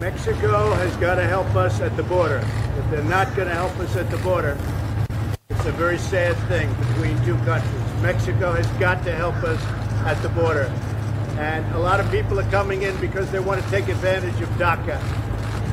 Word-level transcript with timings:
Mexico 0.00 0.72
has 0.76 0.96
got 0.96 1.16
to 1.16 1.24
help 1.24 1.54
us 1.54 1.82
at 1.82 1.94
the 1.94 2.02
border. 2.02 2.42
If 2.78 2.90
they're 2.90 3.04
not 3.04 3.36
going 3.36 3.48
to 3.48 3.54
help 3.54 3.78
us 3.80 3.96
at 3.96 4.10
the 4.10 4.16
border, 4.18 4.56
it's 5.50 5.66
a 5.66 5.72
very 5.72 5.98
sad 5.98 6.34
thing 6.48 6.72
between 6.88 7.22
two 7.22 7.36
countries. 7.44 8.00
Mexico 8.00 8.50
has 8.50 8.66
got 8.78 9.04
to 9.04 9.14
help 9.14 9.34
us 9.44 9.62
at 10.06 10.14
the 10.22 10.30
border. 10.30 10.72
And 11.38 11.70
a 11.74 11.78
lot 11.78 12.00
of 12.00 12.10
people 12.10 12.40
are 12.40 12.50
coming 12.50 12.80
in 12.80 12.98
because 12.98 13.30
they 13.30 13.40
want 13.40 13.62
to 13.62 13.70
take 13.70 13.88
advantage 13.88 14.40
of 14.40 14.48
DACA. 14.50 14.96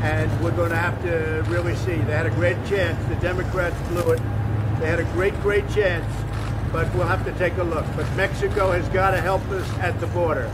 And 0.02 0.30
we're 0.44 0.52
going 0.52 0.72
to 0.72 0.76
have 0.76 1.02
to 1.04 1.50
really 1.50 1.78
see. 1.78 1.96
They 1.96 2.12
had 2.12 2.26
a 2.26 2.32
great 2.32 2.58
chance. 2.66 3.02
The 3.08 3.16
Democrats 3.22 3.78
blew 3.88 4.12
it. 4.12 4.22
They 4.82 4.88
had 4.88 5.00
a 5.00 5.06
great, 5.14 5.40
great 5.40 5.70
chance. 5.70 6.06
But 6.74 6.94
we'll 6.94 7.08
have 7.08 7.24
to 7.24 7.32
take 7.40 7.58
a 7.60 7.64
look. 7.64 7.86
But 7.96 8.14
Mexico 8.18 8.74
has 8.74 8.90
got 8.90 9.12
to 9.12 9.22
help 9.22 9.48
us 9.52 9.70
at 9.80 9.98
the 10.02 10.08
border. 10.08 10.52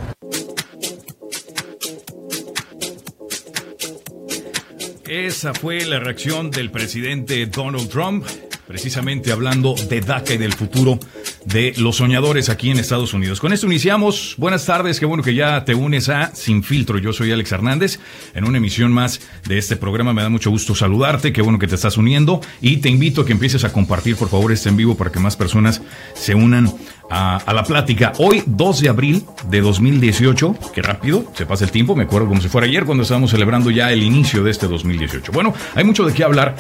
Esa 5.14 5.54
fue 5.54 5.86
la 5.86 6.00
reacción 6.00 6.50
del 6.50 6.72
presidente 6.72 7.46
Donald 7.46 7.88
Trump, 7.88 8.26
precisamente 8.66 9.32
hablando 9.32 9.76
de 9.76 10.02
DACA 10.02 10.34
y 10.34 10.38
del 10.40 10.54
futuro 10.54 10.98
de 11.46 11.74
los 11.78 11.98
soñadores 11.98 12.50
aquí 12.50 12.70
en 12.70 12.80
Estados 12.80 13.14
Unidos. 13.14 13.40
Con 13.40 13.54
esto 13.54 13.66
iniciamos. 13.66 14.36
Buenas 14.38 14.66
tardes, 14.66 15.00
qué 15.00 15.06
bueno 15.06 15.24
que 15.24 15.36
ya 15.36 15.66
te 15.66 15.76
unes 15.76 16.10
a 16.10 16.34
Sin 16.36 16.64
Filtro. 16.64 16.98
Yo 16.98 17.14
soy 17.14 17.32
Alex 17.32 17.52
Hernández 17.52 18.00
en 18.34 18.46
una 18.46 18.58
emisión 18.58 18.92
más 18.92 19.22
de 19.46 19.58
este 19.58 19.76
programa. 19.76 20.14
Me 20.14 20.22
da 20.22 20.30
mucho 20.30 20.50
gusto 20.50 20.76
saludarte, 20.76 21.34
qué 21.34 21.42
bueno 21.42 21.60
que 21.60 21.68
te 21.68 21.76
estás 21.76 21.98
uniendo 21.98 22.42
y 22.62 22.78
te 22.78 22.90
invito 22.90 23.22
a 23.22 23.26
que 23.26 23.34
empieces 23.34 23.64
a 23.64 23.72
compartir 23.72 24.16
por 24.16 24.30
favor 24.30 24.52
este 24.52 24.70
en 24.70 24.78
vivo 24.78 24.96
para 24.96 25.12
que 25.12 25.20
más 25.20 25.36
personas 25.36 25.82
se 26.14 26.36
unan 26.36 26.72
a, 27.10 27.54
la 27.54 27.64
plática. 27.64 28.14
Hoy, 28.18 28.44
2 28.46 28.82
de 28.82 28.90
abril 28.90 29.24
de 29.50 29.62
2018, 29.62 30.56
qué 30.74 30.82
rápido 30.82 31.32
se 31.36 31.46
pasa 31.46 31.66
el 31.66 31.72
tiempo, 31.72 31.96
me 31.96 32.04
acuerdo 32.04 32.28
como 32.28 32.42
si 32.42 32.50
fuera 32.50 32.66
ayer 32.66 32.86
cuando 32.86 33.04
estábamos 33.04 33.32
celebrando 33.32 33.70
ya 33.70 33.92
el 33.92 34.04
inicio 34.04 34.44
de 34.44 34.52
este 34.52 34.68
2018. 34.68 35.32
Bueno, 35.32 35.54
hay 35.76 35.84
mucho 35.84 36.06
de 36.06 36.14
qué 36.14 36.24
hablar 36.24 36.56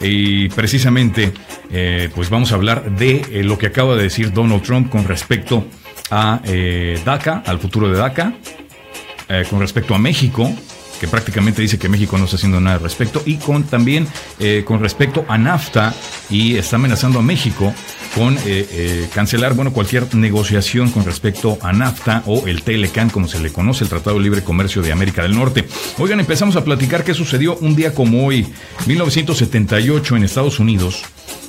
y 0.00 0.48
precisamente 0.50 1.32
eh, 1.70 2.10
pues 2.14 2.30
vamos 2.30 2.52
a 2.52 2.56
hablar 2.56 2.96
de 2.96 3.24
eh, 3.30 3.44
lo 3.44 3.58
que 3.58 3.66
acaba 3.66 3.96
de 3.96 4.04
decir 4.04 4.32
Donald 4.32 4.62
Trump 4.62 4.90
con 4.90 5.04
respecto 5.04 5.66
a 6.10 6.40
eh, 6.44 7.00
DACA, 7.04 7.42
al 7.46 7.58
futuro 7.58 7.88
de 7.88 7.98
DACA, 7.98 8.34
con 9.50 9.58
respecto 9.58 9.92
a 9.92 9.98
México, 9.98 10.54
que 11.00 11.08
prácticamente 11.08 11.62
dice 11.62 11.78
que 11.78 11.88
México 11.88 12.16
no 12.18 12.24
está 12.24 12.36
haciendo 12.36 12.60
nada 12.60 12.76
al 12.76 12.82
respecto, 12.82 13.22
y 13.24 13.36
con 13.36 13.64
también 13.64 14.06
eh, 14.38 14.64
con 14.66 14.80
respecto 14.80 15.24
a 15.28 15.38
NAFTA, 15.38 15.94
y 16.30 16.56
está 16.56 16.76
amenazando 16.76 17.18
a 17.18 17.22
México 17.22 17.72
con 18.16 18.34
eh, 18.38 18.40
eh, 18.46 19.08
cancelar 19.12 19.52
bueno, 19.52 19.74
cualquier 19.74 20.14
negociación 20.14 20.90
con 20.90 21.04
respecto 21.04 21.58
a 21.60 21.74
NAFTA 21.74 22.22
o 22.24 22.46
el 22.46 22.62
TLCAN, 22.62 23.10
como 23.10 23.28
se 23.28 23.38
le 23.40 23.52
conoce, 23.52 23.84
el 23.84 23.90
Tratado 23.90 24.16
de 24.16 24.22
Libre 24.22 24.42
Comercio 24.42 24.80
de 24.80 24.90
América 24.90 25.22
del 25.22 25.34
Norte. 25.34 25.66
Oigan, 25.98 26.18
empezamos 26.18 26.56
a 26.56 26.64
platicar 26.64 27.04
qué 27.04 27.12
sucedió 27.12 27.56
un 27.58 27.76
día 27.76 27.94
como 27.94 28.26
hoy, 28.26 28.46
1978 28.86 30.16
en 30.16 30.24
Estados 30.24 30.58
Unidos. 30.58 31.04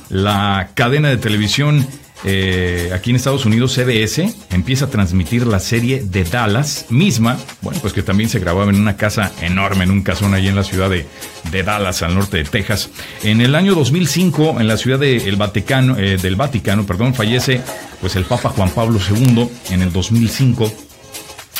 La 0.10 0.72
cadena 0.74 1.08
de 1.08 1.18
televisión 1.18 1.88
eh, 2.24 2.92
aquí 2.94 3.12
en 3.12 3.16
Estados 3.16 3.46
Unidos, 3.46 3.74
CBS 3.74 4.34
empieza 4.50 4.86
a 4.86 4.90
transmitir 4.90 5.46
la 5.46 5.60
serie 5.60 6.04
de 6.04 6.24
Dallas 6.24 6.88
misma, 6.90 7.38
bueno, 7.62 7.80
pues 7.82 7.94
que 7.94 8.02
también 8.02 8.30
se 8.30 8.40
grababa 8.40 8.70
en 8.70 8.80
una 8.80 8.98
casa 8.98 9.32
enorme, 9.42 9.84
en 9.84 9.92
un 9.92 10.02
casón 10.02 10.34
ahí 10.34 10.48
en 10.48 10.56
la 10.56 10.64
ciudad 10.64 10.90
de, 10.90 11.06
Dallas, 11.64 12.02
al 12.02 12.16
norte 12.16 12.38
de 12.38 12.44
Texas. 12.44 12.90
En 13.24 13.42
el 13.42 13.56
año 13.56 13.76
2005, 13.76 14.60
en 14.60 14.68
la 14.68 14.78
ciudad 14.78 15.00
de 15.00 15.34
Vaticano, 15.38 15.98
eh, 15.98 16.18
del 16.18 16.36
Vaticano, 16.36 16.86
perdón, 16.86 17.14
fallece 17.14 17.62
pues 18.02 18.16
el 18.16 18.26
Papa 18.26 18.50
Juan 18.50 18.70
Pablo 18.72 19.00
II 19.00 19.50
en 19.70 19.82
el 19.82 19.92
2005 19.92 20.72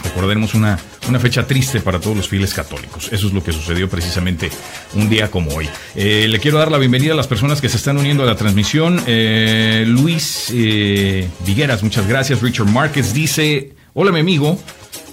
Recordaremos 0.04 0.54
una, 0.54 0.80
una 1.10 1.20
fecha 1.20 1.46
triste 1.46 1.80
para 1.82 2.00
todos 2.00 2.18
los 2.18 2.28
fieles 2.28 2.54
católicos. 2.54 3.10
Eso 3.12 3.28
es 3.28 3.34
lo 3.34 3.44
que 3.44 3.52
sucedió 3.52 3.90
precisamente 3.90 4.50
un 4.94 5.10
día 5.10 5.30
como 5.32 5.52
hoy. 5.52 5.70
Eh, 5.96 6.28
le 6.28 6.40
quiero 6.40 6.58
dar 6.58 6.72
la 6.72 6.78
bienvenida 6.78 7.14
a 7.14 7.16
las 7.16 7.28
personas 7.28 7.62
que 7.62 7.70
se 7.70 7.78
están 7.78 7.98
uniendo 7.98 8.24
a 8.24 8.26
la 8.26 8.36
transmisión. 8.36 9.02
Eh, 9.08 9.86
Luis 9.88 10.52
eh, 10.54 11.28
Vigueras, 11.46 11.84
muchas 11.84 12.08
gracias. 12.08 12.42
Richard 12.42 12.68
Márquez 12.68 13.14
dice, 13.14 13.74
hola 13.94 14.12
mi 14.12 14.20
amigo. 14.20 14.60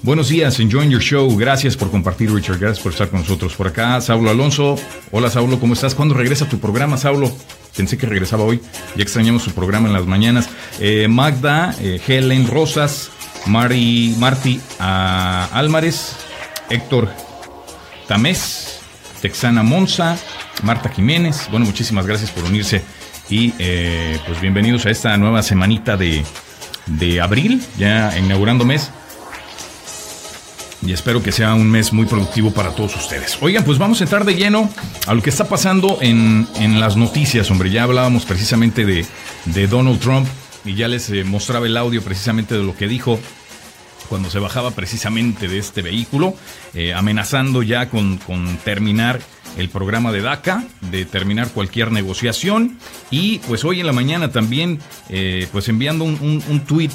Buenos 0.03 0.29
días, 0.29 0.61
enjoying 0.61 0.91
your 0.91 1.01
show. 1.01 1.35
Gracias 1.37 1.77
por 1.77 1.91
compartir, 1.91 2.31
Richard. 2.31 2.59
Gracias 2.59 2.83
por 2.83 2.93
estar 2.93 3.09
con 3.09 3.21
nosotros. 3.21 3.55
Por 3.55 3.69
acá, 3.69 4.01
Saulo 4.01 4.31
Alonso. 4.31 4.77
Hola, 5.13 5.31
Saulo, 5.31 5.59
¿cómo 5.59 5.73
estás? 5.73 5.95
¿Cuándo 5.95 6.15
regresa 6.15 6.47
tu 6.47 6.59
programa, 6.59 6.99
Saulo? 6.99 7.33
Pensé 7.75 7.97
que 7.97 8.07
regresaba 8.07 8.45
hoy. 8.45 8.61
Ya 8.97 9.03
extrañamos 9.03 9.43
su 9.43 9.53
programa 9.53 9.89
en 9.89 9.95
las 9.95 10.07
mañanas. 10.07 10.49
Magda, 11.09 11.75
Helen 12.07 12.47
Rosas, 12.47 13.11
Mari, 13.47 14.15
Marty 14.19 14.61
Álvarez, 14.79 16.17
Héctor 16.71 17.11
Tamés, 18.09 18.81
Texana 19.21 19.63
Monza, 19.63 20.17
Marta 20.63 20.89
Jiménez. 20.89 21.49
Bueno, 21.51 21.67
muchísimas 21.67 22.07
gracias 22.07 22.31
por 22.31 22.45
unirse 22.45 22.83
y 23.29 23.55
eh, 23.59 24.19
pues 24.27 24.41
bienvenidos 24.41 24.87
a 24.87 24.91
esta 24.91 25.17
nueva 25.17 25.43
semanita 25.43 25.97
de, 25.97 26.25
de 26.87 27.21
abril, 27.21 27.63
ya 27.79 28.17
inaugurando 28.19 28.65
mes. 28.65 28.91
Y 30.87 30.93
espero 30.93 31.23
que 31.23 31.33
sea 31.33 31.55
un 31.55 31.71
mes 31.71 31.95
muy 31.95 32.05
productivo 32.05 32.53
para 32.53 32.71
todos 32.71 32.95
ustedes. 32.97 33.39
Oigan, 33.41 33.65
pues 33.65 33.79
vamos 33.79 34.03
a 34.03 34.05
entrar 34.05 34.27
de 34.27 34.35
lleno 34.35 34.69
a 35.07 35.15
lo 35.15 35.23
que 35.23 35.31
está 35.31 35.49
pasando 35.49 35.97
en, 36.03 36.47
en 36.57 36.79
las 36.79 36.97
noticias, 36.97 37.51
hombre. 37.51 37.71
Ya 37.71 37.85
hablábamos 37.85 38.27
precisamente 38.27 38.85
de, 38.85 39.07
de 39.47 39.67
Donald 39.67 39.99
Trump 39.99 40.29
y 40.65 40.75
ya 40.75 40.89
les 40.89 41.11
eh, 41.11 41.25
mostraba 41.25 41.67
el 41.67 41.77
audio 41.77 42.03
precisamente 42.03 42.57
de 42.57 42.65
lo 42.65 42.77
que 42.77 42.89
dijo 42.89 43.19
cuando 44.09 44.31
se 44.31 44.39
bajaba 44.39 44.71
precisamente 44.73 45.49
de 45.49 45.59
este 45.59 45.81
vehículo, 45.81 46.35
eh, 46.75 46.93
amenazando 46.93 47.63
ya 47.63 47.89
con, 47.89 48.19
terminar 48.63 49.19
el 49.57 49.71
programa 49.71 50.13
de 50.13 50.21
DACA, 50.21 50.63
de 50.91 51.07
terminar 51.07 51.49
cualquier 51.49 51.91
negociación. 51.91 52.79
Y 53.11 53.39
pues 53.41 53.65
hoy 53.65 53.81
en 53.81 53.87
la 53.87 53.95
mañana 53.95 54.31
también 54.31 54.79
eh, 55.09 55.49
pues 55.53 55.69
enviando 55.69 56.05
un, 56.05 56.43
un, 56.49 56.61
tweet 56.61 56.91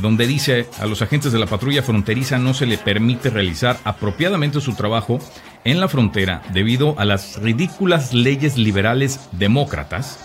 donde 0.00 0.26
dice 0.26 0.66
a 0.80 0.86
los 0.86 1.02
agentes 1.02 1.30
de 1.30 1.38
la 1.38 1.46
patrulla 1.46 1.84
fronteriza 1.84 2.36
no 2.36 2.52
se 2.52 2.66
le 2.66 2.78
permite 2.78 3.30
realizar 3.30 3.78
apropiadamente 3.84 4.60
su 4.60 4.74
trabajo 4.74 5.20
en 5.62 5.78
la 5.78 5.86
frontera 5.86 6.42
debido 6.52 6.98
a 6.98 7.04
las 7.04 7.36
ridículas 7.36 8.12
leyes 8.12 8.56
liberales 8.56 9.20
demócratas 9.30 10.18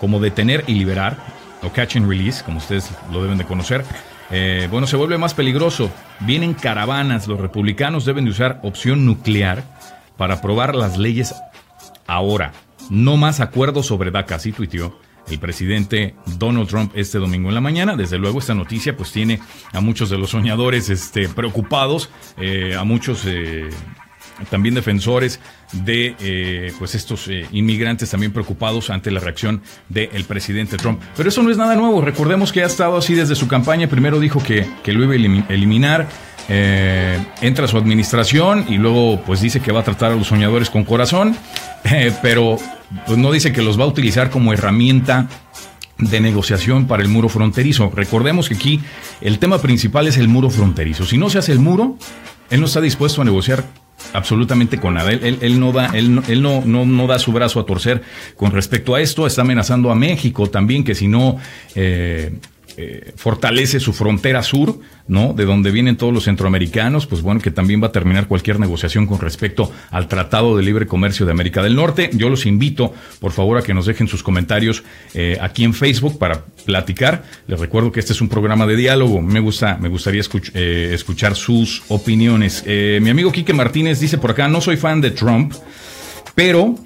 como 0.00 0.20
detener 0.20 0.64
y 0.66 0.74
liberar 0.74 1.39
o 1.62 1.70
catch 1.70 1.96
and 1.96 2.08
release, 2.08 2.42
como 2.44 2.58
ustedes 2.58 2.90
lo 3.12 3.22
deben 3.22 3.38
de 3.38 3.44
conocer, 3.44 3.84
eh, 4.30 4.68
bueno, 4.70 4.86
se 4.86 4.96
vuelve 4.96 5.18
más 5.18 5.34
peligroso. 5.34 5.90
Vienen 6.20 6.54
caravanas, 6.54 7.26
los 7.26 7.40
republicanos 7.40 8.04
deben 8.04 8.24
de 8.24 8.30
usar 8.30 8.60
opción 8.62 9.04
nuclear 9.04 9.64
para 10.16 10.34
aprobar 10.34 10.74
las 10.74 10.98
leyes 10.98 11.34
ahora. 12.06 12.52
No 12.90 13.16
más 13.16 13.40
acuerdos 13.40 13.86
sobre 13.86 14.10
DACA, 14.10 14.36
así 14.36 14.52
tuiteó 14.52 14.98
el 15.28 15.38
presidente 15.38 16.14
Donald 16.38 16.68
Trump 16.68 16.92
este 16.94 17.18
domingo 17.18 17.48
en 17.48 17.54
la 17.54 17.60
mañana. 17.60 17.96
Desde 17.96 18.18
luego 18.18 18.38
esta 18.38 18.54
noticia 18.54 18.96
pues 18.96 19.12
tiene 19.12 19.40
a 19.72 19.80
muchos 19.80 20.10
de 20.10 20.18
los 20.18 20.30
soñadores 20.30 20.90
este, 20.90 21.28
preocupados, 21.28 22.10
eh, 22.36 22.74
a 22.76 22.84
muchos 22.84 23.24
eh, 23.26 23.70
también 24.50 24.74
defensores 24.74 25.40
de 25.72 26.16
eh, 26.20 26.72
pues 26.78 26.94
estos 26.94 27.28
eh, 27.28 27.46
inmigrantes 27.52 28.10
también 28.10 28.32
preocupados 28.32 28.90
ante 28.90 29.10
la 29.10 29.20
reacción 29.20 29.62
del 29.88 30.24
presidente 30.24 30.76
Trump. 30.76 31.00
Pero 31.16 31.28
eso 31.28 31.42
no 31.42 31.50
es 31.50 31.56
nada 31.56 31.76
nuevo. 31.76 32.00
Recordemos 32.00 32.52
que 32.52 32.62
ha 32.62 32.66
estado 32.66 32.96
así 32.96 33.14
desde 33.14 33.34
su 33.34 33.48
campaña. 33.48 33.88
Primero 33.88 34.18
dijo 34.18 34.42
que, 34.42 34.66
que 34.82 34.92
lo 34.92 35.04
iba 35.04 35.12
a 35.12 35.52
eliminar. 35.52 36.08
Eh, 36.52 37.16
entra 37.42 37.66
a 37.66 37.68
su 37.68 37.76
administración 37.76 38.66
y 38.68 38.76
luego 38.76 39.22
pues 39.24 39.40
dice 39.40 39.60
que 39.60 39.70
va 39.70 39.80
a 39.80 39.84
tratar 39.84 40.10
a 40.10 40.16
los 40.16 40.26
soñadores 40.26 40.68
con 40.68 40.82
corazón, 40.82 41.36
pero 42.22 42.58
pues 43.06 43.18
no 43.18 43.30
dice 43.30 43.52
que 43.52 43.62
los 43.62 43.78
va 43.78 43.84
a 43.84 43.86
utilizar 43.86 44.30
como 44.30 44.52
herramienta 44.52 45.28
de 45.98 46.20
negociación 46.20 46.86
para 46.86 47.02
el 47.02 47.08
muro 47.08 47.28
fronterizo. 47.28 47.92
Recordemos 47.94 48.48
que 48.48 48.56
aquí 48.56 48.80
el 49.20 49.38
tema 49.38 49.58
principal 49.58 50.08
es 50.08 50.16
el 50.16 50.26
muro 50.26 50.50
fronterizo. 50.50 51.06
Si 51.06 51.18
no 51.18 51.30
se 51.30 51.38
hace 51.38 51.52
el 51.52 51.60
muro, 51.60 51.96
él 52.50 52.58
no 52.58 52.66
está 52.66 52.80
dispuesto 52.80 53.22
a 53.22 53.24
negociar 53.24 53.64
absolutamente 54.12 54.78
con 54.78 54.94
nada. 54.94 55.12
Él, 55.12 55.60
no 55.60 55.72
da, 55.72 55.86
él, 55.86 56.20
él 56.28 56.42
no, 56.42 56.62
no, 56.64 56.84
no, 56.84 57.06
da 57.06 57.18
su 57.18 57.32
brazo 57.32 57.60
a 57.60 57.66
torcer 57.66 58.02
con 58.36 58.50
respecto 58.52 58.94
a 58.94 59.00
esto. 59.00 59.26
Está 59.26 59.42
amenazando 59.42 59.90
a 59.90 59.94
México 59.94 60.48
también, 60.48 60.84
que 60.84 60.94
si 60.94 61.08
no 61.08 61.36
eh, 61.74 62.32
eh, 62.82 63.12
fortalece 63.14 63.78
su 63.78 63.92
frontera 63.92 64.42
sur, 64.42 64.78
¿no? 65.06 65.34
De 65.34 65.44
donde 65.44 65.70
vienen 65.70 65.96
todos 65.96 66.14
los 66.14 66.24
centroamericanos, 66.24 67.06
pues 67.06 67.20
bueno, 67.20 67.38
que 67.42 67.50
también 67.50 67.82
va 67.82 67.88
a 67.88 67.92
terminar 67.92 68.26
cualquier 68.26 68.58
negociación 68.58 69.06
con 69.06 69.18
respecto 69.18 69.70
al 69.90 70.08
Tratado 70.08 70.56
de 70.56 70.62
Libre 70.62 70.86
Comercio 70.86 71.26
de 71.26 71.32
América 71.32 71.62
del 71.62 71.76
Norte. 71.76 72.08
Yo 72.14 72.30
los 72.30 72.46
invito, 72.46 72.94
por 73.20 73.32
favor, 73.32 73.58
a 73.58 73.62
que 73.62 73.74
nos 73.74 73.84
dejen 73.84 74.08
sus 74.08 74.22
comentarios 74.22 74.82
eh, 75.12 75.36
aquí 75.42 75.64
en 75.64 75.74
Facebook 75.74 76.18
para 76.18 76.46
platicar. 76.64 77.24
Les 77.46 77.60
recuerdo 77.60 77.92
que 77.92 78.00
este 78.00 78.14
es 78.14 78.22
un 78.22 78.30
programa 78.30 78.66
de 78.66 78.76
diálogo. 78.76 79.20
Me 79.20 79.40
gusta, 79.40 79.76
me 79.78 79.90
gustaría 79.90 80.22
eh, 80.54 80.92
escuchar 80.94 81.36
sus 81.36 81.82
opiniones. 81.88 82.64
mi 82.66 83.10
amigo 83.10 83.30
Quique 83.30 83.52
Martínez 83.52 84.00
dice 84.00 84.16
por 84.16 84.30
acá, 84.30 84.48
no 84.48 84.62
soy 84.62 84.78
fan 84.78 85.02
de 85.02 85.10
Trump, 85.10 85.52
pero 86.34 86.76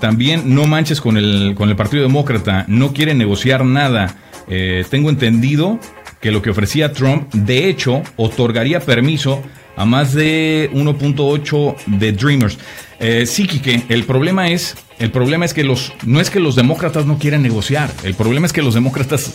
también 0.00 0.52
no 0.52 0.66
manches 0.66 1.00
con 1.00 1.16
el, 1.16 1.54
con 1.56 1.68
el 1.68 1.76
Partido 1.76 2.02
Demócrata, 2.02 2.64
no 2.66 2.92
quiere 2.92 3.14
negociar 3.14 3.64
nada. 3.64 4.16
Eh, 4.48 4.84
tengo 4.90 5.10
entendido 5.10 5.78
que 6.20 6.30
lo 6.30 6.42
que 6.42 6.50
ofrecía 6.50 6.92
Trump, 6.92 7.32
de 7.34 7.68
hecho, 7.68 8.02
otorgaría 8.16 8.80
permiso 8.80 9.42
a 9.76 9.84
más 9.84 10.12
de 10.14 10.70
1.8 10.72 11.76
de 11.86 12.12
Dreamers. 12.12 12.58
Eh, 12.98 13.26
sí, 13.26 13.46
Quique, 13.46 13.82
el 13.88 14.04
problema 14.04 14.48
es, 14.48 14.76
el 14.98 15.10
problema 15.10 15.44
es 15.44 15.52
que 15.52 15.64
los, 15.64 15.92
no 16.06 16.20
es 16.20 16.30
que 16.30 16.40
los 16.40 16.56
demócratas 16.56 17.04
no 17.04 17.18
quieran 17.18 17.42
negociar, 17.42 17.92
el 18.02 18.14
problema 18.14 18.46
es 18.46 18.52
que 18.52 18.62
los 18.62 18.74
demócratas 18.74 19.34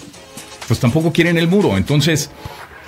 pues 0.68 0.80
tampoco 0.80 1.12
quieren 1.12 1.38
el 1.38 1.48
muro. 1.48 1.78
Entonces, 1.78 2.32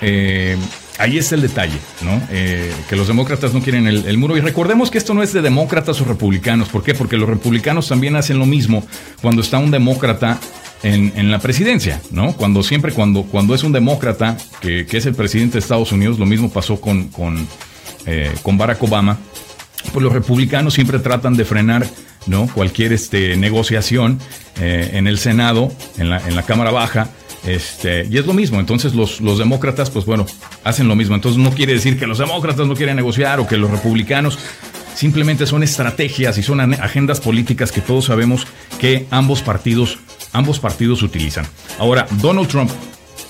eh, 0.00 0.56
ahí 0.98 1.18
está 1.18 1.34
el 1.34 1.42
detalle, 1.42 1.78
¿no? 2.02 2.20
Eh, 2.30 2.72
que 2.88 2.96
los 2.96 3.08
demócratas 3.08 3.52
no 3.52 3.60
quieren 3.60 3.86
el, 3.86 4.18
muro. 4.18 4.36
Y 4.36 4.40
recordemos 4.40 4.90
que 4.90 4.98
esto 4.98 5.14
no 5.14 5.22
es 5.22 5.32
de 5.32 5.42
demócratas 5.42 6.00
o 6.00 6.04
republicanos. 6.04 6.68
¿Por 6.68 6.82
qué? 6.82 6.94
Porque 6.94 7.16
los 7.16 7.28
republicanos 7.28 7.88
también 7.88 8.16
hacen 8.16 8.38
lo 8.38 8.46
mismo 8.46 8.86
cuando 9.20 9.42
está 9.42 9.58
un 9.58 9.70
demócrata 9.70 10.40
en, 10.84 11.30
la 11.30 11.38
presidencia, 11.38 12.00
¿no? 12.10 12.34
Cuando 12.34 12.62
siempre, 12.62 12.92
cuando, 12.92 13.22
cuando 13.22 13.54
es 13.54 13.64
un 13.64 13.72
demócrata 13.72 14.36
que, 14.60 14.86
es 14.90 15.06
el 15.06 15.14
presidente 15.14 15.54
de 15.54 15.58
Estados 15.60 15.92
Unidos, 15.92 16.18
lo 16.18 16.26
mismo 16.26 16.50
pasó 16.50 16.80
con, 16.80 17.08
con, 17.08 17.46
eh, 18.06 18.32
con 18.42 18.58
Barack 18.58 18.82
Obama, 18.82 19.18
pues 19.92 20.02
los 20.02 20.12
republicanos 20.12 20.74
siempre 20.74 20.98
tratan 20.98 21.36
de 21.36 21.44
frenar 21.44 21.86
¿no? 22.26 22.46
cualquier 22.48 22.92
este, 22.92 23.36
negociación 23.36 24.18
eh, 24.60 24.90
en 24.92 25.06
el 25.06 25.18
Senado, 25.18 25.72
en 25.98 26.10
la, 26.10 26.26
en 26.26 26.36
la 26.36 26.42
Cámara 26.42 26.70
Baja, 26.70 27.08
este, 27.46 28.06
y 28.10 28.16
es 28.16 28.26
lo 28.26 28.32
mismo, 28.32 28.58
entonces 28.58 28.94
los, 28.94 29.20
los 29.20 29.38
demócratas, 29.38 29.90
pues 29.90 30.06
bueno, 30.06 30.26
hacen 30.64 30.88
lo 30.88 30.96
mismo. 30.96 31.14
Entonces 31.14 31.42
no 31.42 31.50
quiere 31.50 31.74
decir 31.74 31.98
que 31.98 32.06
los 32.06 32.18
demócratas 32.18 32.66
no 32.66 32.74
quieren 32.74 32.96
negociar 32.96 33.40
o 33.40 33.46
que 33.46 33.58
los 33.58 33.70
republicanos 33.70 34.38
simplemente 34.94 35.46
son 35.46 35.62
estrategias 35.62 36.38
y 36.38 36.42
son 36.42 36.60
agendas 36.74 37.20
políticas 37.20 37.72
que 37.72 37.80
todos 37.80 38.06
sabemos 38.06 38.46
que 38.78 39.06
ambos 39.10 39.42
partidos, 39.42 39.98
ambos 40.34 40.58
partidos 40.58 41.02
utilizan. 41.02 41.46
Ahora, 41.78 42.06
Donald 42.20 42.48
Trump 42.48 42.70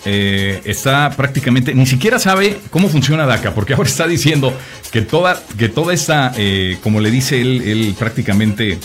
eh, 0.06 0.60
está 0.64 1.10
prácticamente, 1.16 1.74
ni 1.74 1.86
siquiera 1.86 2.18
sabe 2.18 2.58
cómo 2.70 2.88
funciona 2.88 3.24
DACA, 3.24 3.54
porque 3.54 3.72
ahora 3.74 3.88
está 3.88 4.06
diciendo 4.06 4.52
que 4.90 5.02
toda, 5.02 5.40
que 5.56 5.68
toda 5.68 5.94
esta, 5.94 6.32
eh, 6.36 6.78
como 6.82 7.00
le 7.00 7.10
dice 7.10 7.40
él, 7.40 7.62
él 7.62 7.94
prácticamente 7.98 8.78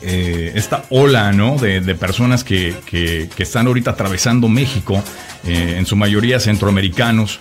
eh, 0.00 0.52
esta 0.54 0.84
ola 0.90 1.32
¿no? 1.32 1.56
de, 1.56 1.80
personas 1.96 2.44
que, 2.44 3.28
están 3.36 3.66
ahorita 3.66 3.90
atravesando 3.90 4.48
México, 4.48 5.02
en 5.44 5.86
su 5.86 5.96
mayoría 5.96 6.38
centroamericanos, 6.38 7.40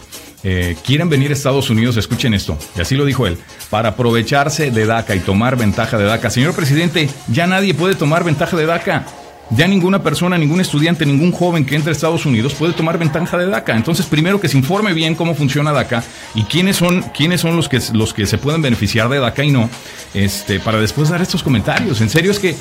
quieren 0.83 1.07
venir 1.07 1.29
a 1.29 1.33
Estados 1.33 1.69
Unidos, 1.69 1.97
escuchen 1.97 2.33
esto, 2.33 2.57
y 2.75 2.81
así 2.81 2.95
lo 2.95 3.05
dijo 3.05 3.27
él, 3.27 3.37
para 3.69 3.89
aprovecharse 3.89 4.71
de 4.71 4.85
DACA 4.87 5.15
y 5.15 5.19
tomar 5.19 5.55
ventaja 5.55 5.99
de 5.99 6.05
DACA. 6.05 6.29
Señor 6.31 6.55
presidente, 6.55 7.09
ya 7.27 7.45
nadie 7.45 7.75
puede 7.75 7.93
tomar 7.93 8.23
ventaja 8.23 8.57
de 8.57 8.65
DACA. 8.65 9.05
Ya 9.51 9.67
ninguna 9.67 10.01
persona, 10.01 10.37
ningún 10.37 10.61
estudiante, 10.61 11.05
ningún 11.05 11.31
joven 11.31 11.65
que 11.65 11.75
entre 11.75 11.91
a 11.91 11.93
Estados 11.93 12.25
Unidos 12.25 12.53
puede 12.53 12.73
tomar 12.73 12.97
ventaja 12.97 13.37
de 13.37 13.47
DACA. 13.47 13.75
Entonces, 13.75 14.05
primero 14.05 14.39
que 14.39 14.47
se 14.47 14.57
informe 14.57 14.93
bien 14.93 15.13
cómo 15.15 15.35
funciona 15.35 15.73
DACA 15.73 16.03
y 16.35 16.43
quiénes 16.43 16.77
son, 16.77 17.01
quiénes 17.15 17.41
son 17.41 17.57
los, 17.57 17.67
que, 17.67 17.81
los 17.93 18.13
que 18.13 18.25
se 18.25 18.37
pueden 18.37 18.61
beneficiar 18.61 19.09
de 19.09 19.19
DACA 19.19 19.43
y 19.43 19.51
no, 19.51 19.69
este, 20.13 20.59
para 20.59 20.79
después 20.79 21.09
dar 21.09 21.21
estos 21.21 21.43
comentarios. 21.43 21.99
En 21.99 22.09
serio, 22.09 22.31
es 22.31 22.39
que 22.39 22.55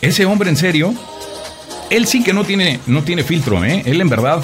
ese 0.00 0.26
hombre, 0.26 0.50
en 0.50 0.56
serio, 0.56 0.94
él 1.90 2.06
sí 2.06 2.24
que 2.24 2.32
no 2.32 2.44
tiene, 2.44 2.80
no 2.86 3.02
tiene 3.02 3.22
filtro, 3.22 3.64
¿eh? 3.64 3.82
Él 3.86 4.00
en 4.00 4.08
verdad 4.08 4.42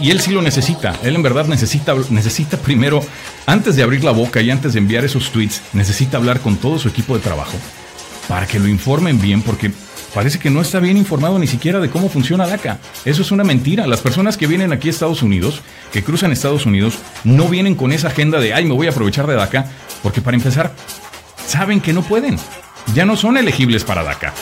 y 0.00 0.10
él 0.10 0.20
sí 0.20 0.30
lo 0.30 0.42
necesita. 0.42 0.98
Él 1.02 1.14
en 1.14 1.22
verdad 1.22 1.46
necesita, 1.46 1.94
necesita 2.10 2.56
primero, 2.56 3.04
antes 3.46 3.76
de 3.76 3.82
abrir 3.82 4.02
la 4.02 4.12
boca 4.12 4.40
y 4.40 4.50
antes 4.50 4.72
de 4.72 4.78
enviar 4.78 5.04
esos 5.04 5.30
tweets, 5.30 5.62
necesita 5.74 6.16
hablar 6.16 6.40
con 6.40 6.56
todo 6.56 6.78
su 6.78 6.88
equipo 6.88 7.14
de 7.14 7.20
trabajo 7.22 7.56
para 8.28 8.46
que 8.46 8.58
lo 8.58 8.68
informen 8.68 9.20
bien, 9.20 9.42
porque 9.42 9.70
parece 10.14 10.38
que 10.38 10.50
no 10.50 10.60
está 10.60 10.80
bien 10.80 10.96
informado 10.96 11.38
ni 11.38 11.46
siquiera 11.46 11.80
de 11.80 11.90
cómo 11.90 12.08
funciona 12.08 12.46
DACA. 12.46 12.78
Eso 13.04 13.22
es 13.22 13.30
una 13.30 13.44
mentira. 13.44 13.86
Las 13.86 14.00
personas 14.00 14.36
que 14.36 14.46
vienen 14.46 14.72
aquí 14.72 14.88
a 14.88 14.90
Estados 14.90 15.22
Unidos, 15.22 15.62
que 15.92 16.02
cruzan 16.02 16.32
Estados 16.32 16.66
Unidos, 16.66 16.98
no 17.24 17.48
vienen 17.48 17.74
con 17.74 17.92
esa 17.92 18.08
agenda 18.08 18.40
de, 18.40 18.54
ay, 18.54 18.64
me 18.64 18.74
voy 18.74 18.86
a 18.86 18.90
aprovechar 18.90 19.26
de 19.26 19.34
DACA, 19.34 19.66
porque 20.02 20.20
para 20.20 20.36
empezar, 20.36 20.72
saben 21.46 21.80
que 21.80 21.92
no 21.92 22.02
pueden. 22.02 22.36
Ya 22.94 23.04
no 23.04 23.16
son 23.16 23.36
elegibles 23.36 23.84
para 23.84 24.02
DACA. 24.02 24.32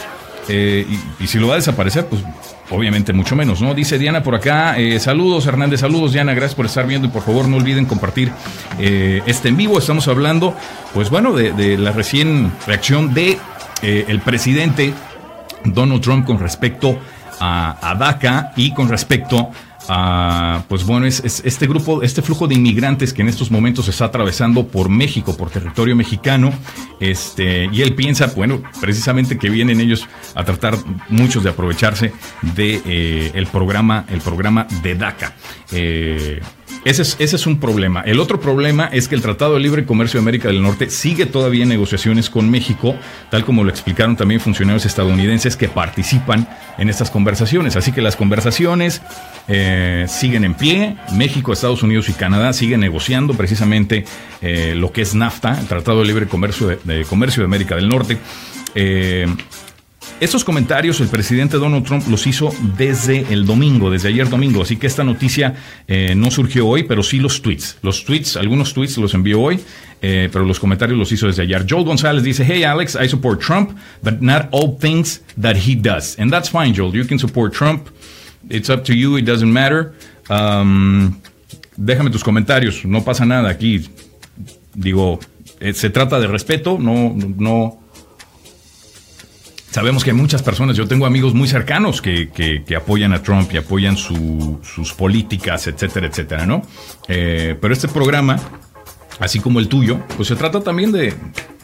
Eh, 0.49 0.87
y, 1.21 1.27
si 1.27 1.39
lo 1.39 1.47
va 1.47 1.55
a 1.55 1.57
desaparecer, 1.57 2.07
pues 2.07 2.23
obviamente 2.71 3.13
mucho 3.13 3.37
menos, 3.37 3.61
¿no? 3.61 3.73
Dice 3.75 3.99
Diana 3.99 4.23
por 4.23 4.35
acá, 4.35 4.77
eh, 4.79 4.99
saludos 4.99 5.47
Hernández, 5.47 5.81
saludos 5.81 6.13
Diana, 6.13 6.35
gracias 6.35 6.57
por 6.57 6.67
estar 6.67 6.87
viendo 6.87 7.07
y 7.07 7.11
por 7.11 7.23
favor 7.23 7.47
no 7.47 7.57
olviden 7.57 7.87
compartir 7.87 8.33
eh, 8.81 9.23
este 9.27 9.49
en 9.49 9.57
vivo. 9.57 9.79
Estamos 9.79 10.09
hablando, 10.09 10.57
pues 10.93 11.09
bueno, 11.09 11.33
de, 11.33 11.79
la 11.79 11.93
recién 11.93 12.53
reacción 12.67 13.15
de 13.15 13.39
el 13.83 14.21
presidente 14.21 14.93
Donald 15.65 16.03
Trump 16.03 16.27
con 16.27 16.39
respecto 16.39 16.99
a, 17.41 17.95
DACA 17.99 18.53
y 18.57 18.73
con 18.73 18.89
respecto 18.89 19.39
a, 19.39 19.51
pues 20.69 20.85
bueno, 20.85 21.07
es, 21.07 21.43
este 21.45 21.67
grupo, 21.67 22.03
este 22.03 22.23
flujo 22.23 22.47
de 22.47 22.55
inmigrantes 22.55 23.13
que 23.13 23.23
en 23.23 23.29
estos 23.29 23.51
momentos 23.51 23.89
está 23.89 24.07
atravesando 24.07 24.67
por 24.67 24.89
México, 24.89 25.37
por 25.37 25.51
territorio 25.51 25.97
mexicano, 25.97 26.53
este, 27.01 27.69
y 27.73 27.83
él 27.83 27.95
piensa, 27.95 28.33
bueno, 28.37 28.63
precisamente 28.81 29.39
que 29.39 29.51
vienen 29.51 29.81
ellos 29.81 30.07
a 30.35 30.45
tratar 30.45 30.77
muchos 31.09 31.43
de 31.43 31.51
aprovecharse 31.51 32.13
de 32.55 32.81
eh, 32.85 33.31
el 33.35 33.47
programa, 33.47 34.05
el 34.09 34.21
programa 34.21 34.67
de 34.83 34.95
DACA. 34.95 35.35
Eh, 35.73 36.41
ese 36.85 37.03
es, 37.03 37.17
ese 37.19 37.37
es 37.37 37.47
un 37.47 37.61
problema. 37.61 38.01
El 38.01 38.21
otro 38.21 38.41
problema 38.41 38.87
es 38.91 39.07
que 39.07 39.15
el 39.15 39.21
Tratado 39.21 39.55
de 39.55 39.61
Libre 39.61 39.85
Comercio 39.85 40.19
de 40.19 40.23
América 40.23 40.49
del 40.49 40.63
Norte 40.63 40.89
sigue 40.89 41.27
todavía 41.27 41.65
en 41.65 41.69
negociaciones 41.69 42.31
con 42.31 42.51
México, 42.51 42.97
tal 43.31 43.45
como 43.45 43.65
lo 43.65 43.71
explicaron 43.71 44.17
también 44.17 44.41
funcionarios 44.41 44.87
estadounidenses 44.87 45.57
que 45.57 45.69
participan 45.69 46.49
en 46.79 46.89
estas 46.89 47.11
conversaciones. 47.11 47.77
Así 47.77 47.93
que 47.93 48.01
las 48.01 48.17
conversaciones 48.17 49.03
eh, 49.47 49.80
siguen 50.09 50.45
en 50.45 50.55
pie. 50.55 50.97
México, 51.15 51.53
Estados 51.53 51.83
Unidos 51.83 52.09
y 52.09 52.13
Canadá 52.13 52.53
siguen 52.53 52.81
negociando 52.81 53.35
precisamente 53.35 54.05
eh, 54.43 54.75
lo 54.77 54.93
que 54.93 55.03
es 55.03 55.15
NAFTA, 55.15 55.59
el 55.61 55.67
Tratado 55.67 56.01
de 56.01 56.07
Libre 56.07 56.27
Comercio 56.27 56.67
de, 56.69 57.05
Comercio 57.05 57.43
de 57.43 57.47
América 57.47 57.77
del 57.77 57.89
Norte. 57.89 58.19
Eh, 58.75 59.27
estos 60.21 60.45
comentarios 60.45 61.01
el 61.01 61.09
presidente 61.09 61.57
Donald 61.57 61.87
Trump 61.87 62.07
los 62.09 62.27
hizo 62.27 62.55
desde 62.77 63.33
el 63.33 63.47
domingo, 63.47 63.91
desde 63.91 64.09
ayer 64.09 64.29
domingo, 64.29 64.63
así 64.63 64.77
que 64.77 64.87
esta 64.87 65.03
noticia 65.03 65.55
eh, 65.89 66.15
no 66.15 66.31
surgió 66.31 66.67
hoy, 66.69 66.83
pero 66.83 67.03
sí 67.03 67.19
los 67.19 67.41
tweets. 67.41 67.79
Los 67.83 68.05
tweets, 68.05 68.37
algunos 68.37 68.75
tweets 68.75 68.99
los 68.99 69.15
envió 69.15 69.41
hoy, 69.41 69.61
eh, 70.03 70.29
pero 70.31 70.45
los 70.45 70.61
comentarios 70.61 70.99
los 70.99 71.11
hizo 71.11 71.27
desde 71.27 71.43
ayer. 71.43 71.67
Joel 71.69 71.85
González 71.85 72.23
dice, 72.23 72.45
hey 72.45 72.65
Alex, 72.65 72.99
I 73.03 73.09
support 73.09 73.41
Trump, 73.41 73.79
but 74.03 74.21
not 74.21 74.49
all 74.51 74.77
things 74.79 75.23
that 75.41 75.57
he 75.57 75.75
does. 75.75 76.19
And 76.19 76.31
that's 76.31 76.51
fine, 76.51 76.75
Joel. 76.75 76.95
You 76.95 77.07
can 77.07 77.19
support 77.19 77.55
Trump. 77.55 77.89
It's 78.51 78.69
up 78.69 78.85
to 78.85 78.95
you. 78.95 79.17
It 79.17 79.25
doesn't 79.25 79.51
matter. 79.51 79.95
Um, 80.29 81.21
déjame 81.77 82.11
tus 82.11 82.23
comentarios. 82.23 82.85
No 82.85 83.03
pasa 83.03 83.25
nada 83.25 83.49
aquí. 83.49 83.89
Digo, 84.75 85.21
eh, 85.61 85.73
se 85.73 85.91
trata 85.91 86.21
de 86.21 86.27
respeto, 86.27 86.79
no, 86.79 87.15
no, 87.17 87.81
Sabemos 89.71 90.03
que 90.03 90.11
hay 90.11 90.17
muchas 90.17 90.43
personas, 90.43 90.77
yo 90.77 90.89
tengo 90.89 91.07
amigos 91.07 91.33
muy 91.33 91.47
cercanos 91.47 92.03
que, 92.03 92.31
que, 92.31 92.75
apoyan 92.75 93.13
a 93.13 93.23
Trump 93.23 93.53
y 93.53 93.57
apoyan 93.57 93.97
sus 93.97 94.93
políticas, 94.95 95.69
etcétera, 95.69 96.09
etcétera, 96.09 96.45
¿no? 96.45 96.63
Eh, 97.07 97.57
pero 97.61 97.73
este 97.73 97.87
programa 97.87 98.41
así 99.21 99.39
como 99.39 99.61
el 99.61 99.69
tuyo, 99.69 100.01
pues 100.17 100.29
se 100.29 100.35
trata 100.35 100.61
también 100.61 100.91
de, 100.91 101.15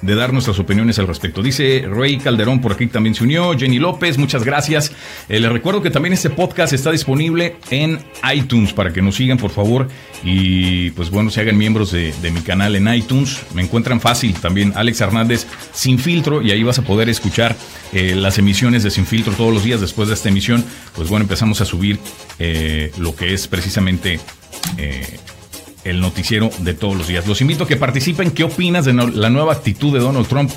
dar 0.02 0.32
nuestras 0.32 0.58
opiniones 0.58 0.98
al 0.98 1.08
respecto. 1.08 1.42
Dice 1.42 1.86
Rey 1.90 2.18
Calderón 2.18 2.60
por 2.60 2.72
aquí 2.72 2.86
también 2.86 3.14
se 3.14 3.24
unió, 3.24 3.58
Jenny 3.58 3.78
López, 3.78 4.18
muchas 4.18 4.44
gracias. 4.44 4.92
Eh, 5.28 5.40
les 5.40 5.50
recuerdo 5.50 5.82
que 5.82 5.90
también 5.90 6.12
este 6.12 6.30
podcast 6.30 6.74
está 6.74 6.92
disponible 6.92 7.56
en 7.70 7.98
iTunes 8.32 8.72
para 8.72 8.92
que 8.92 9.02
nos 9.02 9.16
sigan 9.16 9.38
por 9.38 9.50
favor 9.50 9.88
y 10.22 10.90
pues 10.90 11.10
bueno, 11.10 11.30
se 11.30 11.40
hagan 11.40 11.56
miembros 11.56 11.90
de, 11.90 12.12
mi 12.32 12.40
canal 12.42 12.76
en 12.76 12.92
iTunes. 12.92 13.42
Me 13.54 13.62
encuentran 13.62 14.00
fácil 14.00 14.34
también 14.34 14.72
Alex 14.76 15.00
Hernández 15.00 15.46
sin 15.72 15.98
filtro 15.98 16.42
y 16.42 16.50
ahí 16.50 16.62
vas 16.62 16.78
a 16.78 16.82
poder 16.82 17.08
escuchar 17.08 17.56
eh, 17.92 18.14
las 18.14 18.38
emisiones 18.38 18.82
de 18.82 18.90
sin 18.90 19.06
filtro 19.06 19.32
todos 19.32 19.52
los 19.52 19.64
días 19.64 19.80
después 19.80 20.08
de 20.08 20.14
esta 20.14 20.28
emisión. 20.28 20.62
Pues 20.94 21.08
bueno, 21.08 21.24
empezamos 21.24 21.60
a 21.62 21.64
subir 21.64 21.98
eh, 22.38 22.92
lo 22.98 23.16
que 23.16 23.32
es 23.32 23.48
precisamente 23.48 24.20
el 25.86 26.00
noticiero 26.00 26.50
de 26.58 26.74
todos 26.74 26.96
los 26.96 27.08
días. 27.08 27.26
Los 27.26 27.40
invito 27.40 27.64
a 27.64 27.68
que 27.68 27.76
participen. 27.76 28.30
¿Qué 28.32 28.44
opinas 28.44 28.84
de 28.84 28.92
la 28.92 29.30
nueva 29.30 29.52
actitud 29.52 29.92
de 29.92 30.00
Donald 30.00 30.26
Trump 30.26 30.50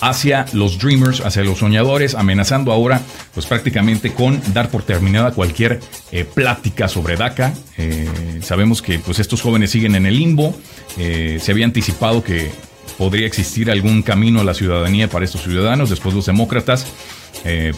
hacia 0.00 0.44
los 0.52 0.78
dreamers, 0.78 1.20
hacia 1.20 1.42
los 1.44 1.58
soñadores, 1.58 2.14
amenazando 2.14 2.72
ahora, 2.72 3.00
pues 3.32 3.46
prácticamente 3.46 4.12
con 4.12 4.40
dar 4.52 4.68
por 4.70 4.82
terminada 4.82 5.32
cualquier 5.32 5.80
eh, 6.12 6.24
plática 6.24 6.88
sobre 6.88 7.16
DACA? 7.16 7.54
Eh, 7.78 8.40
sabemos 8.42 8.82
que 8.82 8.98
pues 8.98 9.18
estos 9.18 9.40
jóvenes 9.40 9.70
siguen 9.70 9.94
en 9.94 10.06
el 10.06 10.18
limbo. 10.18 10.54
Eh, 10.98 11.38
se 11.40 11.52
había 11.52 11.64
anticipado 11.64 12.22
que 12.22 12.50
podría 12.98 13.26
existir 13.26 13.70
algún 13.70 14.02
camino 14.02 14.40
a 14.40 14.44
la 14.44 14.54
ciudadanía 14.54 15.08
para 15.08 15.24
estos 15.24 15.42
ciudadanos. 15.42 15.90
Después 15.90 16.14
los 16.14 16.26
demócratas, 16.26 16.86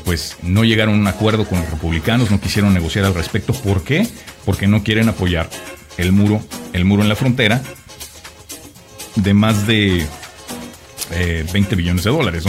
pues 0.05 0.37
no 0.43 0.65
llegaron 0.65 0.95
a 0.95 0.99
un 0.99 1.07
acuerdo 1.07 1.47
con 1.47 1.61
los 1.61 1.71
republicanos, 1.71 2.31
no 2.31 2.41
quisieron 2.41 2.75
negociar 2.75 3.05
al 3.07 3.15
respecto. 3.15 3.55
¿Por 3.55 3.83
qué? 3.83 4.07
Porque 4.45 4.67
no 4.67 4.83
quieren 4.83 5.09
apoyar 5.09 5.49
el 5.99 6.13
muro, 6.13 6.43
el 6.73 6.85
muro 6.85 7.03
en 7.03 7.09
la 7.09 7.17
frontera 7.17 7.63
de 9.15 9.35
más 9.35 9.67
de 9.67 10.07
20 11.11 11.75
eh, 11.75 11.77
billones 11.77 12.05
de 12.05 12.11
dólares, 12.11 12.45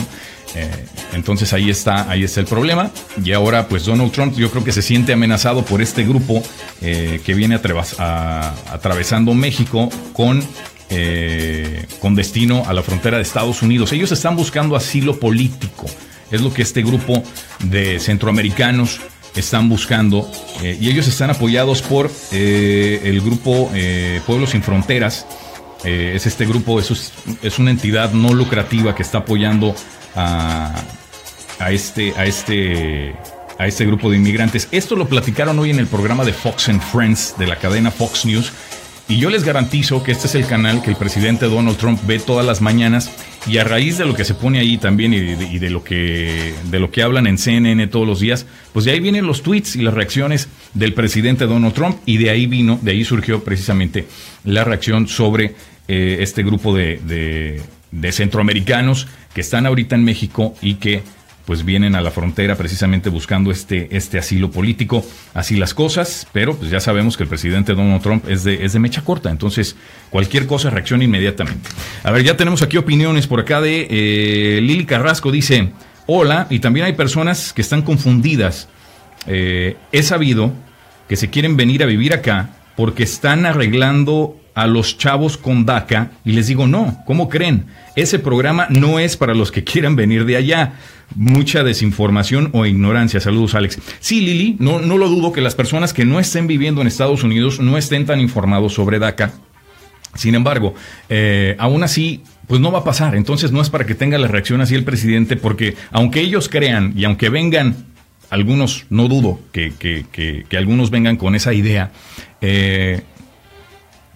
eh, 0.55 0.85
entonces 1.13 1.53
ahí 1.53 1.69
está, 1.69 2.09
ahí 2.09 2.23
está 2.23 2.39
el 2.39 2.47
problema. 2.47 2.91
Y 3.23 3.31
ahora, 3.33 3.67
pues 3.67 3.85
Donald 3.85 4.11
Trump, 4.11 4.35
yo 4.35 4.49
creo 4.49 4.63
que 4.63 4.71
se 4.71 4.81
siente 4.81 5.13
amenazado 5.13 5.63
por 5.63 5.81
este 5.81 6.03
grupo 6.03 6.41
eh, 6.81 7.21
que 7.25 7.33
viene 7.33 7.59
atravesando 7.59 9.33
México 9.33 9.89
con 10.13 10.43
eh, 10.89 11.85
con 11.99 12.15
destino 12.15 12.63
a 12.65 12.71
la 12.73 12.81
frontera 12.81 13.17
de 13.17 13.23
Estados 13.23 13.61
Unidos. 13.61 13.91
Ellos 13.91 14.11
están 14.11 14.37
buscando 14.37 14.75
asilo 14.75 15.19
político. 15.19 15.85
Es 16.31 16.41
lo 16.41 16.53
que 16.53 16.61
este 16.61 16.81
grupo 16.81 17.23
de 17.59 17.99
centroamericanos 17.99 19.01
están 19.37 19.69
buscando. 19.69 20.29
Eh, 20.61 20.77
y 20.79 20.89
ellos 20.89 21.07
están 21.07 21.29
apoyados 21.29 21.81
por 21.81 22.11
eh, 22.31 23.01
el 23.03 23.21
grupo 23.21 23.71
Pueblos 24.25 24.51
sin 24.51 24.63
Fronteras. 24.63 25.25
es 25.83 26.25
este 26.25 26.45
grupo, 26.45 26.79
es, 26.79 27.13
es, 27.41 27.59
una 27.59 27.71
entidad 27.71 28.11
no 28.11 28.33
lucrativa 28.33 28.95
que 28.95 29.03
está 29.03 29.19
apoyando 29.19 29.75
a, 30.15 30.73
a, 31.59 31.71
este, 31.71 32.13
a, 32.17 32.25
este, 32.25 33.15
a 33.57 33.67
este 33.67 33.85
grupo 33.85 34.09
de 34.09 34.17
inmigrantes. 34.17 34.67
Esto 34.71 34.95
lo 34.95 35.07
platicaron 35.07 35.57
hoy 35.59 35.69
en 35.69 35.79
el 35.79 35.87
programa 35.87 36.25
de 36.25 36.33
Fox 36.33 36.69
and 36.69 36.81
Friends 36.81 37.35
de 37.37 37.47
la 37.47 37.57
cadena 37.57 37.91
Fox 37.91 38.25
News. 38.25 38.51
Y 39.09 39.19
yo 39.19 39.29
les 39.29 39.45
garantizo 39.45 40.03
que 40.03 40.11
este 40.11 40.27
es 40.27 40.35
el 40.35 40.45
canal 40.45 40.81
que 40.81 40.89
el 40.89 40.97
presidente 40.97 41.45
Donald 41.45 41.77
Trump 41.77 41.99
ve 42.05 42.19
todas 42.19 42.45
las 42.45 42.59
mañanas 42.59 43.09
y 43.47 43.57
a 43.57 43.63
raíz 43.63 43.97
de 43.97 44.05
lo 44.05 44.13
que 44.13 44.25
se 44.25 44.33
pone 44.33 44.59
ahí 44.59 44.77
también 44.77 45.13
y 45.13 45.59
de, 45.59 45.69
lo 45.69 45.81
que 45.81 46.53
de 46.69 46.79
lo 46.79 46.91
que 46.91 47.03
hablan 47.03 47.25
en 47.25 47.37
CNN 47.37 47.87
todos 47.87 48.05
los 48.05 48.19
días, 48.19 48.45
pues 48.73 48.83
de 48.83 48.91
ahí 48.91 48.99
vienen 48.99 49.25
los 49.25 49.43
tweets 49.43 49.77
y 49.77 49.81
las 49.81 49.93
reacciones 49.93 50.49
del 50.73 50.93
presidente 50.93 51.45
Donald 51.45 51.73
Trump 51.73 51.97
y 52.05 52.17
de 52.17 52.31
ahí 52.31 52.47
vino, 52.47 52.77
de 52.81 52.91
ahí 52.91 53.05
surgió 53.05 53.45
precisamente 53.45 54.05
la 54.43 54.65
reacción 54.65 55.07
sobre 55.07 55.55
eh, 55.87 56.17
este 56.19 56.43
grupo 56.43 56.75
de, 56.75 57.61
de 57.91 58.11
centroamericanos 58.11 59.07
que 59.33 59.39
están 59.39 59.65
ahorita 59.65 59.95
en 59.95 60.03
México 60.03 60.53
y 60.61 60.75
que 60.75 61.01
pues 61.47 61.63
vienen 61.63 61.95
a 61.95 62.01
la 62.01 62.11
frontera 62.11 62.57
precisamente 62.57 63.09
buscando 63.09 63.51
este, 63.51 63.95
este 63.95 64.19
asilo 64.19 64.51
político. 64.51 65.05
Así 65.33 65.55
las 65.55 65.73
cosas, 65.73 66.27
pero 66.33 66.57
pues 66.57 66.69
ya 66.69 66.81
sabemos 66.81 67.15
que 67.15 67.23
el 67.23 67.29
presidente 67.29 67.73
Donald 67.73 68.01
Trump 68.01 68.25
es 68.27 68.43
de, 68.43 68.65
es 68.65 68.73
de 68.73 68.79
mecha 68.79 69.01
corta, 69.05 69.31
entonces 69.31 69.77
cualquier 70.09 70.45
cosa 70.45 70.69
reacciona 70.69 71.05
inmediatamente. 71.05 71.69
A 72.03 72.11
ver, 72.11 72.23
ya 72.23 72.35
tenemos 72.35 72.61
aquí 72.63 72.75
opiniones 72.75 73.27
por 73.27 73.39
acá 73.39 73.61
de 73.61 73.87
eh, 73.89 74.59
Lili 74.61 74.85
Carrasco, 74.85 75.31
dice, 75.31 75.71
hola, 76.05 76.47
y 76.49 76.59
también 76.59 76.85
hay 76.85 76.93
personas 76.93 77.53
que 77.53 77.61
están 77.61 77.81
confundidas. 77.81 78.67
Eh, 79.25 79.77
he 79.93 80.03
sabido 80.03 80.51
que 81.07 81.15
se 81.15 81.29
quieren 81.29 81.55
venir 81.55 81.81
a 81.81 81.85
vivir 81.85 82.11
acá 82.13 82.49
porque 82.75 83.03
están 83.03 83.45
arreglando 83.45 84.37
a 84.57 84.65
los 84.65 84.97
chavos 84.97 85.37
con 85.37 85.67
DACA 85.67 86.09
y 86.25 86.31
les 86.31 86.47
digo, 86.47 86.65
no, 86.65 87.03
¿cómo 87.05 87.29
creen? 87.29 87.67
Ese 87.95 88.17
programa 88.17 88.65
no 88.71 88.97
es 88.97 89.15
para 89.15 89.35
los 89.35 89.51
que 89.51 89.63
quieran 89.71 89.95
venir 89.95 90.25
de 90.25 90.35
allá 90.35 90.73
mucha 91.13 91.63
desinformación 91.63 92.49
o 92.53 92.65
ignorancia. 92.65 93.19
Saludos, 93.19 93.53
Alex. 93.53 93.77
Sí, 93.99 94.19
Lili, 94.19 94.57
no, 94.59 94.79
no 94.79 94.97
lo 94.97 95.09
dudo 95.09 95.31
que 95.31 95.41
las 95.41 95.53
personas 95.53 95.93
que 95.93 96.05
no 96.05 96.19
estén 96.19 96.47
viviendo 96.47 96.81
en 96.81 96.87
Estados 96.87 97.23
Unidos 97.23 97.59
no 97.59 97.77
estén 97.77 98.07
tan 98.07 98.19
informados 98.19 98.73
sobre 98.73 98.97
DACA. 98.97 99.31
Sin 100.15 100.33
embargo, 100.33 100.73
eh, 101.07 101.55
aún 101.59 101.83
así, 101.83 102.23
pues 102.47 102.59
no 102.59 102.71
va 102.71 102.79
a 102.79 102.83
pasar. 102.83 103.15
Entonces 103.15 103.51
no 103.51 103.61
es 103.61 103.69
para 103.69 103.85
que 103.85 103.93
tenga 103.93 104.17
la 104.17 104.27
reacción 104.27 104.59
así 104.59 104.73
el 104.73 104.83
presidente, 104.83 105.35
porque 105.35 105.75
aunque 105.91 106.21
ellos 106.21 106.49
crean 106.49 106.93
y 106.95 107.03
aunque 107.03 107.29
vengan, 107.29 107.75
algunos, 108.31 108.87
no 108.89 109.07
dudo 109.07 109.39
que, 109.51 109.71
que, 109.77 110.05
que, 110.11 110.57
algunos 110.57 110.89
vengan 110.89 111.15
con 111.15 111.35
esa 111.35 111.53
idea, 111.53 111.91
eh, 112.41 113.01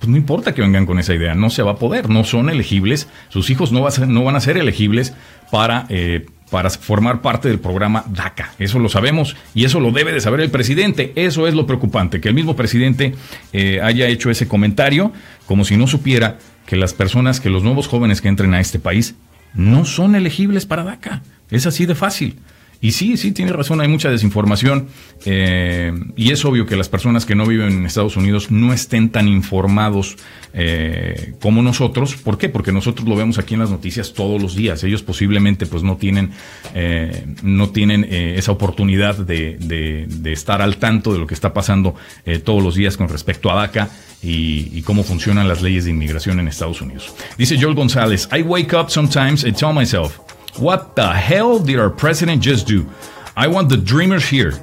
pues 0.02 0.10
no 0.10 0.18
importa 0.18 0.56
que 0.56 0.64
vengan 0.64 0.88
con 0.88 0.98
esa 0.98 1.14
idea, 1.14 1.36
no 1.36 1.52
se 1.52 1.62
va 1.62 1.74
a 1.74 1.76
poder, 1.76 2.10
no 2.10 2.24
son 2.24 2.50
elegibles, 2.50 3.08
sus 3.30 3.52
hijos 3.52 3.72
no, 3.72 3.86
a 3.86 3.92
no 4.08 4.24
van 4.24 4.36
a 4.36 4.42
ser 4.42 4.58
elegibles 4.58 5.14
para... 5.52 5.86
Eh, 5.90 6.26
para 6.50 6.70
formar 6.70 7.22
parte 7.22 7.48
del 7.48 7.62
programa 7.62 8.04
DACA. 8.10 8.52
Eso 8.60 8.78
lo 8.78 8.90
sabemos 8.90 9.38
y 9.56 9.64
eso 9.64 9.80
lo 9.80 9.94
debe 9.94 10.12
de 10.12 10.20
saber 10.20 10.42
el 10.42 10.52
presidente. 10.52 11.14
Eso 11.16 11.48
es 11.48 11.54
lo 11.54 11.66
preocupante, 11.66 12.20
que 12.20 12.28
el 12.28 12.34
mismo 12.34 12.58
presidente 12.58 13.16
eh, 13.54 13.80
haya 13.82 14.10
hecho 14.10 14.30
ese 14.30 14.50
comentario 14.50 15.14
como 15.46 15.64
si 15.64 15.78
no 15.78 15.88
supiera 15.88 16.40
que 16.66 16.76
las 16.76 16.94
personas, 16.94 17.40
que 17.40 17.50
los 17.50 17.64
nuevos 17.64 17.88
jóvenes 17.88 18.20
que 18.20 18.28
entren 18.28 18.54
a 18.54 18.60
este 18.60 18.80
país 18.80 19.16
no 19.54 19.86
son 19.86 20.14
elegibles 20.14 20.66
para 20.66 20.84
DACA. 20.84 21.22
Es 21.50 21.66
así 21.68 21.86
de 21.86 21.96
fácil. 21.96 22.40
Y 22.82 22.94
sí, 22.94 23.16
sí, 23.16 23.32
tiene 23.32 23.54
razón, 23.54 23.80
hay 23.80 23.88
mucha 23.88 24.10
desinformación 24.10 24.88
eh, 25.26 25.94
y 26.16 26.32
es 26.32 26.44
obvio 26.44 26.66
que 26.66 26.76
las 26.76 26.90
personas 26.90 27.28
que 27.28 27.36
no 27.36 27.46
viven 27.46 27.72
en 27.74 27.86
Estados 27.86 28.18
Unidos 28.18 28.50
no 28.50 28.74
estén 28.74 29.12
tan 29.12 29.28
informados 29.28 30.18
eh, 30.54 31.36
como 31.40 31.62
nosotros. 31.62 32.16
¿Por 32.16 32.40
qué? 32.40 32.50
Porque 32.50 32.72
nosotros 32.72 33.08
lo 33.08 33.16
vemos 33.16 33.38
aquí 33.38 33.54
en 33.54 33.60
las 33.60 33.70
noticias 33.70 34.14
todos 34.14 34.42
los 34.42 34.56
días. 34.56 34.84
Ellos 34.84 35.04
posiblemente 35.04 35.68
pues 35.68 35.84
no 35.84 35.98
tienen, 35.98 36.32
eh, 36.74 37.28
no 37.44 37.70
tienen 37.70 38.04
esa 38.04 38.52
oportunidad 38.52 39.16
de, 39.16 40.08
estar 40.26 40.64
al 40.64 40.78
tanto 40.78 41.14
de 41.14 41.20
lo 41.20 41.28
que 41.28 41.36
está 41.36 41.54
pasando 41.54 41.94
todos 42.44 42.64
los 42.64 42.74
días 42.74 42.98
con 42.98 43.10
respecto 43.10 43.52
a 43.52 43.56
DACA. 43.56 43.90
Y, 44.24 44.70
y, 44.72 44.84
cómo 44.84 45.04
funcionan 45.04 45.48
las 45.48 45.64
leyes 45.64 45.86
de 45.86 45.90
inmigración 45.90 46.40
en 46.40 46.48
Estados 46.48 46.80
Unidos. 46.80 47.12
Dice 47.40 47.58
Joel 47.60 47.74
González, 47.74 48.30
I 48.32 48.44
wake 48.44 48.72
up 48.76 48.92
sometimes 48.92 49.44
and 49.44 49.58
tell 49.58 49.74
myself, 49.74 50.20
What 50.58 50.96
the 50.96 51.08
hell 51.08 51.60
did 51.60 51.80
our 51.80 51.90
president 51.90 52.42
just 52.42 52.68
do? 52.68 52.90
I 53.36 53.48
want 53.48 53.70
the 53.70 53.78
dreamers 53.78 54.28
here. 54.28 54.54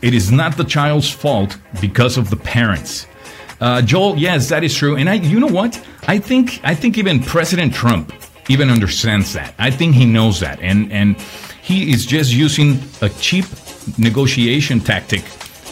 It 0.00 0.14
is 0.14 0.30
not 0.30 0.56
the 0.56 0.64
child's 0.64 1.10
fault 1.10 1.58
because 1.80 2.16
of 2.16 2.30
the 2.30 2.36
parents. 2.36 3.06
Uh, 3.60 3.82
Joel, 3.82 4.16
yes, 4.16 4.48
that 4.50 4.62
is 4.62 4.74
true. 4.74 4.96
And 4.96 5.08
I, 5.08 5.14
you 5.14 5.40
know 5.40 5.48
what? 5.48 5.84
I 6.06 6.18
think, 6.18 6.60
I 6.62 6.74
think 6.74 6.96
even 6.96 7.20
President 7.20 7.74
Trump 7.74 8.12
even 8.48 8.70
understands 8.70 9.32
that. 9.34 9.54
I 9.58 9.70
think 9.70 9.94
he 9.94 10.06
knows 10.06 10.40
that, 10.40 10.60
and 10.60 10.90
and 10.92 11.16
he 11.62 11.92
is 11.92 12.06
just 12.06 12.32
using 12.32 12.80
a 13.02 13.08
cheap 13.08 13.44
negotiation 13.98 14.80
tactic 14.80 15.22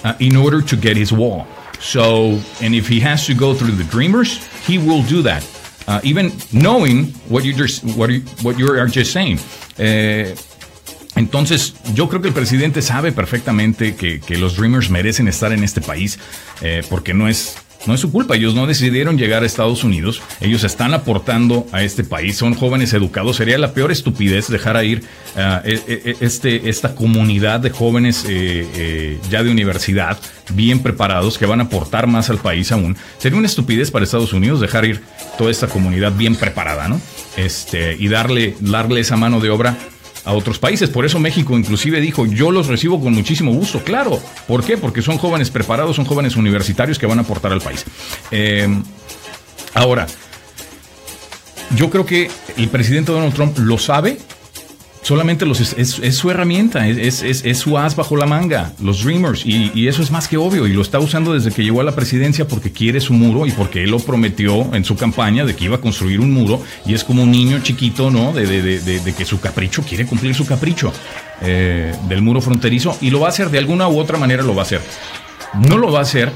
uh, 0.04 0.14
in 0.20 0.36
order 0.36 0.60
to 0.60 0.76
get 0.76 0.96
his 0.96 1.12
wall. 1.12 1.46
So, 1.80 2.40
and 2.60 2.74
if 2.74 2.88
he 2.88 3.00
has 3.00 3.26
to 3.26 3.34
go 3.34 3.54
through 3.54 3.72
the 3.72 3.84
Dreamers, 3.84 4.46
he 4.66 4.78
will 4.78 5.02
do 5.02 5.22
that. 5.22 5.42
Uh, 5.86 6.00
even 6.02 6.32
knowing 6.52 7.12
what 7.28 7.44
you 7.44 7.52
just 7.52 7.84
what 7.96 8.10
you, 8.10 8.20
what 8.42 8.58
you 8.58 8.66
are 8.66 8.88
just 8.88 9.12
saying. 9.12 9.38
Eh, 9.78 10.34
entonces, 11.14 11.74
yo 11.94 12.08
creo 12.08 12.20
que 12.20 12.28
el 12.28 12.34
presidente 12.34 12.82
sabe 12.82 13.10
perfectamente 13.10 13.94
que, 13.94 14.20
que 14.20 14.36
los 14.36 14.56
Dreamers 14.56 14.90
merecen 14.90 15.28
estar 15.28 15.52
en 15.52 15.64
este 15.64 15.80
país, 15.80 16.18
eh, 16.60 16.82
porque 16.90 17.14
no 17.14 17.26
es 17.26 17.56
no 17.86 17.94
es 17.94 18.00
su 18.00 18.10
culpa, 18.10 18.36
ellos 18.36 18.54
no 18.54 18.66
decidieron 18.66 19.18
llegar 19.18 19.42
a 19.42 19.46
Estados 19.46 19.84
Unidos, 19.84 20.22
ellos 20.40 20.64
están 20.64 20.94
aportando 20.94 21.66
a 21.72 21.82
este 21.82 22.04
país, 22.04 22.36
son 22.36 22.54
jóvenes 22.54 22.92
educados, 22.92 23.36
sería 23.36 23.58
la 23.58 23.72
peor 23.72 23.92
estupidez 23.92 24.48
dejar 24.48 24.82
ir 24.84 25.02
uh, 25.36 25.60
este, 26.20 26.68
esta 26.68 26.94
comunidad 26.94 27.60
de 27.60 27.70
jóvenes 27.70 28.24
eh, 28.28 28.66
eh, 28.74 29.18
ya 29.30 29.42
de 29.42 29.50
universidad, 29.50 30.18
bien 30.52 30.80
preparados, 30.80 31.38
que 31.38 31.46
van 31.46 31.60
a 31.60 31.64
aportar 31.64 32.06
más 32.06 32.30
al 32.30 32.38
país 32.38 32.72
aún. 32.72 32.96
Sería 33.18 33.38
una 33.38 33.46
estupidez 33.46 33.90
para 33.90 34.04
Estados 34.04 34.32
Unidos 34.32 34.60
dejar 34.60 34.84
ir 34.84 35.02
toda 35.38 35.50
esta 35.50 35.66
comunidad 35.66 36.12
bien 36.12 36.36
preparada, 36.36 36.88
¿no? 36.88 37.00
Este, 37.36 37.96
y 37.98 38.08
darle, 38.08 38.56
darle 38.60 39.00
esa 39.00 39.16
mano 39.16 39.40
de 39.40 39.50
obra 39.50 39.76
a 40.26 40.32
otros 40.32 40.58
países. 40.58 40.90
Por 40.90 41.06
eso 41.06 41.18
México 41.18 41.56
inclusive 41.56 42.00
dijo, 42.00 42.26
yo 42.26 42.50
los 42.50 42.66
recibo 42.66 43.00
con 43.00 43.14
muchísimo 43.14 43.52
gusto. 43.52 43.82
Claro, 43.82 44.20
¿por 44.46 44.62
qué? 44.64 44.76
Porque 44.76 45.00
son 45.00 45.16
jóvenes 45.16 45.50
preparados, 45.50 45.96
son 45.96 46.04
jóvenes 46.04 46.36
universitarios 46.36 46.98
que 46.98 47.06
van 47.06 47.18
a 47.18 47.22
aportar 47.22 47.52
al 47.52 47.60
país. 47.60 47.84
Eh, 48.30 48.68
ahora, 49.72 50.06
yo 51.76 51.88
creo 51.90 52.04
que 52.04 52.30
el 52.56 52.68
presidente 52.68 53.12
Donald 53.12 53.34
Trump 53.34 53.56
lo 53.58 53.78
sabe 53.78 54.18
solamente 55.06 55.46
los 55.46 55.60
es, 55.60 56.16
su 56.16 56.30
herramienta, 56.32 56.88
es, 56.88 57.58
su 57.58 57.78
as 57.78 57.94
bajo 57.94 58.16
la 58.16 58.26
manga, 58.26 58.72
los 58.82 59.04
Dreamers, 59.04 59.46
y, 59.46 59.86
eso 59.86 60.02
es 60.02 60.10
más 60.10 60.26
que 60.26 60.36
obvio, 60.36 60.66
y 60.66 60.72
lo 60.72 60.82
está 60.82 60.98
usando 60.98 61.32
desde 61.32 61.52
que 61.52 61.62
llegó 61.62 61.80
a 61.80 61.84
la 61.84 61.94
presidencia 61.94 62.48
porque 62.48 62.72
quiere 62.72 63.00
su 63.00 63.12
muro 63.12 63.46
y 63.46 63.52
porque 63.52 63.84
él 63.84 63.92
lo 63.92 64.00
prometió 64.00 64.74
en 64.74 64.84
su 64.84 64.96
campaña 64.96 65.44
de 65.44 65.54
que 65.54 65.66
iba 65.66 65.76
a 65.76 65.80
construir 65.80 66.18
un 66.18 66.32
muro, 66.32 66.60
y 66.84 66.94
es 66.94 67.04
como 67.04 67.22
un 67.22 67.30
niño 67.30 67.60
chiquito, 67.62 68.10
¿no? 68.10 68.32
De, 68.32 69.14
que 69.16 69.24
su 69.24 69.38
capricho, 69.38 69.84
quiere 69.84 70.06
cumplir 70.06 70.34
su 70.34 70.44
capricho 70.44 70.92
eh, 71.40 71.94
del 72.08 72.20
muro 72.20 72.40
fronterizo, 72.40 72.98
y 73.00 73.10
lo 73.10 73.20
va 73.20 73.28
a 73.28 73.30
hacer 73.30 73.48
de 73.50 73.58
alguna 73.58 73.86
u 73.86 74.00
otra 74.00 74.18
manera, 74.18 74.42
lo 74.42 74.56
va 74.56 74.62
a 74.62 74.64
hacer. 74.64 74.80
No 75.54 75.78
lo 75.78 75.92
va 75.92 76.00
a 76.00 76.02
hacer 76.02 76.32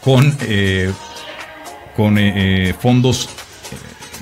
con, 0.00 0.36
eh, 0.42 0.92
con 1.96 2.16
eh, 2.16 2.76
fondos 2.78 3.28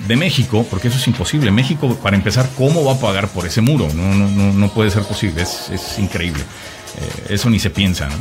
de 0.06 0.16
México, 0.16 0.66
porque 0.68 0.88
eso 0.88 0.98
es 0.98 1.06
imposible. 1.06 1.50
México, 1.50 1.96
para 2.02 2.16
empezar, 2.16 2.48
¿cómo 2.56 2.84
va 2.84 2.94
a 2.94 2.98
pagar 2.98 3.28
por 3.28 3.46
ese 3.46 3.60
muro? 3.60 3.88
No, 3.94 4.14
no, 4.14 4.52
no, 4.52 4.68
puede 4.72 4.90
ser 4.90 5.02
posible, 5.02 5.42
es, 5.42 5.70
es 5.70 5.98
increíble. 5.98 6.42
Eh, 6.98 7.34
eso 7.34 7.48
ni 7.50 7.58
se 7.58 7.70
piensa, 7.70 8.08
¿no? 8.08 8.16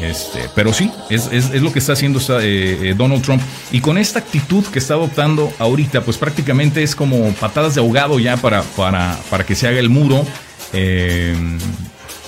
Este, 0.00 0.50
pero 0.56 0.72
sí, 0.72 0.90
es, 1.08 1.28
es, 1.30 1.50
es, 1.50 1.62
lo 1.62 1.72
que 1.72 1.78
está 1.78 1.92
haciendo 1.92 2.18
eh, 2.40 2.90
eh, 2.90 2.94
Donald 2.96 3.22
Trump. 3.22 3.42
Y 3.70 3.80
con 3.80 3.96
esta 3.96 4.18
actitud 4.18 4.64
que 4.64 4.80
está 4.80 4.94
adoptando 4.94 5.52
ahorita, 5.58 6.00
pues 6.00 6.16
prácticamente 6.16 6.82
es 6.82 6.96
como 6.96 7.32
patadas 7.34 7.76
de 7.76 7.80
ahogado 7.80 8.18
ya 8.18 8.36
para, 8.36 8.62
para, 8.62 9.16
para 9.30 9.44
que 9.44 9.54
se 9.54 9.68
haga 9.68 9.78
el 9.78 9.90
muro. 9.90 10.26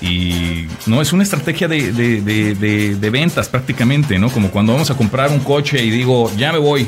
y 0.00 0.66
no 0.86 1.02
es 1.02 1.12
una 1.12 1.24
estrategia 1.24 1.66
de, 1.66 1.90
de, 1.92 2.20
de, 2.20 2.94
de, 2.94 3.10
ventas 3.10 3.48
prácticamente, 3.48 4.18
¿no? 4.18 4.30
Como 4.30 4.50
cuando 4.50 4.74
vamos 4.74 4.90
a 4.90 4.96
comprar 4.96 5.30
un 5.32 5.40
coche 5.40 5.82
y 5.82 5.90
digo, 5.90 6.30
ya 6.36 6.52
me 6.52 6.58
voy, 6.58 6.86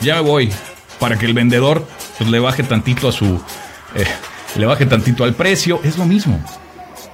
ya 0.00 0.14
me 0.14 0.20
voy, 0.22 0.50
para 1.02 1.18
que 1.18 1.26
el 1.26 1.34
vendedor 1.34 1.84
pues, 2.16 2.30
le 2.30 2.38
baje 2.38 2.62
tantito 2.62 3.08
a 3.08 3.12
su. 3.12 3.40
Eh, 3.96 4.04
le 4.54 4.66
baje 4.66 4.86
tantito 4.86 5.24
al 5.24 5.34
precio. 5.34 5.80
Es 5.82 5.98
lo 5.98 6.04
mismo. 6.04 6.40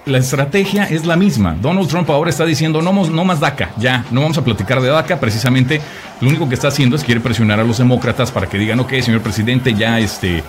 la 0.05 0.19
estrategia 0.19 0.85
es 0.85 1.07
la 1.07 1.17
misma. 1.17 1.57
Donald 1.59 1.89
Trump 1.89 2.11
ahora 2.11 2.29
está 2.29 2.45
diciendo 2.45 2.83
no, 2.83 2.93
no 2.93 3.25
más 3.25 3.41
DACA, 3.41 3.71
ya, 3.79 4.05
no 4.11 4.21
vamos 4.21 4.37
a 4.37 4.45
platicar 4.45 4.83
de 4.83 4.89
DACA. 4.89 5.19
Precisamente 5.19 5.81
lo 6.21 6.29
único 6.29 6.47
que 6.49 6.55
está 6.55 6.69
haciendo 6.69 6.97
es 6.97 7.03
quiere 7.03 7.23
presionar 7.23 7.61
a 7.61 7.65
los 7.65 7.79
demócratas 7.79 8.31
para 8.31 8.47
que 8.47 8.59
digan, 8.59 8.79
ok, 8.79 8.93
señor 9.01 9.23
presidente, 9.23 9.73
ya 9.73 9.99
este, 9.99 10.43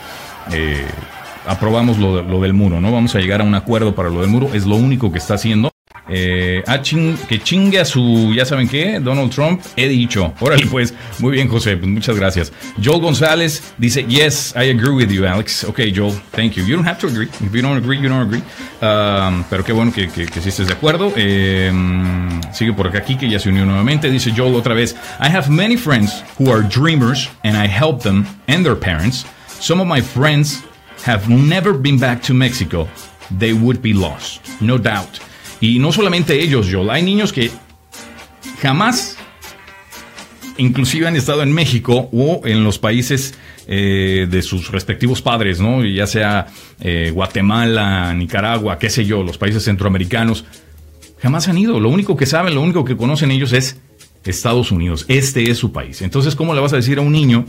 eh, 0.51 0.85
aprobamos 1.47 1.97
lo, 1.97 2.21
lo 2.21 2.41
del 2.41 2.53
muro, 2.53 2.81
¿no? 2.81 2.91
Vamos 2.91 3.15
a 3.15 3.19
llegar 3.19 3.39
a 3.39 3.45
un 3.45 3.55
acuerdo 3.55 3.95
para 3.95 4.09
lo 4.09 4.19
del 4.19 4.29
muro. 4.29 4.49
Es 4.53 4.65
lo 4.65 4.75
único 4.75 5.13
que 5.13 5.17
está 5.17 5.35
haciendo. 5.35 5.71
Eh, 6.09 6.63
ah, 6.67 6.81
que 6.81 7.41
chingue 7.43 7.79
a 7.79 7.85
su, 7.85 8.33
ya 8.35 8.45
saben 8.45 8.67
qué, 8.67 8.99
Donald 8.99 9.31
Trump, 9.31 9.61
he 9.75 9.87
dicho. 9.87 10.33
Órale, 10.39 10.65
pues, 10.67 10.93
muy 11.19 11.33
bien, 11.33 11.47
José, 11.47 11.77
pues 11.77 11.89
muchas 11.89 12.15
gracias. 12.15 12.51
Joel 12.83 13.01
González 13.01 13.73
dice, 13.77 14.05
yes, 14.07 14.53
I 14.55 14.69
agree 14.69 14.93
with 14.93 15.09
you, 15.09 15.25
Alex. 15.25 15.63
Ok, 15.63 15.81
Joel, 15.93 16.13
thank 16.31 16.53
you. 16.53 16.65
You 16.65 16.75
don't 16.75 16.87
have 16.87 16.99
to 16.99 17.07
agree. 17.07 17.27
If 17.41 17.53
you 17.53 17.61
don't 17.61 17.77
agree, 17.77 17.97
you 17.97 18.09
don't 18.09 18.25
agree. 18.25 18.43
Um, 18.81 19.43
pero 19.49 19.63
qué 19.63 19.73
bueno 19.73 19.91
que, 19.91 20.07
que, 20.09 20.25
que 20.25 20.41
sí 20.41 20.49
estés 20.49 20.67
de 20.67 20.73
acuerdo. 20.73 21.13
Eh, 21.15 21.71
sigue 22.53 22.73
por 22.73 22.87
acá, 22.87 23.03
que 23.03 23.29
ya 23.29 23.39
se 23.39 23.49
unió 23.49 23.65
nuevamente. 23.65 24.09
Dice 24.09 24.31
Joel 24.35 24.55
otra 24.55 24.73
vez, 24.73 24.95
I 25.19 25.27
have 25.29 25.49
many 25.49 25.77
friends 25.77 26.23
who 26.39 26.51
are 26.51 26.61
dreamers 26.61 27.29
and 27.43 27.57
I 27.57 27.67
help 27.67 28.01
them 28.03 28.25
and 28.47 28.63
their 28.63 28.75
parents. 28.75 29.25
Some 29.59 29.81
of 29.81 29.87
my 29.87 30.01
friends 30.01 30.63
have 31.05 31.29
never 31.29 31.73
been 31.73 31.99
back 31.99 32.21
to 32.23 32.33
Mexico. 32.33 32.87
They 33.31 33.53
would 33.53 33.81
be 33.81 33.93
lost, 33.93 34.41
no 34.61 34.77
doubt. 34.77 35.19
Y 35.61 35.79
no 35.79 35.91
solamente 35.91 36.41
ellos, 36.41 36.67
Joel, 36.71 36.89
hay 36.89 37.03
niños 37.03 37.33
que 37.33 37.51
jamás, 38.61 39.17
inclusive 40.57 41.07
han 41.07 41.15
estado 41.15 41.43
en 41.43 41.51
México 41.51 42.09
o 42.13 42.41
en 42.45 42.63
los 42.63 42.79
países 42.79 43.33
eh, 43.67 44.27
de 44.29 44.41
sus 44.41 44.71
respectivos 44.71 45.21
padres, 45.21 45.59
¿no? 45.59 45.83
Ya 45.85 46.07
sea 46.07 46.47
eh, 46.79 47.11
Guatemala, 47.13 48.13
Nicaragua, 48.13 48.79
qué 48.79 48.89
sé 48.89 49.05
yo, 49.05 49.21
los 49.21 49.37
países 49.37 49.63
centroamericanos, 49.63 50.45
jamás 51.21 51.47
han 51.49 51.57
ido. 51.57 51.79
Lo 51.79 51.89
único 51.89 52.15
que 52.15 52.25
saben, 52.25 52.55
lo 52.55 52.61
único 52.61 52.85
que 52.85 52.95
conocen 52.95 53.31
ellos 53.31 53.51
es 53.51 53.79
Estados 54.23 54.71
Unidos. 54.71 55.05
Este 55.09 55.49
es 55.51 55.57
su 55.57 55.73
país. 55.73 56.01
Entonces, 56.01 56.35
¿cómo 56.35 56.53
le 56.53 56.61
vas 56.61 56.73
a 56.73 56.77
decir 56.77 56.99
a 56.99 57.01
un 57.01 57.11
niño 57.11 57.45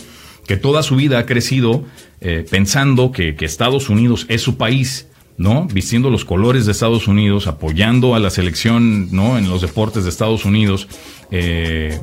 que 0.47 0.57
toda 0.57 0.83
su 0.83 0.97
vida 0.97 1.21
ha 1.21 1.26
crecido 1.26 1.85
eh, 2.21 2.45
pensando 2.50 3.12
que 3.12 3.37
Estados 3.38 3.88
Unidos 3.88 4.26
es 4.29 4.43
su 4.43 4.57
país? 4.57 5.07
¿No? 5.40 5.64
Vistiendo 5.64 6.11
los 6.11 6.26
colores 6.26 6.66
de 6.66 6.73
Estados 6.73 7.09
Unidos, 7.09 7.47
apoyando 7.47 8.14
a 8.14 8.18
la 8.18 8.28
selección, 8.28 9.09
¿no? 9.11 9.38
En 9.38 9.49
los 9.49 9.62
deportes 9.62 10.04
de 10.04 10.11
Estados 10.11 10.44
Unidos, 10.44 10.87
eh, 11.30 11.99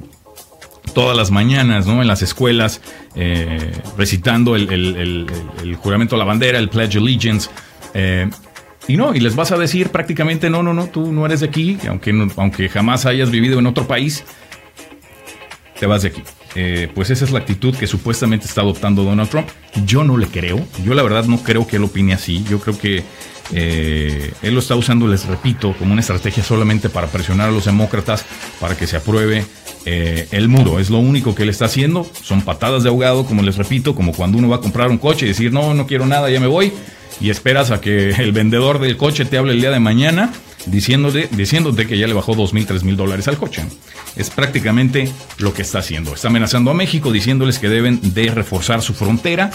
todas 0.96 1.16
las 1.16 1.30
mañanas, 1.30 1.86
¿no? 1.86 2.02
En 2.02 2.08
las 2.08 2.24
escuelas, 2.24 2.82
eh, 3.14 3.74
recitando 3.96 4.56
el, 4.56 5.28
juramento 5.78 6.16
a 6.16 6.18
la 6.18 6.26
bandera, 6.26 6.58
el 6.58 6.70
Pledge 6.70 6.98
Allegiance. 6.98 7.52
Eh, 7.94 8.28
y 8.88 8.98
no, 8.98 9.14
y 9.14 9.20
les 9.20 9.36
vas 9.36 9.52
a 9.52 9.58
decir 9.58 9.90
prácticamente, 9.90 10.50
no, 10.50 10.64
no, 10.64 10.74
no, 10.74 10.88
tú 10.88 11.14
no 11.14 11.24
eres 11.28 11.42
de 11.42 11.46
aquí, 11.46 11.78
aunque, 11.88 12.12
aunque 12.38 12.70
jamás 12.70 13.06
hayas 13.06 13.30
vivido 13.30 13.60
en 13.60 13.68
otro 13.68 13.86
país, 13.86 14.24
te 15.80 15.86
vas 15.86 16.02
de 16.02 16.08
aquí. 16.08 16.24
Pues 16.94 17.10
esa 17.10 17.26
es 17.26 17.32
la 17.32 17.40
actitud 17.40 17.76
que 17.76 17.88
supuestamente 17.88 18.46
está 18.46 18.62
adoptando 18.62 19.04
Donald 19.04 19.30
Trump. 19.30 19.48
Yo 19.86 20.04
no 20.04 20.18
le 20.18 20.28
creo, 20.28 20.66
yo 20.84 20.94
la 20.94 21.04
verdad 21.04 21.26
no 21.26 21.38
creo 21.44 21.68
que 21.68 21.76
él 21.76 21.84
opine 21.84 22.14
así, 22.14 22.44
yo 22.50 22.60
creo 22.60 22.78
que 22.78 23.04
eh, 23.54 24.34
él 24.42 24.54
lo 24.54 24.60
está 24.60 24.76
usando, 24.76 25.08
les 25.08 25.26
repito, 25.26 25.74
como 25.78 25.94
una 25.94 26.02
estrategia 26.02 26.44
solamente 26.44 26.90
para 26.90 27.08
presionar 27.08 27.50
a 27.50 27.52
los 27.52 27.66
demócratas 27.66 28.26
para 28.60 28.76
que 28.76 28.88
se 28.88 28.98
apruebe 28.98 29.46
eh, 29.86 30.28
el 30.32 30.50
muro. 30.50 30.80
Es 30.80 30.90
lo 30.90 31.00
único 31.00 31.34
que 31.36 31.44
él 31.44 31.50
está 31.50 31.66
haciendo. 31.66 32.06
Son 32.22 32.42
patadas 32.42 32.84
de 32.84 32.90
ahogado, 32.90 33.26
como 33.26 33.42
les 33.42 33.58
repito, 33.58 33.96
como 33.96 34.12
cuando 34.14 34.38
uno 34.38 34.50
va 34.50 34.58
a 34.58 34.62
comprar 34.62 34.90
un 34.90 34.98
coche 34.98 35.26
y 35.26 35.30
decir, 35.30 35.54
no, 35.54 35.74
no 35.74 35.88
quiero 35.88 36.06
nada, 36.06 36.30
ya 36.30 36.40
me 36.40 36.48
voy. 36.48 36.74
Y 37.20 37.30
esperas 37.30 37.72
a 37.72 37.82
que 37.82 38.10
el 38.10 38.32
vendedor 38.32 38.80
del 38.80 38.98
coche 38.98 39.26
te 39.26 39.38
hable 39.38 39.54
el 39.54 39.62
día 39.62 39.72
de 39.72 39.80
mañana 39.80 40.32
diciéndote, 40.70 41.30
diciéndote 41.32 41.88
que 41.88 41.98
ya 41.98 42.08
le 42.08 42.14
bajó 42.14 42.36
dos 42.36 42.54
mil, 42.54 42.66
tres 42.66 42.84
mil 42.84 42.96
dólares 42.96 43.28
al 43.28 43.38
coche. 43.38 43.64
Es 44.16 44.30
prácticamente 44.30 45.12
lo 45.38 45.54
que 45.54 45.62
está 45.62 45.80
haciendo. 45.80 46.14
Está 46.14 46.28
amenazando 46.28 46.72
a 46.72 46.74
México 46.74 47.12
diciéndoles 47.12 47.60
que 47.60 47.70
deben 47.70 48.00
de 48.14 48.32
reforzar 48.32 48.82
su 48.82 48.94
frontera 48.94 49.52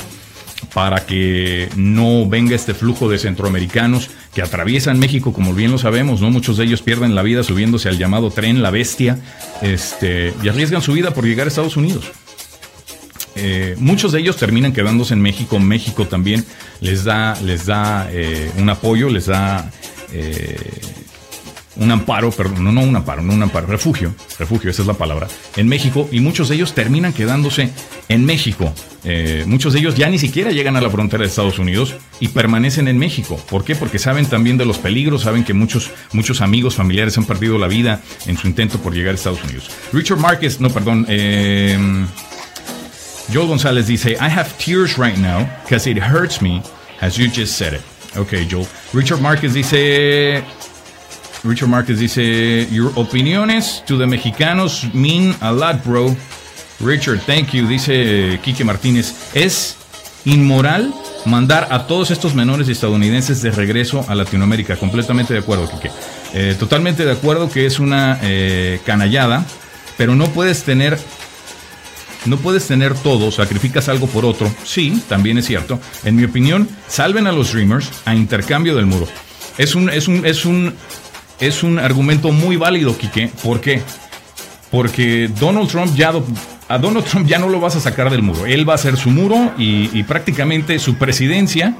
para 0.74 1.04
que 1.04 1.68
no 1.76 2.28
venga 2.28 2.54
este 2.54 2.72
flujo 2.74 3.08
de 3.08 3.18
centroamericanos 3.18 4.10
que 4.34 4.42
atraviesan 4.42 4.98
México, 4.98 5.32
como 5.32 5.54
bien 5.54 5.70
lo 5.70 5.78
sabemos, 5.78 6.20
¿no? 6.20 6.30
Muchos 6.30 6.56
de 6.56 6.64
ellos 6.64 6.82
pierden 6.82 7.14
la 7.14 7.22
vida 7.22 7.42
subiéndose 7.42 7.88
al 7.88 7.98
llamado 7.98 8.30
tren 8.30 8.62
La 8.62 8.70
Bestia, 8.70 9.18
este, 9.60 10.32
y 10.42 10.48
arriesgan 10.48 10.80
su 10.80 10.92
vida 10.92 11.12
por 11.12 11.24
llegar 11.26 11.46
a 11.46 11.48
Estados 11.48 11.76
Unidos. 11.76 12.10
Eh, 13.34 13.76
muchos 13.78 14.12
de 14.12 14.20
ellos 14.20 14.36
terminan 14.36 14.72
quedándose 14.72 15.14
en 15.14 15.20
México. 15.20 15.58
México 15.58 16.06
también 16.06 16.44
les 16.80 17.04
da, 17.04 17.38
les 17.42 17.66
da 17.66 18.08
eh, 18.10 18.50
un 18.58 18.68
apoyo, 18.68 19.08
les 19.08 19.26
da 19.26 19.70
eh, 20.12 20.56
un 21.76 21.90
amparo, 21.90 22.30
perdón, 22.30 22.64
no, 22.64 22.72
no 22.72 22.82
un 22.82 22.94
amparo, 22.94 23.22
no 23.22 23.32
un 23.32 23.42
amparo, 23.42 23.66
refugio, 23.66 24.14
refugio, 24.38 24.70
esa 24.70 24.82
es 24.82 24.88
la 24.88 24.94
palabra, 24.94 25.28
en 25.56 25.68
México 25.68 26.08
y 26.12 26.20
muchos 26.20 26.48
de 26.48 26.56
ellos 26.56 26.74
terminan 26.74 27.12
quedándose 27.12 27.70
en 28.08 28.24
México. 28.24 28.72
Eh, 29.04 29.44
muchos 29.46 29.72
de 29.72 29.80
ellos 29.80 29.96
ya 29.96 30.08
ni 30.08 30.18
siquiera 30.18 30.50
llegan 30.50 30.76
a 30.76 30.80
la 30.80 30.90
frontera 30.90 31.22
de 31.22 31.28
Estados 31.28 31.58
Unidos 31.58 31.94
y 32.20 32.28
permanecen 32.28 32.88
en 32.88 32.98
México. 32.98 33.40
¿Por 33.48 33.64
qué? 33.64 33.74
Porque 33.74 33.98
saben 33.98 34.26
también 34.26 34.58
de 34.58 34.64
los 34.64 34.78
peligros, 34.78 35.22
saben 35.22 35.44
que 35.44 35.54
muchos, 35.54 35.90
muchos 36.12 36.40
amigos, 36.40 36.74
familiares 36.74 37.16
han 37.18 37.24
perdido 37.24 37.58
la 37.58 37.68
vida 37.68 38.00
en 38.26 38.36
su 38.36 38.46
intento 38.46 38.78
por 38.78 38.94
llegar 38.94 39.12
a 39.12 39.14
Estados 39.14 39.42
Unidos. 39.42 39.70
Richard 39.92 40.18
Márquez, 40.18 40.60
no, 40.60 40.70
perdón, 40.70 41.06
eh, 41.08 41.78
Joel 43.32 43.48
González 43.48 43.86
dice, 43.86 44.12
I 44.12 44.28
have 44.28 44.50
tears 44.58 44.98
right 44.98 45.16
now 45.16 45.48
because 45.64 45.88
it 45.88 45.98
hurts 45.98 46.42
me 46.42 46.62
as 47.00 47.16
you 47.16 47.28
just 47.28 47.56
said 47.56 47.74
it. 47.74 47.80
Ok, 48.16 48.34
Joel. 48.48 48.66
Richard 48.92 49.20
Márquez 49.20 49.54
dice, 49.54 50.42
Richard 51.44 51.68
Márquez 51.68 51.98
dice, 51.98 52.68
Your 52.70 52.92
opiniones 52.94 53.82
to 53.86 53.98
the 53.98 54.06
mexicanos 54.06 54.84
mean 54.94 55.34
a 55.40 55.52
lot, 55.52 55.84
bro. 55.84 56.14
Richard, 56.80 57.20
thank 57.26 57.50
you. 57.52 57.66
Dice 57.66 58.40
Quique 58.42 58.64
Martínez, 58.64 59.14
es 59.34 59.76
inmoral 60.24 60.92
mandar 61.24 61.68
a 61.70 61.86
todos 61.86 62.10
estos 62.10 62.34
menores 62.34 62.68
estadounidenses 62.68 63.42
de 63.42 63.50
regreso 63.50 64.04
a 64.08 64.14
Latinoamérica. 64.14 64.76
Completamente 64.76 65.32
de 65.32 65.40
acuerdo, 65.40 65.68
Quique. 65.70 65.90
Eh, 66.34 66.56
totalmente 66.58 67.04
de 67.04 67.12
acuerdo 67.12 67.50
que 67.50 67.66
es 67.66 67.78
una 67.78 68.18
eh, 68.22 68.80
canallada, 68.86 69.44
pero 69.96 70.14
no 70.14 70.26
puedes 70.26 70.62
tener 70.62 70.98
no 72.24 72.36
puedes 72.36 72.68
tener 72.68 72.94
todo, 72.94 73.32
sacrificas 73.32 73.88
algo 73.88 74.06
por 74.06 74.24
otro. 74.24 74.52
Sí, 74.64 75.02
también 75.08 75.38
es 75.38 75.46
cierto. 75.46 75.80
En 76.04 76.14
mi 76.14 76.22
opinión, 76.22 76.68
salven 76.86 77.26
a 77.26 77.32
los 77.32 77.52
Dreamers 77.52 77.90
a 78.04 78.14
intercambio 78.14 78.76
del 78.76 78.86
muro. 78.86 79.08
Es 79.58 79.74
un, 79.74 79.90
es 79.90 80.06
un, 80.06 80.24
es 80.24 80.44
un 80.44 80.72
es 81.42 81.64
un 81.64 81.80
argumento 81.80 82.30
muy 82.30 82.56
válido, 82.56 82.96
Quique. 82.96 83.28
¿Por 83.42 83.60
qué? 83.60 83.82
Porque 84.70 85.28
Donald 85.40 85.68
Trump 85.68 85.94
ya 85.96 86.12
a 86.68 86.78
Donald 86.78 87.04
Trump 87.04 87.26
ya 87.26 87.38
no 87.38 87.48
lo 87.48 87.60
vas 87.60 87.74
a 87.74 87.80
sacar 87.80 88.10
del 88.10 88.22
muro. 88.22 88.46
Él 88.46 88.66
va 88.66 88.74
a 88.74 88.76
hacer 88.76 88.96
su 88.96 89.10
muro 89.10 89.52
y, 89.58 90.02
prácticamente 90.04 90.78
su 90.78 90.94
presidencia 90.94 91.74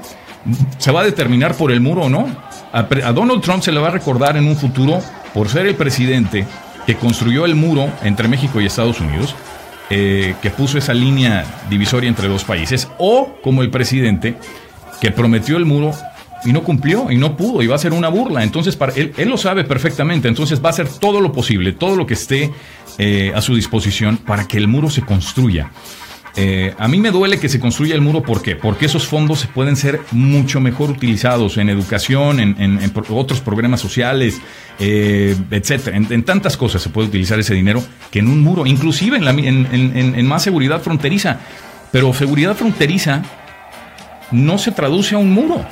se 0.77 0.91
va 0.91 1.01
a 1.01 1.03
determinar 1.05 1.55
por 1.55 1.71
el 1.71 1.79
muro 1.79 2.03
o 2.03 2.09
no. 2.09 2.27
A, 2.73 2.83
Donald 3.13 3.41
Trump 3.41 3.63
se 3.63 3.71
le 3.71 3.79
va 3.79 3.87
a 3.87 3.91
recordar 3.91 4.35
en 4.35 4.45
un 4.45 4.57
futuro 4.57 5.01
por 5.33 5.47
ser 5.47 5.65
el 5.65 5.75
presidente 5.75 6.45
que 6.85 6.95
construyó 6.95 7.45
el 7.45 7.55
muro 7.55 7.89
entre 8.03 8.27
México 8.27 8.59
y 8.59 8.65
Estados 8.65 8.99
Unidos, 8.99 9.33
eh, 9.89 10.35
que 10.41 10.49
puso 10.49 10.77
esa 10.77 10.93
línea 10.93 11.45
divisoria 11.69 12.09
entre 12.09 12.27
dos 12.27 12.43
países, 12.43 12.89
o 12.97 13.37
como 13.41 13.61
el 13.61 13.69
presidente 13.69 14.35
que 14.99 15.11
prometió 15.11 15.55
el 15.55 15.65
muro 15.65 15.93
y 16.45 16.53
no 16.53 16.63
cumplió 16.63 17.11
y 17.11 17.17
no 17.17 17.37
pudo 17.37 17.61
y 17.61 17.67
va 17.67 17.75
a 17.75 17.79
ser 17.79 17.93
una 17.93 18.09
burla. 18.09 18.43
Entonces, 18.43 18.75
para 18.75 18.93
él, 18.93 19.13
él 19.17 19.29
lo 19.29 19.37
sabe 19.37 19.63
perfectamente. 19.63 20.27
Entonces, 20.27 20.63
va 20.63 20.69
a 20.69 20.71
hacer 20.71 20.87
todo 20.87 21.21
lo 21.21 21.31
posible, 21.31 21.73
todo 21.73 21.95
lo 21.95 22.05
que 22.05 22.13
esté 22.13 22.51
eh, 22.97 23.31
a 23.35 23.41
su 23.41 23.55
disposición 23.55 24.17
para 24.17 24.47
que 24.47 24.57
el 24.57 24.67
muro 24.67 24.89
se 24.89 25.01
construya. 25.01 25.71
Eh, 26.35 26.73
a 26.79 26.87
mí 26.87 26.97
me 26.97 27.11
duele 27.11 27.39
que 27.39 27.47
se 27.47 27.59
construya 27.59 27.93
el 27.93 28.01
muro, 28.01 28.23
¿por 28.23 28.41
qué? 28.41 28.55
Porque 28.55 28.87
esos 28.87 29.05
fondos 29.05 29.47
pueden 29.53 29.75
ser 29.75 30.01
mucho 30.11 30.59
mejor 30.59 30.89
utilizados 30.89 31.57
en 31.57 31.69
educación, 31.69 32.39
en, 32.39 32.91
otros 33.09 33.39
programas 33.39 33.81
sociales, 33.81 34.41
eh, 34.79 35.35
etcétera. 35.51 35.95
En, 35.95 36.23
tantas 36.23 36.57
cosas 36.57 36.81
se 36.81 36.89
puede 36.89 37.09
utilizar 37.09 37.39
ese 37.39 37.53
dinero 37.53 37.83
que 38.09 38.19
en 38.19 38.27
un 38.27 38.41
muro, 38.41 38.65
inclusive 38.65 39.17
en 39.17 40.25
más 40.25 40.41
seguridad 40.41 40.81
fronteriza. 40.81 41.39
Pero 41.91 42.11
seguridad 42.15 42.55
fronteriza 42.55 43.21
no 44.31 44.57
se 44.57 44.71
traduce 44.71 45.13
a 45.13 45.19
un 45.19 45.31
muro 45.31 45.63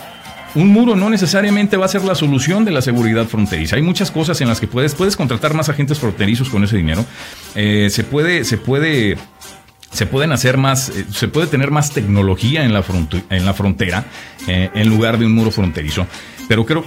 un 0.56 0.68
muro 0.70 0.96
no 0.96 1.10
necesariamente 1.10 1.78
va 1.78 1.86
a 1.86 1.90
ser 1.90 2.04
la 2.04 2.16
solución 2.16 2.66
de 2.66 2.72
la 2.72 2.82
seguridad 2.82 3.26
fronteriza. 3.28 3.76
Hay 3.76 3.82
muchas 3.82 4.12
cosas 4.12 4.42
en 4.42 4.48
las 4.48 4.60
que 4.60 4.68
puedes, 4.68 4.96
puedes 4.96 5.16
contratar 5.16 5.54
más 5.54 5.70
agentes 5.70 6.00
fronterizos 6.00 6.50
con 6.50 6.64
ese 6.64 6.78
dinero. 6.78 7.06
Eh, 7.56 7.90
se 7.90 8.04
puede, 8.04 8.44
se 8.44 8.58
puede 8.58 9.18
se 9.92 10.06
pueden 10.06 10.32
hacer 10.32 10.58
más, 10.58 10.90
eh, 10.90 11.06
se 11.12 11.28
puede 11.28 11.48
tener 11.48 11.70
más 11.70 11.92
tecnología 11.92 12.64
en 12.64 12.74
la, 12.74 12.84
en 13.30 13.46
la 13.46 13.54
frontera 13.54 14.06
eh, 14.48 14.70
en 14.74 14.90
lugar 14.90 15.18
de 15.18 15.26
un 15.26 15.34
muro 15.34 15.52
fronterizo. 15.52 16.08
Pero 16.48 16.66
creo, 16.66 16.86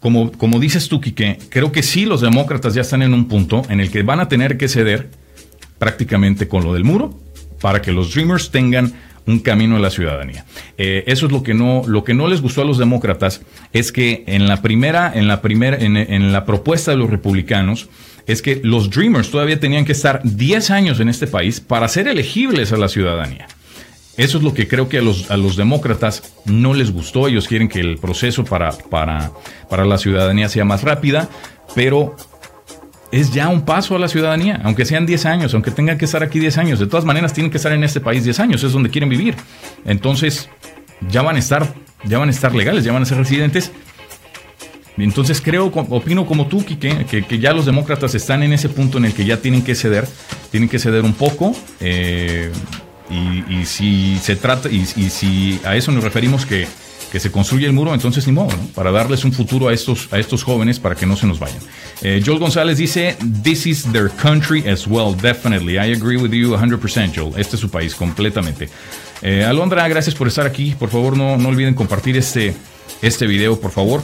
como, 0.00 0.30
como 0.32 0.60
dices 0.60 0.88
tú, 0.88 1.00
Quique, 1.00 1.38
creo 1.48 1.72
que 1.72 1.82
sí 1.82 2.04
los 2.04 2.20
demócratas 2.20 2.74
ya 2.74 2.82
están 2.82 3.02
en 3.02 3.14
un 3.14 3.26
punto 3.26 3.62
en 3.68 3.80
el 3.80 3.90
que 3.90 4.02
van 4.02 4.20
a 4.20 4.28
tener 4.28 4.56
que 4.56 4.68
ceder 4.68 5.10
prácticamente 5.78 6.48
con 6.48 6.64
lo 6.64 6.72
del 6.72 6.84
muro 6.84 7.18
para 7.60 7.82
que 7.82 7.92
los 7.92 8.14
Dreamers 8.14 8.50
tengan 8.50 8.92
un 9.26 9.40
camino 9.40 9.76
a 9.76 9.80
la 9.80 9.90
ciudadanía. 9.90 10.44
Eh, 10.78 11.04
eso 11.06 11.26
es 11.26 11.32
lo 11.32 11.42
que 11.42 11.54
no, 11.54 11.82
lo 11.86 12.04
que 12.04 12.14
no 12.14 12.28
les 12.28 12.40
gustó 12.40 12.62
a 12.62 12.64
los 12.64 12.78
demócratas 12.78 13.42
es 13.72 13.92
que 13.92 14.24
en 14.26 14.46
la 14.46 14.62
primera, 14.62 15.12
en 15.14 15.28
la 15.28 15.42
primera, 15.42 15.76
en, 15.78 16.32
la 16.32 16.44
propuesta 16.44 16.92
de 16.92 16.96
los 16.96 17.10
republicanos 17.10 17.88
es 18.26 18.42
que 18.42 18.60
los 18.62 18.90
Dreamers 18.90 19.30
todavía 19.30 19.60
tenían 19.60 19.84
que 19.84 19.92
estar 19.92 20.20
10 20.24 20.70
años 20.70 21.00
en 21.00 21.08
este 21.08 21.26
país 21.26 21.60
para 21.60 21.88
ser 21.88 22.08
elegibles 22.08 22.72
a 22.72 22.76
la 22.76 22.88
ciudadanía. 22.88 23.46
Eso 24.16 24.38
es 24.38 24.44
lo 24.44 24.54
que 24.54 24.66
creo 24.66 24.88
que 24.88 24.98
a 24.98 25.02
los, 25.02 25.30
a 25.30 25.36
los 25.36 25.56
demócratas 25.56 26.22
no 26.46 26.72
les 26.72 26.90
gustó. 26.90 27.28
Ellos 27.28 27.46
quieren 27.46 27.68
que 27.68 27.80
el 27.80 27.98
proceso 27.98 28.44
para, 28.44 28.72
para, 28.72 29.30
para 29.68 29.84
la 29.84 29.98
ciudadanía 29.98 30.48
sea 30.48 30.64
más 30.64 30.82
rápida, 30.82 31.28
pero 31.74 32.16
es 33.12 33.32
ya 33.32 33.48
un 33.48 33.62
paso 33.62 33.96
a 33.96 33.98
la 33.98 34.08
ciudadanía, 34.08 34.60
aunque 34.64 34.84
sean 34.84 35.06
10 35.06 35.26
años, 35.26 35.54
aunque 35.54 35.70
tengan 35.70 35.98
que 35.98 36.04
estar 36.04 36.22
aquí 36.22 36.38
10 36.38 36.58
años. 36.58 36.78
De 36.78 36.86
todas 36.86 37.04
maneras, 37.04 37.32
tienen 37.32 37.50
que 37.50 37.56
estar 37.56 37.72
en 37.72 37.84
este 37.84 38.00
país 38.00 38.24
10 38.24 38.40
años, 38.40 38.62
es 38.62 38.72
donde 38.72 38.90
quieren 38.90 39.08
vivir. 39.08 39.36
Entonces, 39.84 40.48
ya 41.08 41.22
van 41.22 41.36
a 41.36 41.38
estar, 41.38 41.72
ya 42.04 42.18
van 42.18 42.28
a 42.28 42.32
estar 42.32 42.54
legales, 42.54 42.84
ya 42.84 42.92
van 42.92 43.02
a 43.02 43.06
ser 43.06 43.18
residentes. 43.18 43.72
Entonces 44.98 45.42
creo, 45.42 45.66
opino 45.66 46.24
como 46.24 46.46
tú, 46.46 46.64
Kike, 46.64 47.04
que, 47.04 47.38
ya 47.38 47.52
los 47.52 47.66
demócratas 47.66 48.14
están 48.14 48.42
en 48.42 48.54
ese 48.54 48.70
punto 48.70 48.96
en 48.96 49.04
el 49.04 49.12
que 49.12 49.26
ya 49.26 49.36
tienen 49.36 49.62
que 49.62 49.74
ceder, 49.74 50.08
tienen 50.50 50.70
que 50.70 50.78
ceder 50.78 51.02
un 51.02 51.12
poco. 51.12 51.54
Eh, 51.80 52.50
y, 53.10 53.64
si 53.66 54.18
se 54.18 54.36
trata, 54.36 54.70
y 54.70 54.84
si 54.84 55.60
a 55.64 55.76
eso 55.76 55.92
nos 55.92 56.02
referimos 56.02 56.46
que 56.46 56.66
que 57.16 57.20
se 57.20 57.30
construye 57.30 57.66
el 57.66 57.72
muro, 57.72 57.94
entonces 57.94 58.26
ni 58.26 58.34
modo, 58.34 58.54
para 58.74 58.90
darles 58.90 59.24
un 59.24 59.32
futuro 59.32 59.68
a 59.68 59.72
estos, 59.72 60.12
a 60.12 60.18
estos 60.18 60.44
jóvenes 60.44 60.78
para 60.78 60.94
que 60.94 61.06
no 61.06 61.16
se 61.16 61.26
nos 61.26 61.38
vayan. 61.38 61.60
Eh, 62.02 62.22
Joel 62.22 62.38
González 62.38 62.76
dice, 62.76 63.16
This 63.42 63.64
is 63.66 63.90
their 63.90 64.10
country 64.10 64.68
as 64.68 64.86
well, 64.86 65.16
definitely. 65.16 65.78
I 65.78 65.94
agree 65.94 66.18
with 66.18 66.32
you 66.32 66.54
100%, 66.54 67.12
Joel. 67.16 67.32
Este 67.38 67.56
es 67.56 67.60
su 67.60 67.70
país, 67.70 67.94
completamente. 67.94 68.68
Eh, 69.22 69.42
Alondra, 69.44 69.88
gracias 69.88 70.14
por 70.14 70.28
estar 70.28 70.44
aquí. 70.44 70.74
Por 70.78 70.90
favor, 70.90 71.16
no, 71.16 71.38
no 71.38 71.48
olviden 71.48 71.72
compartir 71.72 72.18
este, 72.18 72.54
este 73.00 73.26
video, 73.26 73.58
por 73.58 73.70
favor. 73.70 74.02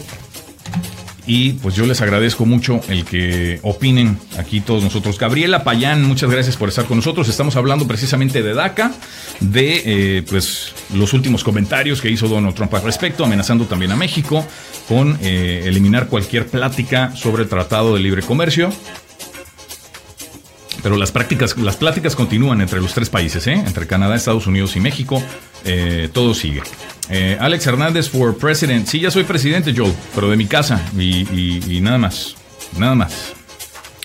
Y 1.26 1.52
pues 1.54 1.76
yo 1.76 1.86
les 1.86 2.00
agradezco 2.00 2.46
mucho 2.46 2.80
el 2.88 3.04
que 3.04 3.60
opinen 3.62 4.18
aquí 4.38 4.60
todos 4.60 4.82
nosotros. 4.82 5.18
Gabriela 5.18 5.62
Payán, 5.62 6.04
muchas 6.04 6.30
gracias 6.30 6.56
por 6.56 6.68
estar 6.68 6.84
con 6.86 6.96
nosotros. 6.96 7.28
Estamos 7.28 7.54
hablando 7.54 7.86
precisamente 7.86 8.42
de 8.42 8.54
DACA, 8.54 8.92
de 9.40 9.82
eh, 9.84 10.22
pues 10.28 10.74
los 10.94 11.12
últimos 11.12 11.44
comentarios 11.44 12.00
que 12.00 12.10
hizo 12.10 12.26
Donald 12.26 12.56
Trump 12.56 12.74
al 12.74 12.82
respecto, 12.82 13.24
amenazando 13.24 13.66
también 13.66 13.92
a 13.92 13.96
México 13.96 14.44
con 14.88 15.16
eh, 15.22 15.62
eliminar 15.66 16.08
cualquier 16.08 16.48
plática 16.48 17.14
sobre 17.14 17.44
el 17.44 17.48
Tratado 17.48 17.94
de 17.94 18.00
Libre 18.00 18.22
Comercio. 18.22 18.72
Pero 20.82 20.96
las 20.96 21.12
prácticas, 21.12 21.56
las 21.56 21.76
pláticas 21.76 22.16
continúan 22.16 22.60
entre 22.60 22.80
los 22.80 22.92
tres 22.92 23.08
países, 23.08 23.46
¿eh? 23.46 23.52
entre 23.54 23.86
Canadá, 23.86 24.16
Estados 24.16 24.46
Unidos 24.46 24.74
y 24.76 24.80
México. 24.80 25.22
Eh, 25.64 26.08
todo 26.12 26.34
sigue. 26.34 26.62
Eh, 27.08 27.36
Alex 27.40 27.66
Hernández 27.66 28.08
for 28.08 28.36
president. 28.36 28.86
Sí, 28.86 29.00
ya 29.00 29.10
soy 29.10 29.24
presidente, 29.24 29.72
Joe, 29.76 29.92
pero 30.14 30.28
de 30.28 30.36
mi 30.36 30.46
casa 30.46 30.82
y, 30.98 31.80
nada 31.80 31.98
más. 31.98 32.34
Nada 32.78 32.94
más. 32.94 33.34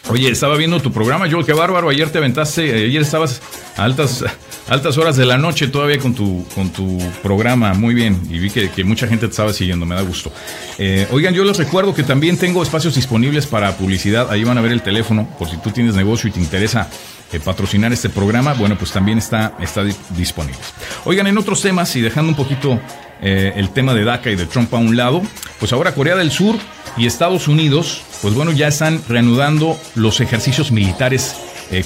Oye, 0.10 0.30
estaba 0.30 0.56
viendo 0.56 0.80
tu 0.80 0.92
programa, 0.92 1.30
Joel, 1.30 1.46
qué 1.46 1.54
bárbaro. 1.54 1.90
Ayer 1.90 2.10
te 2.10 2.20
aventaste, 2.20 2.74
ayer 2.74 3.02
estabas 3.02 3.42
a 3.76 3.84
altas, 3.84 4.24
altas 4.70 4.98
horas 4.98 5.16
de 5.16 5.26
la 5.26 5.38
noche 5.38 5.68
todavía 5.68 5.98
con 6.00 6.14
tu, 6.14 6.46
con 6.54 6.70
tu 6.70 6.98
programa. 7.22 7.74
Muy 7.74 7.94
bien. 7.94 8.22
Y 8.30 8.40
vi 8.40 8.50
que, 8.50 8.84
mucha 8.84 9.08
gente 9.08 9.28
te 9.28 9.32
estaba 9.32 9.54
siguiendo, 9.54 9.86
me 9.86 9.96
da 9.96 10.02
gusto. 10.02 10.32
Eh, 10.78 11.08
oigan, 11.12 11.34
yo 11.34 11.44
les 11.44 11.58
recuerdo 11.58 11.94
que 11.94 12.04
también 12.04 12.38
tengo 12.38 12.62
espacios 12.64 12.96
disponibles 12.96 13.46
para 13.46 13.76
publicidad. 13.78 14.30
Ahí 14.30 14.44
van 14.44 14.58
a 14.58 14.62
ver 14.62 14.72
el 14.72 14.82
teléfono 14.82 15.28
por 15.38 15.50
si 15.50 15.58
tú 15.58 15.72
tienes 15.72 15.96
negocio 15.96 16.30
y 16.30 16.32
te 16.32 16.40
interesa 16.40 16.90
eh, 17.32 17.40
patrocinar 17.40 17.92
este 17.92 18.10
programa, 18.10 18.54
bueno, 18.54 18.78
pues 18.78 18.92
también 18.92 19.18
está, 19.18 19.54
está 19.60 19.84
disponible. 20.16 20.60
Oigan, 21.06 21.28
en 21.28 21.38
otros 21.38 21.62
temas 21.62 21.96
y 21.96 22.02
dejando 22.02 22.30
un 22.30 22.36
poquito 22.36 22.80
eh, 23.22 23.54
el 23.56 23.70
tema 23.70 23.94
de 23.94 24.04
DACA 24.04 24.32
y 24.32 24.36
de 24.36 24.46
Trump 24.46 24.74
a 24.74 24.78
un 24.78 24.96
lado, 24.96 25.22
pues 25.60 25.74
ahora 25.74 25.94
Corea 25.94 26.16
del 26.16 26.32
Sur 26.32 26.56
y 26.96 27.06
Estados 27.06 27.48
Unidos, 27.48 28.02
pues 28.22 28.34
bueno, 28.34 28.52
ya 28.52 28.68
están 28.68 29.02
reanudando 29.08 29.80
los 29.96 30.22
ejercicios 30.22 30.72
militares 30.72 31.36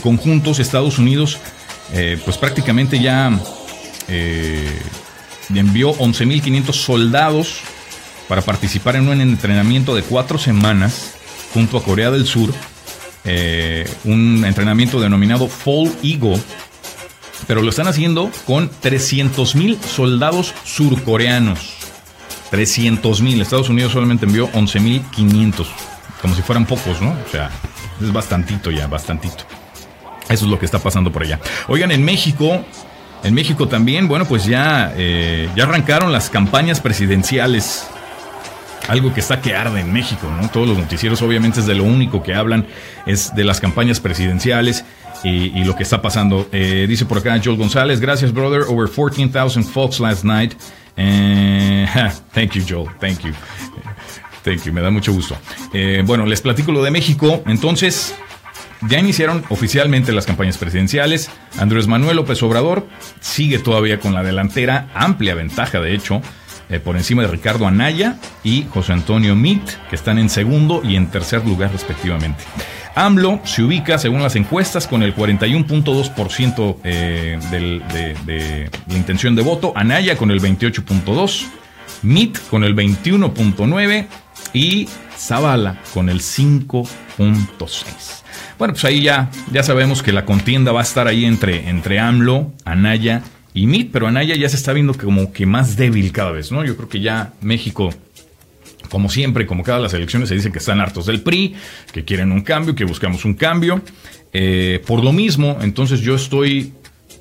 conjuntos. 0.04 0.60
Estados 0.60 1.00
Unidos, 1.00 1.40
pues 2.24 2.38
prácticamente 2.38 3.00
ya 3.00 3.38
envió 5.54 5.94
11.500 5.94 6.74
soldados 6.74 7.60
para 8.28 8.42
participar 8.42 8.96
en 8.96 9.10
un 9.10 9.20
entrenamiento 9.20 9.94
de 9.96 10.04
cuatro 10.04 10.38
semanas 10.38 11.14
junto 11.54 11.78
a 11.78 11.84
Corea 11.84 12.12
del 12.12 12.26
Sur 12.26 12.54
eh, 13.24 13.88
un 14.06 14.44
entrenamiento 14.46 15.00
denominado 15.00 15.48
Fall 15.48 15.92
Eagle, 16.02 16.42
pero 17.46 17.62
lo 17.62 17.70
están 17.70 17.88
haciendo 17.88 18.32
con 18.46 18.70
300 18.80 19.56
mil 19.56 19.80
soldados 19.80 20.54
surcoreanos. 20.64 21.78
300 22.50 23.22
mil. 23.22 23.42
Estados 23.42 23.70
Unidos 23.70 23.94
solamente 23.94 24.26
envió 24.26 24.50
11 24.54 24.80
mil 24.80 25.02
500, 25.12 25.68
como 26.22 26.36
si 26.36 26.42
fueran 26.42 26.66
pocos, 26.66 27.02
¿no? 27.02 27.12
O 27.12 27.32
sea, 27.32 27.50
es 28.02 28.12
bastantito 28.12 28.72
ya, 28.72 28.88
bastantito. 28.88 29.46
Eso 30.32 30.46
es 30.46 30.52
lo 30.52 30.60
que 30.60 30.66
está 30.66 30.80
pasando 30.80 31.12
por 31.12 31.24
allá. 31.24 31.40
Oigan, 31.68 31.92
en 31.92 32.04
México, 32.04 32.64
en 33.24 33.34
México 33.34 33.68
también, 33.68 34.08
bueno, 34.08 34.26
pues 34.26 34.46
ya, 34.46 34.94
eh, 34.96 35.50
ya 35.56 35.64
arrancaron 35.64 36.12
las 36.12 36.30
campañas 36.30 36.80
presidenciales 36.80 37.88
algo 38.88 39.14
que 39.14 39.20
está 39.20 39.42
que 39.42 39.56
arde 39.56 39.80
en 39.80 39.94
México, 39.94 40.28
¿no? 40.42 40.50
Todos 40.50 40.68
los 40.68 40.78
noticieros 40.78 41.22
obviamente 41.22 41.60
es 41.60 41.68
de 41.68 41.76
lo 41.76 41.84
único 41.84 42.24
que 42.24 42.34
hablan, 42.34 42.66
es 43.06 43.34
de 43.36 43.44
las 43.44 43.62
campañas 43.62 44.00
presidenciales 44.00 44.84
y, 45.24 45.64
lo 45.64 45.76
que 45.76 45.84
está 45.84 46.02
pasando. 46.02 46.48
Eh, 46.52 46.88
dice 46.90 47.06
por 47.06 47.20
acá 47.20 47.40
Joel 47.42 47.58
González, 47.58 48.00
gracias 48.00 48.34
brother, 48.34 48.64
over 48.68 48.90
14,000 48.90 49.64
folks 49.64 50.00
last 50.00 50.24
night. 50.24 50.54
Eh, 50.98 51.86
thank 52.34 52.54
you 52.54 52.64
Joel, 52.68 52.90
thank 53.00 53.20
you. 53.20 53.32
Thank 54.44 54.64
you, 54.64 54.74
me 54.74 54.82
da 54.82 54.90
mucho 54.90 55.14
gusto. 55.14 55.38
Bueno, 56.06 56.26
les 56.26 56.42
platico 56.42 56.72
lo 56.72 56.82
de 56.82 56.90
México. 56.90 57.44
Entonces, 57.46 58.16
ya 58.88 59.00
iniciaron 59.00 59.44
oficialmente 59.50 60.12
las 60.12 60.26
campañas 60.26 60.58
presidenciales. 60.58 61.30
Andrés 61.60 61.88
Manuel 61.88 62.18
López 62.18 62.42
Obrador 62.44 62.88
sigue 63.20 63.60
todavía 63.60 64.00
con 64.00 64.14
la 64.14 64.24
delantera, 64.24 64.90
amplia 64.94 65.36
ventaja 65.36 65.80
de 65.80 65.94
hecho. 65.94 66.22
Eh, 66.70 66.80
por 66.80 66.96
encima 66.96 67.22
de 67.22 67.28
Ricardo 67.28 67.68
Anaya 67.68 68.16
y 68.46 68.66
José 68.70 68.94
Antonio 68.94 69.36
Mit, 69.36 69.62
que 69.90 69.96
están 69.98 70.18
en 70.18 70.30
segundo 70.30 70.82
y 70.86 70.96
en 70.96 71.08
tercer 71.08 71.46
lugar 71.46 71.70
respectivamente. 71.74 72.46
AMLO 72.96 73.42
se 73.44 73.64
ubica, 73.64 73.98
según 73.98 74.22
las 74.22 74.38
encuestas, 74.38 74.88
con 74.88 75.04
el 75.04 75.14
41.2% 75.14 76.78
eh, 76.84 77.40
de, 77.52 78.70
la 78.88 78.98
intención 78.98 79.36
de 79.36 79.42
voto, 79.42 79.74
Anaya 79.76 80.16
con 80.16 80.32
el 80.32 80.42
28.2%, 80.42 81.46
Mit 82.04 82.38
con 82.50 82.64
el 82.64 82.74
21.9% 82.74 84.08
y 84.54 84.88
Zavala 85.18 85.82
con 85.94 86.10
el 86.10 86.20
5.6%. 86.20 88.22
Bueno, 88.58 88.74
pues 88.74 88.86
ahí 88.86 89.02
ya, 89.02 89.30
ya 89.52 89.64
sabemos 89.64 90.04
que 90.04 90.12
la 90.12 90.26
contienda 90.26 90.72
va 90.72 90.82
a 90.82 90.84
estar 90.84 91.08
ahí 91.08 91.26
entre, 91.26 91.70
entre 91.70 92.00
AMLO, 92.00 92.52
Anaya 92.64 93.24
y 93.54 93.68
MIT, 93.68 93.92
pero 93.92 94.08
Anaya 94.08 94.36
ya 94.36 94.50
se 94.50 94.56
está 94.56 94.74
viendo 94.74 94.94
como 94.94 95.34
que 95.34 95.46
más 95.46 95.78
débil 95.78 96.12
cada 96.12 96.32
vez, 96.32 96.52
¿no? 96.52 96.64
Yo 96.64 96.78
creo 96.78 96.88
que 96.88 97.00
ya 97.00 97.34
México, 97.42 97.94
como 98.90 99.10
siempre, 99.10 99.46
como 99.46 99.64
cada 99.64 99.80
las 99.80 99.94
elecciones, 99.94 100.30
se 100.30 100.36
dice 100.36 100.52
que 100.52 100.60
están 100.60 100.80
hartos 100.80 101.08
del 101.08 101.22
PRI, 101.22 101.56
que 101.92 102.06
quieren 102.06 102.32
un 102.32 102.42
cambio, 102.42 102.76
que 102.76 102.86
buscamos 102.86 103.26
un 103.26 103.34
cambio. 103.34 103.82
Eh, 104.34 104.82
por 104.86 105.04
lo 105.04 105.12
mismo, 105.12 105.58
entonces 105.62 106.02
yo 106.02 106.16
estoy 106.16 106.74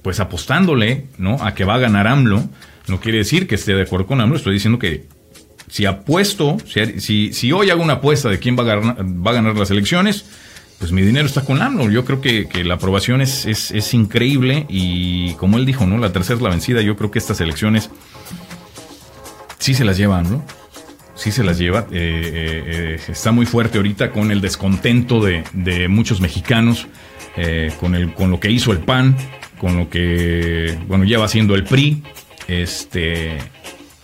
pues 0.03 0.21
apostándole, 0.21 1.07
¿no? 1.19 1.43
A 1.43 1.55
que 1.55 1.65
va 1.65 1.75
a 1.75 1.79
ganar 1.79 2.07
AMLO. 2.07 2.49
No 2.89 3.01
quiere 3.01 3.19
decir 3.19 3.47
que 3.47 3.55
esté 3.55 3.75
de 3.75 3.83
acuerdo 3.83 4.07
con 4.07 4.21
AMLO, 4.21 4.37
estoy 4.37 4.55
diciendo 4.55 4.79
que 4.79 5.07
si 5.71 5.87
apuesto, 5.87 6.59
si, 6.99 7.33
si, 7.33 7.53
hoy 7.53 7.71
hago 7.71 7.83
una 7.83 7.95
apuesta 7.95 8.29
de 8.29 8.39
quién 8.39 8.57
va 8.57 8.63
a 8.63 8.77
va 8.77 9.31
a 9.31 9.35
ganar 9.35 9.57
las 9.57 9.71
elecciones, 9.71 10.25
pues 10.81 10.93
mi 10.93 11.03
dinero 11.03 11.27
está 11.27 11.43
con 11.43 11.63
AMLO. 11.63 11.91
Yo 11.91 12.05
creo 12.05 12.21
que, 12.21 12.49
la 12.65 12.75
aprobación 12.75 13.21
es, 13.21 13.45
es, 13.47 13.95
increíble 13.95 14.67
y 14.69 15.35
como 15.35 15.59
él 15.59 15.67
dijo, 15.67 15.87
¿no? 15.87 15.99
La 15.99 16.13
tercera 16.13 16.37
es 16.37 16.43
la 16.43 16.49
vencida. 16.49 16.81
Yo 16.81 16.97
creo 16.97 17.11
que 17.11 17.19
estas 17.19 17.41
elecciones 17.41 17.91
sí 19.59 19.75
se 19.75 19.85
las 19.85 19.99
lleva 19.99 20.23
¿no? 20.23 20.45
Sí 21.15 21.31
se 21.31 21.45
las 21.45 21.59
lleva. 21.59 21.81
Eh, 21.81 21.85
eh, 21.93 22.65
eh, 22.67 23.01
está 23.09 23.31
muy 23.31 23.45
fuerte 23.45 23.77
ahorita 23.77 24.11
con 24.11 24.31
el 24.31 24.41
descontento 24.41 25.23
de, 25.23 25.87
muchos 25.89 26.21
mexicanos, 26.21 26.89
con, 27.79 27.95
el, 27.95 28.15
con 28.15 28.31
lo 28.31 28.41
que 28.41 28.51
hizo 28.51 28.73
el 28.73 28.79
PAN, 28.79 29.17
con 29.59 29.77
lo 29.77 29.91
que, 29.91 30.79
bueno, 30.89 31.05
ya 31.05 31.19
va 31.19 31.27
haciendo 31.27 31.55
el 31.55 31.65
PRI. 31.65 32.03
Este, 32.49 33.37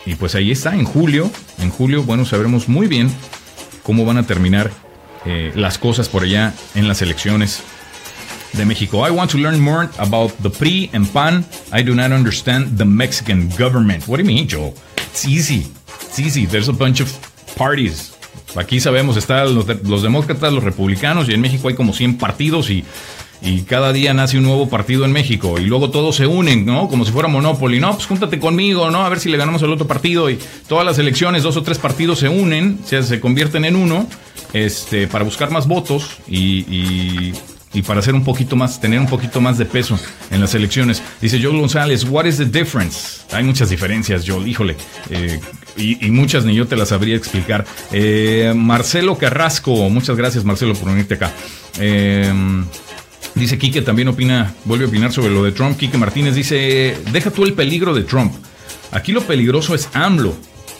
y 0.07 0.15
pues 0.15 0.35
ahí 0.35 0.53
está, 0.53 0.75
en 0.75 0.85
julio. 0.85 1.31
En 1.59 1.71
julio, 1.71 2.05
bueno, 2.05 2.25
sabremos 2.25 2.69
muy 2.69 2.87
bien 2.87 3.11
cómo 3.83 4.05
van 4.05 4.17
a 4.17 4.27
terminar 4.27 4.71
eh, 5.27 5.53
las 5.55 5.79
cosas 5.79 6.09
por 6.09 6.23
allá 6.23 6.55
en 6.75 6.87
las 6.87 7.03
elecciones 7.03 7.63
de 8.53 8.65
México. 8.65 9.07
I 9.07 9.11
want 9.11 9.31
to 9.33 9.39
learn 9.39 9.61
more 9.61 9.89
about 9.99 10.33
the 10.43 10.49
PRI 10.49 10.91
and 10.93 11.07
PAN. 11.13 11.45
I 11.73 11.83
do 11.83 11.95
not 11.95 12.13
understand 12.13 12.79
the 12.79 12.85
Mexican 12.85 13.51
government. 13.59 14.07
What 14.07 14.19
do 14.19 14.23
you 14.23 14.29
mean, 14.29 14.49
Joe? 14.49 14.73
It's 15.11 15.27
easy. 15.27 15.67
It's 16.03 16.19
easy. 16.19 16.47
There's 16.47 16.69
a 16.69 16.73
bunch 16.73 17.01
of 17.01 17.13
parties. 17.57 18.13
Aquí 18.55 18.81
sabemos, 18.81 19.17
están 19.17 19.55
los, 19.55 19.67
los, 19.85 20.03
demócratas, 20.03 20.53
los 20.53 20.65
republicanos, 20.65 21.29
y 21.29 21.35
en 21.35 21.41
México 21.43 21.69
hay 21.69 21.75
como 21.75 21.93
100 21.93 22.17
partidos 22.17 22.71
y, 22.71 22.85
y 23.41 23.63
cada 23.63 23.93
día 23.93 24.15
nace 24.15 24.39
un 24.39 24.45
nuevo 24.45 24.69
partido 24.69 25.05
en 25.05 25.13
México 25.13 25.59
y 25.59 25.65
luego 25.65 25.91
todos 25.91 26.17
se 26.17 26.27
unen, 26.27 26.65
¿no? 26.65 26.89
Como 26.89 27.05
si 27.05 27.13
fuera 27.13 27.29
Monopoly, 27.29 27.81
no, 27.81 27.93
pues 27.93 28.07
júntate 28.07 28.39
conmigo, 28.39 28.91
¿no? 28.91 29.05
A 29.05 29.09
ver 29.09 29.21
si 29.21 29.29
le 29.29 29.37
ganamos 29.37 29.63
al 29.63 29.73
otro 29.73 29.87
partido 29.87 30.31
y 30.31 30.39
todas 30.69 30.85
las 30.85 30.99
elecciones, 30.99 31.43
dos 31.43 31.57
o 31.57 31.63
tres 31.63 31.79
partidos 31.79 32.19
se 32.19 32.29
unen, 32.29 32.79
se, 32.85 33.03
se 33.03 33.21
convierten 33.21 33.65
en 33.65 33.77
uno, 33.77 34.07
este, 34.53 35.07
para 35.07 35.25
buscar 35.25 35.51
más 35.51 35.67
votos 35.67 36.19
y, 36.29 37.33
y, 37.73 37.83
para 37.87 38.01
hacer 38.01 38.15
un 38.15 38.25
poquito 38.25 38.57
más, 38.57 38.81
tener 38.81 38.99
un 38.99 39.07
poquito 39.07 39.39
más 39.43 39.59
de 39.59 39.67
peso 39.67 40.01
en 40.31 40.41
las 40.41 40.55
elecciones. 40.55 41.03
Dice 41.21 41.39
Joel 41.43 41.59
González, 41.61 42.05
what 42.05 42.25
is 42.25 42.39
the 42.39 42.47
difference? 42.47 43.21
Hay 43.33 43.45
muchas 43.45 43.69
diferencias, 43.69 44.25
Joel, 44.27 44.49
híjole, 44.49 44.77
eh, 45.11 45.39
y, 45.77 46.11
muchas 46.11 46.47
ni 46.47 46.55
yo 46.55 46.67
te 46.67 46.75
las 46.75 46.89
sabría 46.89 47.17
explicar. 47.17 47.67
Eh, 47.93 48.55
Marcelo 48.57 49.19
Carrasco, 49.19 49.91
muchas 49.91 50.17
gracias 50.17 50.43
Marcelo 50.43 50.73
por 50.73 50.89
unirte 50.89 51.15
acá. 51.15 51.33
Eh, 51.79 52.33
Dice 53.37 53.59
Quique, 53.59 53.83
también 53.83 54.09
opina, 54.09 54.55
vuelve 54.65 54.87
a 54.87 54.89
opinar 54.89 55.13
sobre 55.13 55.31
lo 55.31 55.45
de 55.45 55.53
Trump. 55.53 55.77
Quique 55.77 55.99
Martínez 55.99 56.35
dice, 56.35 56.99
deja 57.13 57.31
tú 57.31 57.45
el 57.45 57.53
peligro 57.53 57.93
de 57.95 58.03
Trump. 58.03 58.33
Aquí 58.93 59.13
lo 59.13 59.21
peligroso 59.21 59.75
es 59.75 59.91
AMLO, 59.93 60.35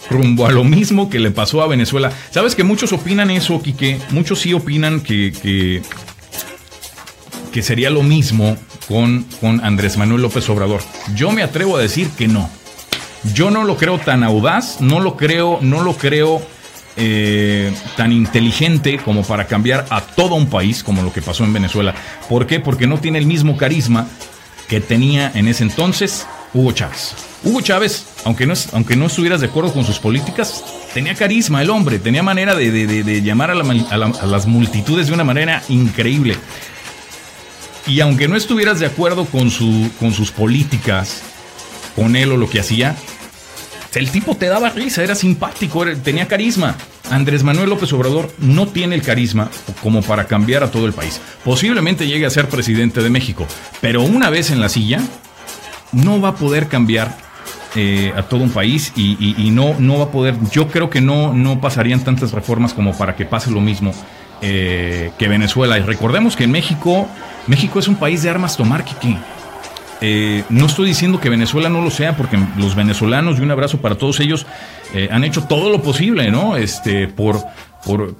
rumbo 0.09 0.47
a 0.47 0.53
lo 0.53 0.65
mismo 0.65 1.11
que 1.11 1.21
le 1.21 1.31
pasó 1.31 1.61
a 1.61 1.67
Venezuela. 1.67 2.11
¿Sabes 2.31 2.55
que 2.55 2.65
muchos 2.65 2.95
opinan 2.95 3.31
eso, 3.31 3.61
Quique? 3.61 3.99
Muchos 4.09 4.39
sí 4.39 4.55
opinan 4.55 5.01
que, 5.01 5.33
que, 5.33 5.83
que 7.53 7.63
sería 7.63 7.91
lo 7.91 8.03
mismo 8.03 8.57
con, 8.89 9.27
con 9.39 9.63
Andrés 9.63 9.99
Manuel 9.99 10.23
López 10.23 10.49
Obrador. 10.49 10.81
Yo 11.15 11.33
me 11.33 11.43
atrevo 11.43 11.77
a 11.77 11.81
decir 11.83 12.09
que 12.17 12.27
no. 12.27 12.49
Yo 13.35 13.51
no 13.51 13.65
lo 13.65 13.77
creo 13.77 13.99
tan 13.99 14.25
audaz, 14.25 14.81
no 14.81 15.01
lo 15.01 15.19
creo, 15.19 15.59
no 15.61 15.83
lo 15.83 15.95
creo 15.95 16.41
eh, 16.97 17.75
tan 17.97 18.13
inteligente 18.13 18.99
como 18.99 19.23
para 19.23 19.47
cambiar 19.47 19.87
a 19.91 20.01
todo 20.01 20.35
un 20.35 20.49
país, 20.49 20.83
como 20.83 21.03
lo 21.03 21.13
que 21.13 21.23
pasó 21.23 21.45
en 21.45 21.53
Venezuela. 21.53 21.95
¿Por 22.29 22.47
qué? 22.47 22.61
Porque 22.61 22.87
no 22.87 22.99
tiene 22.99 23.19
el 23.19 23.27
mismo 23.27 23.57
carisma 23.57 24.09
que 24.69 24.81
tenía 24.81 25.31
en 25.35 25.49
ese 25.49 25.63
entonces 25.63 26.27
Hugo 26.55 26.73
Chávez. 26.73 27.15
Hugo 27.45 27.61
Chávez, 27.61 28.07
aunque 28.25 28.47
no, 28.47 28.55
aunque 28.73 28.97
no 28.97 29.07
estuvieras 29.07 29.41
de 29.41 29.47
acuerdo 29.47 29.73
con 29.73 29.85
sus 29.85 29.99
políticas, 29.99 30.65
tenía 30.95 31.15
carisma 31.15 31.63
el 31.63 31.71
hombre, 31.71 31.99
tenía 31.99 32.23
manera 32.23 32.55
de, 32.55 33.23
llamar 33.23 33.51
a, 33.51 33.55
las 33.55 34.47
multitudes 34.47 35.09
de 35.09 35.13
una 35.13 35.25
manera 35.25 35.63
increíble. 35.69 36.37
Y 37.87 38.01
aunque 38.01 38.27
no 38.27 38.37
estuvieras 38.37 38.81
de 38.81 38.87
acuerdo 38.87 39.27
con, 39.27 39.51
su, 39.51 39.91
con 40.01 40.13
sus 40.13 40.33
políticas, 40.33 41.23
con 41.95 42.17
él 42.17 42.33
o 42.33 42.37
lo 42.37 42.49
que 42.49 42.59
hacía, 42.59 42.97
el 43.97 44.11
tipo 44.11 44.35
te 44.35 44.47
daba 44.47 44.71
risa, 44.71 45.03
era 45.03 45.15
simpático, 45.15 45.85
tenía 46.03 46.29
carisma. 46.29 46.77
Andrés 47.11 47.43
Manuel 47.43 47.71
López 47.71 47.93
Obrador 47.93 48.31
no 48.39 48.67
tiene 48.67 48.95
el 48.95 49.03
carisma 49.03 49.49
como 49.83 50.03
para 50.03 50.27
cambiar 50.27 50.63
a 50.63 50.71
todo 50.71 50.87
el 50.87 50.93
país. 50.93 51.21
Posiblemente 51.45 52.07
llegue 52.07 52.27
a 52.27 52.31
ser 52.31 52.49
presidente 52.49 53.03
de 53.03 53.11
México, 53.11 53.47
pero 53.81 54.03
una 54.03 54.29
vez 54.29 54.51
en 54.51 54.61
la 54.61 54.69
silla, 54.69 55.01
no 55.93 56.21
va 56.21 56.31
a 56.31 56.35
poder 56.35 56.69
cambiar 56.69 57.17
eh, 57.75 58.13
a 58.17 58.23
todo 58.23 58.43
un 58.43 58.51
país 58.51 58.93
y, 58.97 59.51
no, 59.51 59.99
va 59.99 60.05
a 60.05 60.11
poder, 60.11 60.35
yo 60.51 60.69
creo 60.69 60.91
que 60.91 61.01
no, 61.01 61.33
no 61.33 61.61
pasarían 61.61 62.01
tantas 62.05 62.33
reformas 62.33 62.75
como 62.75 62.97
para 62.97 63.17
que 63.17 63.25
pase 63.25 63.51
lo 63.51 63.61
mismo 63.61 63.93
eh, 64.43 65.11
que 65.19 65.29
Venezuela. 65.29 65.79
Y 65.79 65.83
recordemos 65.83 66.37
que 66.37 66.45
en 66.45 66.51
México, 66.51 67.09
México 67.47 67.79
es 67.79 67.89
un 67.89 67.97
país 67.97 68.23
de 68.23 68.31
armas 68.31 68.57
tomar, 68.57 68.85
Kiki. 68.85 69.17
Eh, 70.01 70.45
no 70.51 70.67
estoy 70.67 70.89
diciendo 70.89 71.21
que 71.21 71.29
Venezuela 71.29 71.69
no 71.69 71.83
lo 71.83 71.91
sea, 71.91 72.17
porque 72.17 72.39
los 72.59 72.75
venezolanos, 72.75 73.39
y 73.39 73.43
un 73.43 73.51
abrazo 73.51 73.81
para 73.81 73.97
todos 73.97 74.21
ellos, 74.21 74.47
eh, 74.95 75.09
han 75.11 75.25
hecho 75.25 75.45
todo 75.45 75.71
lo 75.71 75.83
posible, 75.83 76.31
¿no? 76.31 76.57
Este, 76.57 77.09
por, 77.09 77.43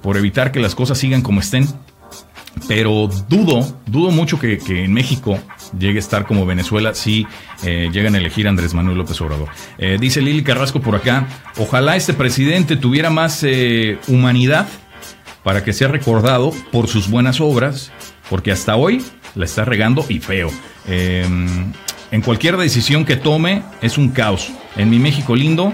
por, 0.01 0.17
evitar 0.17 0.51
que 0.51 0.59
las 0.59 0.75
cosas 0.75 0.97
sigan 0.97 1.21
como 1.21 1.39
estén. 1.39 1.67
Pero 2.67 3.07
dudo, 3.29 3.79
dudo 3.85 4.09
mucho 4.09 4.39
que, 4.39 4.59
en 4.67 4.91
México 4.91 5.37
llegue 5.77 5.97
a 5.97 5.99
estar 5.99 6.25
como 6.25 6.45
Venezuela 6.47 6.95
si 6.95 7.27
eh, 7.63 7.89
llegan 7.93 8.15
a 8.15 8.17
elegir 8.17 8.47
Andrés 8.47 8.73
Manuel 8.73 8.97
López 8.97 9.21
Obrador. 9.21 9.49
dice 9.99 10.21
Lili 10.21 10.43
Carrasco 10.43 10.81
por 10.81 10.95
acá, 10.95 11.27
ojalá 11.57 11.95
este 11.95 12.15
presidente 12.15 12.75
tuviera 12.75 13.11
más 13.11 13.45
humanidad 14.07 14.67
para 15.43 15.63
que 15.63 15.71
sea 15.71 15.87
recordado 15.87 16.51
por 16.71 16.87
sus 16.87 17.11
buenas 17.11 17.39
obras, 17.39 17.91
porque 18.27 18.51
hasta 18.51 18.75
hoy 18.75 19.03
la 19.37 19.45
está 19.45 19.65
regando 19.65 20.05
y 20.09 20.19
feo. 20.19 20.51
Em, 20.87 21.71
en 22.11 22.21
cualquier 22.21 22.57
decisión 22.57 23.05
que 23.05 23.15
tome 23.15 23.63
es 23.81 23.97
un 23.97 24.09
caos. 24.09 24.51
En 24.75 24.89
mi 24.89 24.99
México 24.99 25.35
lindo 25.35 25.73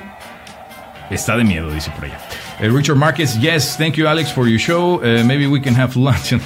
está 1.10 1.38
de 1.38 1.44
miedo, 1.44 1.72
dice 1.72 1.92
por 1.92 2.06
allá. 2.06 2.20
Eh, 2.60 2.70
Richard 2.70 2.98
Marquez, 2.98 3.40
yes, 3.40 3.76
thank 3.78 3.94
you 3.96 4.08
Alex 4.08 4.32
for 4.32 4.48
your 4.48 4.60
show. 4.60 4.96
Uh, 4.98 5.24
maybe 5.26 5.48
we 5.48 5.62
can 5.62 5.76
have 5.76 5.96
lunch. 5.96 6.34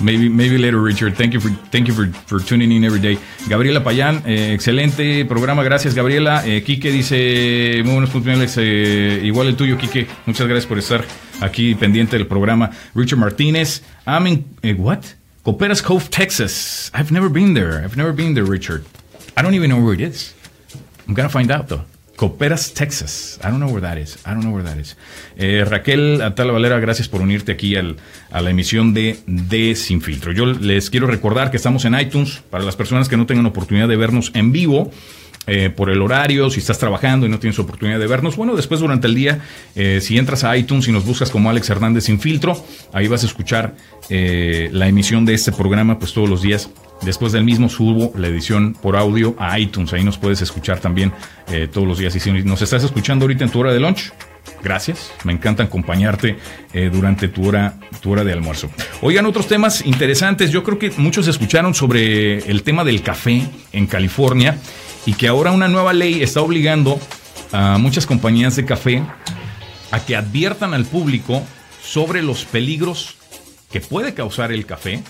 maybe, 0.00 0.28
maybe 0.28 0.58
later, 0.58 0.80
Richard. 0.80 1.16
Thank 1.16 1.34
you 1.34 1.40
for, 1.40 1.50
thank 1.70 1.88
you 1.88 1.94
for, 1.94 2.06
for 2.26 2.40
tuning 2.40 2.72
in 2.72 2.84
every 2.84 3.00
day. 3.00 3.18
Gabriela 3.48 3.82
Payán, 3.82 4.22
eh, 4.26 4.52
excelente 4.54 5.24
programa, 5.24 5.62
gracias 5.62 5.94
Gabriela. 5.94 6.46
Eh, 6.46 6.62
Quique 6.62 6.90
dice, 6.90 7.82
muy 7.84 7.94
buenos 7.94 8.10
puntos. 8.10 8.56
Eh, 8.58 9.20
igual 9.24 9.48
el 9.48 9.56
tuyo, 9.56 9.76
Quique. 9.78 10.06
Muchas 10.26 10.46
gracias 10.46 10.66
por 10.66 10.78
estar 10.78 11.04
aquí 11.40 11.74
pendiente 11.74 12.16
del 12.16 12.26
programa. 12.26 12.70
Richard 12.94 13.18
Martínez, 13.18 13.82
I'm 14.06 14.26
in, 14.26 14.44
what? 14.78 15.00
Coperas 15.44 15.82
Cove, 15.82 16.10
Texas. 16.10 16.90
I've 16.92 17.10
never 17.10 17.28
been 17.28 17.54
there. 17.54 17.82
I've 17.82 17.96
never 17.96 18.12
been 18.12 18.34
there, 18.34 18.44
Richard. 18.44 18.84
I 19.36 19.42
don't 19.42 19.54
even 19.54 19.70
know 19.70 19.80
where 19.80 19.94
it 19.94 20.00
is. 20.00 20.34
I'm 21.06 21.14
gonna 21.14 21.28
find 21.28 21.50
out 21.50 21.68
though. 21.68 21.84
Coperas, 22.16 22.74
Texas. 22.74 23.38
I 23.44 23.48
don't 23.48 23.60
know 23.60 23.68
where 23.68 23.80
that 23.80 23.96
is. 23.96 24.18
I 24.26 24.34
don't 24.34 24.42
know 24.42 24.50
where 24.50 24.64
that 24.64 24.76
is. 24.76 24.96
Eh, 25.36 25.64
Raquel 25.64 26.20
Atala 26.20 26.52
Valera, 26.52 26.80
gracias 26.80 27.06
por 27.08 27.22
unirte 27.22 27.52
aquí 27.52 27.76
al, 27.76 27.96
a 28.32 28.40
la 28.42 28.50
emisión 28.50 28.92
de, 28.92 29.20
de 29.26 29.76
Sin 29.76 30.02
Filtro. 30.02 30.32
Yo 30.32 30.44
les 30.46 30.90
quiero 30.90 31.06
recordar 31.06 31.52
que 31.52 31.56
estamos 31.56 31.84
en 31.84 31.94
iTunes. 31.98 32.42
Para 32.50 32.64
las 32.64 32.74
personas 32.74 33.08
que 33.08 33.16
no 33.16 33.26
tengan 33.26 33.46
oportunidad 33.46 33.86
de 33.86 33.96
vernos 33.96 34.32
en 34.34 34.50
vivo, 34.50 34.90
eh, 35.50 35.70
por 35.70 35.88
el 35.88 36.02
horario, 36.02 36.50
si 36.50 36.60
estás 36.60 36.78
trabajando 36.78 37.24
y 37.24 37.30
no 37.30 37.38
tienes 37.38 37.58
oportunidad 37.58 37.98
de 37.98 38.06
vernos. 38.06 38.36
Bueno, 38.36 38.54
después 38.54 38.80
durante 38.80 39.06
el 39.06 39.14
día, 39.14 39.40
eh, 39.74 40.00
si 40.02 40.18
entras 40.18 40.44
a 40.44 40.54
iTunes 40.54 40.86
y 40.88 40.92
nos 40.92 41.06
buscas 41.06 41.30
como 41.30 41.48
Alex 41.48 41.70
Hernández 41.70 42.04
sin 42.04 42.20
filtro, 42.20 42.62
ahí 42.92 43.08
vas 43.08 43.22
a 43.22 43.26
escuchar 43.26 43.74
eh, 44.10 44.68
la 44.72 44.88
emisión 44.88 45.24
de 45.24 45.32
este 45.32 45.50
programa, 45.50 45.98
pues 45.98 46.12
todos 46.12 46.28
los 46.28 46.42
días. 46.42 46.70
Después 47.00 47.32
del 47.32 47.44
mismo 47.44 47.70
subo 47.70 48.12
la 48.18 48.26
edición 48.26 48.74
por 48.74 48.96
audio 48.96 49.36
a 49.38 49.58
iTunes, 49.58 49.92
ahí 49.94 50.04
nos 50.04 50.18
puedes 50.18 50.42
escuchar 50.42 50.80
también 50.80 51.12
todos 51.72 51.86
los 51.86 51.96
días. 51.96 52.16
Y 52.16 52.20
si 52.20 52.32
nos 52.32 52.60
estás 52.60 52.82
escuchando 52.82 53.24
ahorita 53.24 53.44
en 53.44 53.50
tu 53.50 53.60
hora 53.60 53.72
de 53.72 53.78
lunch, 53.78 54.12
Gracias, 54.64 55.12
me 55.22 55.32
encanta 55.32 55.62
acompañarte 55.62 56.36
durante 56.90 57.28
tu 57.28 57.46
hora, 57.46 57.74
tu 58.00 58.10
hora 58.10 58.24
de 58.24 58.32
almuerzo. 58.32 58.68
Oigan, 59.02 59.24
otros 59.26 59.46
temas 59.46 59.86
interesantes. 59.86 60.50
Yo 60.50 60.64
creo 60.64 60.80
que 60.80 60.90
muchos 60.96 61.28
escucharon 61.28 61.74
sobre 61.74 62.38
el 62.38 62.64
tema 62.64 62.82
del 62.82 63.02
café 63.02 63.46
en 63.70 63.86
California 63.86 64.58
y 65.06 65.14
que 65.14 65.28
ahora 65.28 65.52
una 65.52 65.68
nueva 65.68 65.92
ley 65.92 66.22
está 66.22 66.40
obligando 66.40 66.98
a 67.52 67.78
muchas 67.78 68.06
compañías 68.06 68.56
de 68.56 68.64
café 68.64 69.02
a 69.90 70.04
que 70.04 70.16
adviertan 70.16 70.74
al 70.74 70.84
público 70.84 71.42
sobre 71.82 72.22
los 72.22 72.44
peligros 72.44 73.16
que 73.70 73.80
puede 73.80 74.14
causar 74.14 74.52
el 74.52 74.66
café 74.66 75.02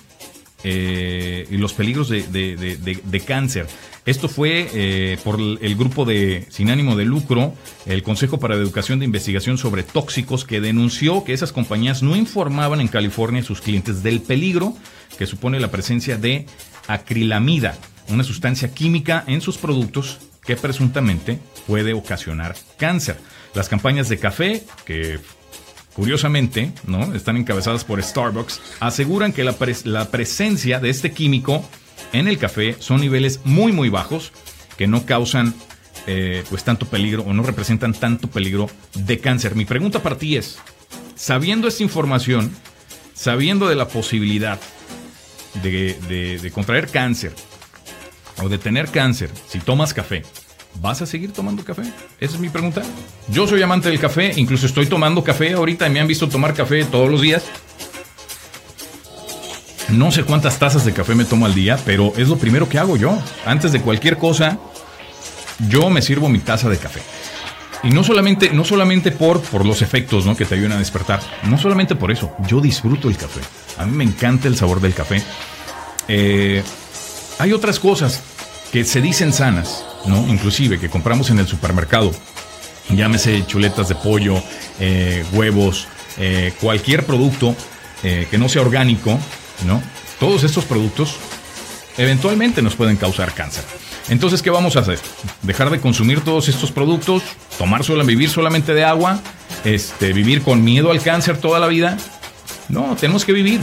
eh, 0.64 1.46
y 1.50 1.56
los 1.56 1.72
peligros 1.72 2.08
de, 2.08 3.22
cáncer. 3.26 3.66
Esto 4.06 4.28
fue 4.28 4.68
eh, 4.72 5.18
por 5.22 5.38
el 5.38 5.76
grupo 5.76 6.04
de 6.04 6.46
Sin 6.50 6.70
ánimo 6.70 6.96
de 6.96 7.04
lucro, 7.04 7.54
el 7.86 8.02
Consejo 8.02 8.40
para 8.40 8.54
la 8.56 8.62
Educación 8.62 8.98
de 8.98 9.04
Investigación 9.04 9.58
sobre 9.58 9.82
Tóxicos, 9.82 10.44
que 10.44 10.60
denunció 10.60 11.24
que 11.24 11.34
esas 11.34 11.52
compañías 11.52 12.02
no 12.02 12.16
informaban 12.16 12.80
en 12.80 12.88
California 12.88 13.42
a 13.42 13.44
sus 13.44 13.60
clientes 13.60 14.02
del 14.02 14.20
peligro 14.20 14.74
que 15.18 15.26
supone 15.26 15.60
la 15.60 15.70
presencia 15.70 16.16
de 16.16 16.46
acrilamida 16.86 17.76
una 18.08 18.24
sustancia 18.24 18.72
química 18.72 19.24
en 19.26 19.40
sus 19.40 19.58
productos 19.58 20.18
que 20.44 20.56
presuntamente 20.56 21.38
puede 21.66 21.92
ocasionar 21.92 22.56
cáncer. 22.78 23.18
Las 23.54 23.68
campañas 23.68 24.08
de 24.08 24.18
café, 24.18 24.64
que 24.84 25.18
curiosamente 25.94 26.72
¿no? 26.86 27.14
están 27.14 27.36
encabezadas 27.36 27.84
por 27.84 28.02
Starbucks, 28.02 28.60
aseguran 28.80 29.32
que 29.32 29.44
la, 29.44 29.58
presencia 30.10 30.80
de 30.80 30.90
este 30.90 31.12
químico 31.12 31.62
en 32.12 32.28
el 32.28 32.38
café 32.38 32.76
son 32.78 33.00
niveles 33.00 33.40
muy 33.44 33.72
muy 33.72 33.90
bajos 33.90 34.32
que 34.78 34.86
no 34.86 35.04
causan 35.04 35.54
eh, 36.06 36.44
pues 36.48 36.64
tanto 36.64 36.86
peligro 36.86 37.24
o 37.24 37.34
no 37.34 37.42
representan 37.42 37.92
tanto 37.92 38.30
peligro 38.30 38.70
de 38.94 39.18
cáncer. 39.18 39.54
Mi 39.54 39.66
pregunta 39.66 40.02
para 40.02 40.16
ti 40.16 40.36
es, 40.36 40.58
sabiendo 41.14 41.68
esta 41.68 41.82
información, 41.82 42.50
sabiendo 43.12 43.68
de 43.68 43.74
la 43.74 43.88
posibilidad 43.88 44.58
de 45.62 46.50
contraer 46.54 46.88
cáncer 46.88 47.34
o 48.42 48.48
de 48.48 48.58
tener 48.58 48.88
cáncer 48.90 49.30
si 49.48 49.58
tomas 49.58 49.94
café, 49.94 50.22
¿vas 50.80 51.02
a 51.02 51.06
seguir 51.06 51.32
tomando 51.32 51.64
café? 51.64 51.82
Esa 52.20 52.34
es 52.34 52.40
mi 52.40 52.48
pregunta. 52.48 52.82
Yo 53.28 53.46
soy 53.46 53.62
amante 53.62 53.88
del 53.88 53.98
café, 53.98 54.32
incluso 54.36 54.66
estoy 54.66 54.86
tomando 54.86 55.22
café 55.24 55.52
ahorita 55.54 55.86
y 55.86 55.90
me 55.90 56.00
han 56.00 56.06
visto 56.06 56.28
tomar 56.28 56.54
café 56.54 56.84
todos 56.84 57.10
los 57.10 57.20
días. 57.20 57.44
No 59.90 60.12
sé 60.12 60.24
cuántas 60.24 60.58
tazas 60.58 60.84
de 60.84 60.92
café 60.92 61.14
me 61.14 61.24
tomo 61.24 61.46
al 61.46 61.54
día, 61.54 61.78
pero 61.84 62.12
es 62.16 62.28
lo 62.28 62.36
primero 62.36 62.68
que 62.68 62.78
hago 62.78 62.96
yo. 62.96 63.18
Antes 63.46 63.72
de 63.72 63.80
cualquier 63.80 64.18
cosa, 64.18 64.58
yo 65.68 65.88
me 65.88 66.02
sirvo 66.02 66.28
mi 66.28 66.40
taza 66.40 66.68
de 66.68 66.76
café. 66.76 67.00
Y 67.82 67.90
no 67.90 68.04
solamente, 68.04 68.50
no 68.50 68.64
solamente 68.64 69.12
por, 69.12 69.40
por 69.40 69.64
los 69.64 69.82
efectos 69.82 70.26
¿no? 70.26 70.36
que 70.36 70.44
te 70.44 70.56
ayudan 70.56 70.72
a 70.72 70.78
despertar, 70.78 71.20
no 71.44 71.56
solamente 71.56 71.94
por 71.94 72.10
eso, 72.10 72.32
yo 72.46 72.60
disfruto 72.60 73.08
el 73.08 73.16
café. 73.16 73.40
A 73.78 73.86
mí 73.86 73.96
me 73.96 74.04
encanta 74.04 74.48
el 74.48 74.56
sabor 74.56 74.80
del 74.80 74.94
café. 74.94 75.22
eh, 76.08 76.62
hay 77.38 77.52
otras 77.52 77.78
cosas 77.78 78.22
que 78.72 78.84
se 78.84 79.00
dicen 79.00 79.32
sanas, 79.32 79.84
¿no? 80.06 80.26
Inclusive 80.28 80.78
que 80.78 80.88
compramos 80.88 81.30
en 81.30 81.38
el 81.38 81.46
supermercado. 81.46 82.12
Llámese 82.90 83.46
chuletas 83.46 83.88
de 83.88 83.94
pollo, 83.94 84.42
eh, 84.80 85.24
huevos, 85.32 85.86
eh, 86.18 86.52
cualquier 86.60 87.04
producto 87.04 87.54
que 88.00 88.38
no 88.38 88.48
sea 88.48 88.62
orgánico, 88.62 89.18
¿no? 89.66 89.82
Todos 90.20 90.44
estos 90.44 90.64
productos 90.64 91.16
eventualmente 91.96 92.62
nos 92.62 92.76
pueden 92.76 92.96
causar 92.96 93.34
cáncer. 93.34 93.64
Entonces, 94.08 94.40
¿qué 94.40 94.50
vamos 94.50 94.76
a 94.76 94.80
hacer? 94.80 94.98
Dejar 95.42 95.70
de 95.70 95.80
consumir 95.80 96.20
todos 96.22 96.48
estos 96.48 96.72
productos, 96.72 97.22
tomar 97.58 97.82
vivir 98.06 98.30
solamente 98.30 98.72
de 98.72 98.84
agua, 98.84 99.20
este, 99.64 100.12
vivir 100.12 100.42
con 100.42 100.64
miedo 100.64 100.90
al 100.90 101.02
cáncer 101.02 101.38
toda 101.38 101.60
la 101.60 101.66
vida. 101.66 101.98
No, 102.68 102.96
tenemos 102.98 103.24
que 103.24 103.32
vivir. 103.32 103.60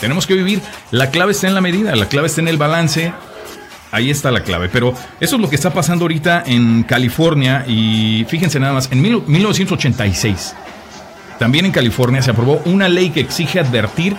Tenemos 0.00 0.26
que 0.26 0.34
vivir. 0.34 0.60
La 0.90 1.10
clave 1.10 1.32
está 1.32 1.48
en 1.48 1.54
la 1.54 1.60
medida, 1.60 1.94
la 1.94 2.06
clave 2.06 2.28
está 2.28 2.40
en 2.40 2.48
el 2.48 2.56
balance. 2.56 3.12
Ahí 3.92 4.10
está 4.10 4.30
la 4.30 4.42
clave. 4.42 4.68
Pero 4.68 4.94
eso 5.20 5.36
es 5.36 5.42
lo 5.42 5.48
que 5.48 5.56
está 5.56 5.72
pasando 5.72 6.04
ahorita 6.04 6.44
en 6.46 6.84
California. 6.84 7.64
Y 7.66 8.24
fíjense 8.28 8.60
nada 8.60 8.72
más, 8.72 8.88
en 8.90 9.02
1986, 9.02 10.54
también 11.38 11.66
en 11.66 11.72
California 11.72 12.22
se 12.22 12.30
aprobó 12.30 12.62
una 12.66 12.88
ley 12.88 13.10
que 13.10 13.20
exige 13.20 13.60
advertir 13.60 14.16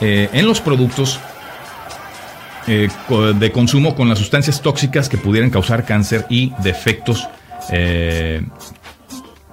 eh, 0.00 0.28
en 0.32 0.46
los 0.46 0.60
productos 0.60 1.18
eh, 2.66 2.88
de 3.34 3.52
consumo 3.52 3.94
con 3.94 4.08
las 4.08 4.18
sustancias 4.18 4.60
tóxicas 4.60 5.08
que 5.08 5.16
pudieran 5.16 5.50
causar 5.50 5.84
cáncer 5.84 6.26
y 6.28 6.52
defectos 6.58 7.26
eh, 7.70 8.42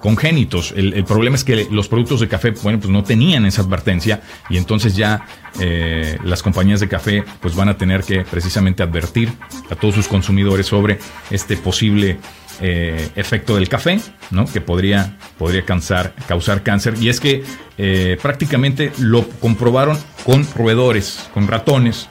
congénitos. 0.06 0.72
El, 0.76 1.04
problema 1.04 1.34
es 1.34 1.42
que 1.42 1.66
los 1.68 1.88
productos 1.88 2.20
de 2.20 2.28
café, 2.28 2.52
bueno, 2.62 2.78
pues 2.78 2.90
no 2.90 3.02
tenían 3.02 3.44
esa 3.44 3.62
advertencia 3.62 4.22
y 4.48 4.56
entonces 4.56 4.94
ya 4.94 5.26
eh, 5.58 6.16
las 6.22 6.44
compañías 6.44 6.78
de 6.78 6.86
café 6.86 7.24
pues 7.40 7.56
van 7.56 7.68
a 7.68 7.76
tener 7.76 8.04
que 8.04 8.20
precisamente 8.20 8.84
advertir 8.84 9.32
a 9.68 9.74
todos 9.74 9.96
sus 9.96 10.06
consumidores 10.06 10.66
sobre 10.66 11.00
este 11.28 11.56
posible 11.56 12.18
eh, 12.60 13.08
efecto 13.16 13.56
del 13.56 13.68
café, 13.68 13.98
¿no? 14.30 14.44
Que 14.46 14.60
podría, 14.60 15.18
podría 15.38 15.64
causar, 15.64 16.14
cáncer. 16.62 16.94
Y 17.00 17.08
es 17.08 17.18
que 17.18 17.42
eh, 17.76 18.16
prácticamente 18.22 18.92
lo 18.98 19.28
comprobaron 19.40 19.98
con 20.24 20.46
roedores, 20.54 21.28
con 21.34 21.48
ratones, 21.48 22.08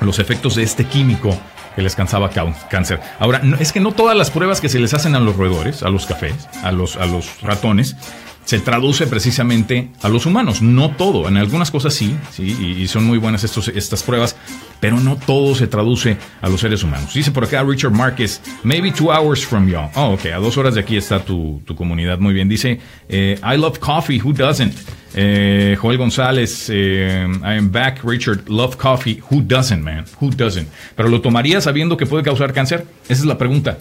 los 0.00 0.18
efectos 0.18 0.56
de 0.56 0.64
este 0.64 0.86
químico 0.86 1.38
que 1.74 1.82
les 1.82 1.96
cansaba 1.96 2.30
cáncer. 2.70 3.00
Ahora, 3.18 3.40
es 3.58 3.72
que 3.72 3.80
no 3.80 3.92
todas 3.92 4.16
las 4.16 4.30
pruebas 4.30 4.60
que 4.60 4.68
se 4.68 4.78
les 4.78 4.94
hacen 4.94 5.14
a 5.14 5.20
los 5.20 5.36
roedores, 5.36 5.82
a 5.82 5.88
los 5.88 6.06
cafés, 6.06 6.48
a 6.62 6.72
los, 6.72 6.96
a 6.96 7.06
los 7.06 7.40
ratones, 7.42 7.96
se 8.44 8.58
traduce 8.58 9.06
precisamente 9.06 9.90
a 10.02 10.08
los 10.08 10.26
humanos. 10.26 10.62
No 10.62 10.90
todo, 10.90 11.28
en 11.28 11.36
algunas 11.36 11.70
cosas 11.70 11.94
sí, 11.94 12.16
sí, 12.30 12.76
y, 12.78 12.88
son 12.88 13.04
muy 13.04 13.18
buenas 13.18 13.44
estos, 13.44 13.68
estas 13.68 14.02
pruebas, 14.02 14.36
pero 14.80 15.00
no 15.00 15.16
todo 15.16 15.54
se 15.54 15.66
traduce 15.66 16.16
a 16.40 16.48
los 16.48 16.60
seres 16.60 16.82
humanos. 16.82 17.14
Dice 17.14 17.30
por 17.30 17.44
acá 17.44 17.62
Richard 17.62 17.92
Márquez, 17.92 18.40
maybe 18.64 18.90
two 18.90 19.12
hours 19.12 19.44
from 19.44 19.68
you. 19.68 19.78
Oh, 19.94 20.14
ok, 20.14 20.26
a 20.26 20.38
dos 20.38 20.56
horas 20.56 20.74
de 20.74 20.80
aquí 20.80 20.96
está 20.96 21.20
tu, 21.24 21.62
tu 21.64 21.74
comunidad. 21.74 22.18
Muy 22.18 22.34
bien. 22.34 22.48
Dice, 22.48 22.80
eh, 23.08 23.38
I 23.42 23.56
love 23.56 23.78
coffee, 23.78 24.20
who 24.20 24.32
doesn't? 24.32 24.74
Eh, 25.14 25.76
Joel 25.78 25.98
González, 25.98 26.68
eh, 26.70 27.26
I 27.42 27.58
am 27.58 27.70
back, 27.70 28.02
Richard, 28.02 28.48
love 28.48 28.76
coffee, 28.76 29.22
who 29.30 29.42
doesn't, 29.42 29.82
man? 29.82 30.06
Who 30.20 30.30
doesn't? 30.30 30.68
Pero 30.96 31.08
lo 31.08 31.20
tomaría 31.20 31.60
sabiendo 31.60 31.96
que 31.96 32.06
puede 32.06 32.24
causar 32.24 32.52
cáncer? 32.52 32.86
Esa 33.04 33.20
es 33.20 33.24
la 33.24 33.36
pregunta. 33.36 33.78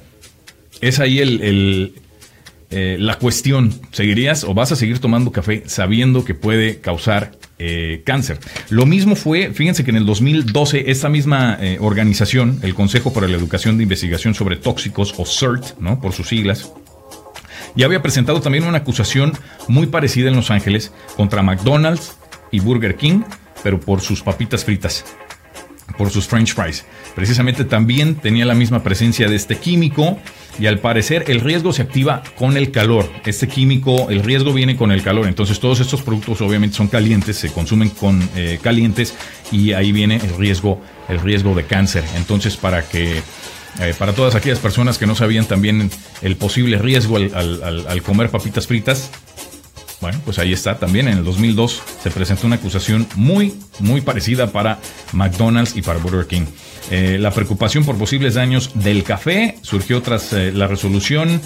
Es 0.82 1.00
ahí 1.00 1.20
el 1.20 1.94
eh, 2.72 2.96
la 2.98 3.20
cuestión, 3.20 3.74
¿seguirías 3.92 4.46
o 4.46 4.54
vas 4.54 4.72
a 4.72 4.78
seguir 4.78 5.00
tomando 5.00 5.32
café 5.34 5.64
sabiendo 5.66 6.24
que 6.24 6.34
puede 6.34 6.80
causar 6.80 7.34
eh, 7.60 8.02
cáncer? 8.06 8.40
Lo 8.70 8.86
mismo 8.86 9.16
fue, 9.16 9.52
fíjense 9.54 9.84
que 9.84 9.92
en 9.92 9.98
el 9.98 10.06
2012 10.06 10.90
esta 10.90 11.10
misma 11.10 11.58
eh, 11.60 11.78
organización, 11.82 12.60
el 12.64 12.74
Consejo 12.74 13.12
para 13.12 13.28
la 13.28 13.36
Educación 13.36 13.76
de 13.78 13.84
Investigación 13.84 14.34
sobre 14.34 14.56
Tóxicos, 14.56 15.14
o 15.18 15.26
CERT, 15.26 15.80
¿no? 15.80 16.00
por 16.00 16.14
sus 16.14 16.30
siglas, 16.30 16.72
ya 17.76 17.86
había 17.86 18.02
presentado 18.02 18.40
también 18.40 18.64
una 18.64 18.80
acusación 18.80 19.34
muy 19.68 19.88
parecida 19.88 20.30
en 20.30 20.38
Los 20.38 20.50
Ángeles 20.50 20.94
contra 21.18 21.44
McDonald's 21.44 22.16
y 22.52 22.62
Burger 22.62 22.96
King, 22.96 23.24
pero 23.64 23.80
por 23.80 24.00
sus 24.00 24.22
papitas 24.22 24.64
fritas 24.64 25.06
por 25.94 26.10
sus 26.10 26.28
French 26.28 26.54
fries. 26.54 26.86
Precisamente 27.16 27.66
también 27.66 28.16
tenía 28.16 28.46
la 28.46 28.54
misma 28.54 28.84
presencia 28.84 29.28
de 29.28 29.36
este 29.36 29.58
químico 29.58 30.18
y 30.60 30.68
al 30.68 30.80
parecer 30.80 31.26
el 31.28 31.42
riesgo 31.42 31.74
se 31.74 31.82
activa 31.82 32.24
con 32.36 32.58
el 32.58 32.72
calor. 32.72 33.10
Este 33.26 33.48
químico, 33.48 34.10
el 34.10 34.24
riesgo 34.24 34.54
viene 34.54 34.76
con 34.76 34.92
el 34.92 35.02
calor. 35.02 35.28
Entonces 35.28 35.60
todos 35.60 35.80
estos 35.80 36.02
productos 36.02 36.42
obviamente 36.42 36.76
son 36.76 36.88
calientes, 36.88 37.38
se 37.38 37.52
consumen 37.52 37.90
con 37.90 38.22
eh, 38.36 38.60
calientes 38.62 39.16
y 39.52 39.74
ahí 39.74 39.92
viene 39.92 40.18
el 40.18 40.36
riesgo, 40.38 40.82
el 41.10 41.20
riesgo 41.20 41.56
de 41.56 41.64
cáncer. 41.64 42.04
Entonces 42.16 42.58
para 42.58 42.84
que 42.88 43.22
eh, 43.80 43.94
para 43.98 44.14
todas 44.14 44.36
aquellas 44.36 44.60
personas 44.60 44.98
que 44.98 45.08
no 45.08 45.16
sabían 45.16 45.46
también 45.46 45.90
el 46.22 46.36
posible 46.36 46.78
riesgo 46.78 47.16
al 47.18 48.02
comer 48.04 48.30
papitas 48.30 48.68
fritas, 48.68 49.10
bueno, 50.02 50.20
pues 50.26 50.40
ahí 50.40 50.52
está. 50.52 50.78
También 50.78 51.08
en 51.08 51.20
el 51.20 51.24
2002 51.24 51.82
se 52.04 52.10
presentó 52.10 52.48
una 52.48 52.56
acusación 52.58 53.08
muy, 53.16 53.54
muy 53.80 54.02
parecida 54.02 54.52
para 54.52 54.80
McDonald's 55.14 55.76
y 55.76 55.84
para 55.84 56.00
Burger 56.00 56.26
King. 56.26 56.46
Eh, 56.90 57.18
la 57.20 57.32
preocupación 57.32 57.86
por 57.86 57.98
posibles 57.98 58.34
daños 58.34 58.72
del 58.74 59.04
café 59.04 59.58
surgió 59.62 60.02
tras 60.02 60.34
eh, 60.34 60.52
la 60.52 60.68
resolución 60.68 61.40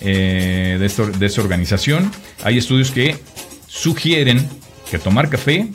eh, 0.00 0.76
de, 0.78 1.26
esta 1.26 1.40
organización. 1.40 2.12
Hay 2.44 2.58
estudios 2.58 2.90
que 2.90 3.16
sugieren 3.66 4.46
que 4.90 4.98
tomar 4.98 5.30
café 5.30 5.68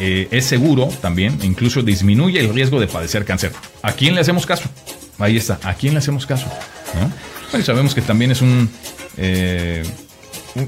es 0.00 0.44
seguro 0.44 0.88
también, 1.02 1.40
incluso 1.42 1.82
disminuye 1.82 2.38
el 2.38 2.54
riesgo 2.54 2.78
de 2.78 2.86
padecer 2.86 3.24
cáncer. 3.24 3.50
¿A 3.82 3.92
quién 3.92 4.14
le 4.14 4.20
hacemos 4.20 4.46
caso? 4.46 4.68
Ahí 5.18 5.36
está, 5.36 5.58
¿a 5.64 5.74
quién 5.74 5.92
le 5.94 5.98
hacemos 5.98 6.24
caso? 6.24 6.46
Sabemos 7.64 7.96
que 7.96 8.00
también 8.00 8.30
es 8.30 8.40
un 8.40 8.70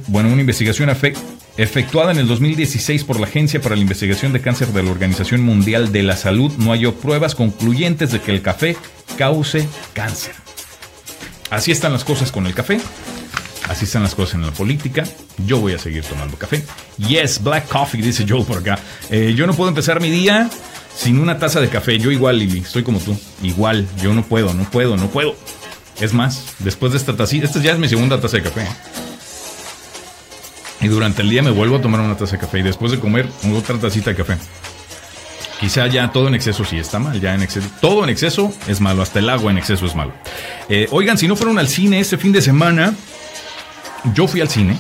bueno, 0.09 0.31
una 0.31 0.41
investigación 0.41 0.91
efectuada 1.57 2.13
en 2.13 2.19
el 2.19 2.27
2016 2.29 3.05
por 3.05 3.21
la 3.21 3.27
Agencia 3.27 3.61
para 3.61 3.77
la 3.77 3.83
Investigación 3.83 4.33
de 4.33 4.41
Cáncer 4.41 4.69
de 4.69 4.83
la 4.83 4.91
Organización 4.91 5.43
Mundial 5.43 5.93
de 5.93 6.03
la 6.03 6.17
Salud 6.17 6.53
no 6.59 6.71
halló 6.71 6.95
pruebas 6.95 7.35
concluyentes 7.35 8.13
de 8.13 8.21
que 8.21 8.33
el 8.33 8.43
café 8.43 8.77
cause 9.17 9.67
cáncer. 9.93 10.35
Así 11.51 11.73
están 11.73 11.93
las 11.93 12.05
cosas 12.05 12.31
con 12.31 12.47
el 12.47 12.55
café. 12.55 12.81
Así 13.69 13.85
están 13.85 14.03
las 14.03 14.15
cosas 14.15 14.35
en 14.35 14.43
la 14.43 14.53
política. 14.53 15.05
Yo 15.47 15.61
voy 15.61 15.75
a 15.75 15.79
seguir 15.79 16.03
tomando 16.05 16.37
café. 16.37 16.65
Yes, 16.99 17.43
black 17.43 17.69
coffee, 17.69 18.03
dice 18.03 18.25
Joel 18.29 18.45
por 18.45 18.59
acá. 18.59 18.79
Eh, 19.11 19.35
yo 19.37 19.47
no 19.47 19.55
puedo 19.55 19.69
empezar 19.69 20.01
mi 20.01 20.11
día 20.11 20.51
sin 20.97 21.19
una 21.19 21.39
taza 21.39 21.61
de 21.61 21.69
café. 21.69 21.99
Yo 21.99 22.11
igual, 22.11 22.39
Lili, 22.39 22.61
estoy 22.61 22.83
como 22.83 22.99
tú. 22.99 23.17
Igual, 23.43 23.87
yo 24.03 24.13
no 24.13 24.25
puedo, 24.25 24.55
no 24.55 24.65
puedo, 24.65 24.97
no 24.97 25.09
puedo. 25.09 25.37
Es 26.01 26.13
más, 26.13 26.47
después 26.61 26.93
de 26.93 26.99
esta 26.99 27.17
tacita, 27.17 27.47
esta 27.47 27.61
ya 27.61 27.73
es 27.73 27.79
mi 27.79 27.89
segunda 27.89 28.21
taza 28.21 28.39
de 28.39 28.43
café. 28.45 28.67
Y 30.81 30.89
durante 30.89 31.23
el 31.23 31.31
día 31.31 31.43
me 31.43 31.51
vuelvo 31.51 31.77
a 31.77 31.83
tomar 31.83 32.01
una 32.01 32.17
taza 32.17 32.33
de 32.33 32.39
café 32.39 32.61
y 32.61 32.63
después 32.63 32.93
de 32.93 32.99
comer 32.99 33.29
otra 33.55 33.79
tacita 33.79 34.11
de 34.11 34.17
café. 34.17 34.37
Quizá 35.61 35.87
ya 35.89 36.11
todo 36.11 36.29
en 36.29 36.35
exceso 36.35 36.65
sí 36.65 36.79
está 36.79 36.99
mal, 36.99 37.21
ya 37.21 37.35
en 37.35 37.43
exceso. 37.43 37.69
Todo 37.83 38.03
en 38.03 38.09
exceso 38.09 38.51
es 38.67 38.81
malo, 38.81 39.03
hasta 39.03 39.19
el 39.19 39.29
agua 39.29 39.51
en 39.51 39.59
exceso 39.59 39.85
es 39.85 39.95
malo. 39.95 40.13
Eh, 40.71 40.89
oigan, 40.91 41.19
si 41.19 41.29
no 41.29 41.37
fueron 41.37 41.59
al 41.59 41.69
cine 41.69 42.01
este 42.01 42.17
fin 42.17 42.33
de 42.33 42.41
semana, 42.41 42.95
yo 44.15 44.27
fui 44.27 44.41
al 44.41 44.49
cine 44.49 44.79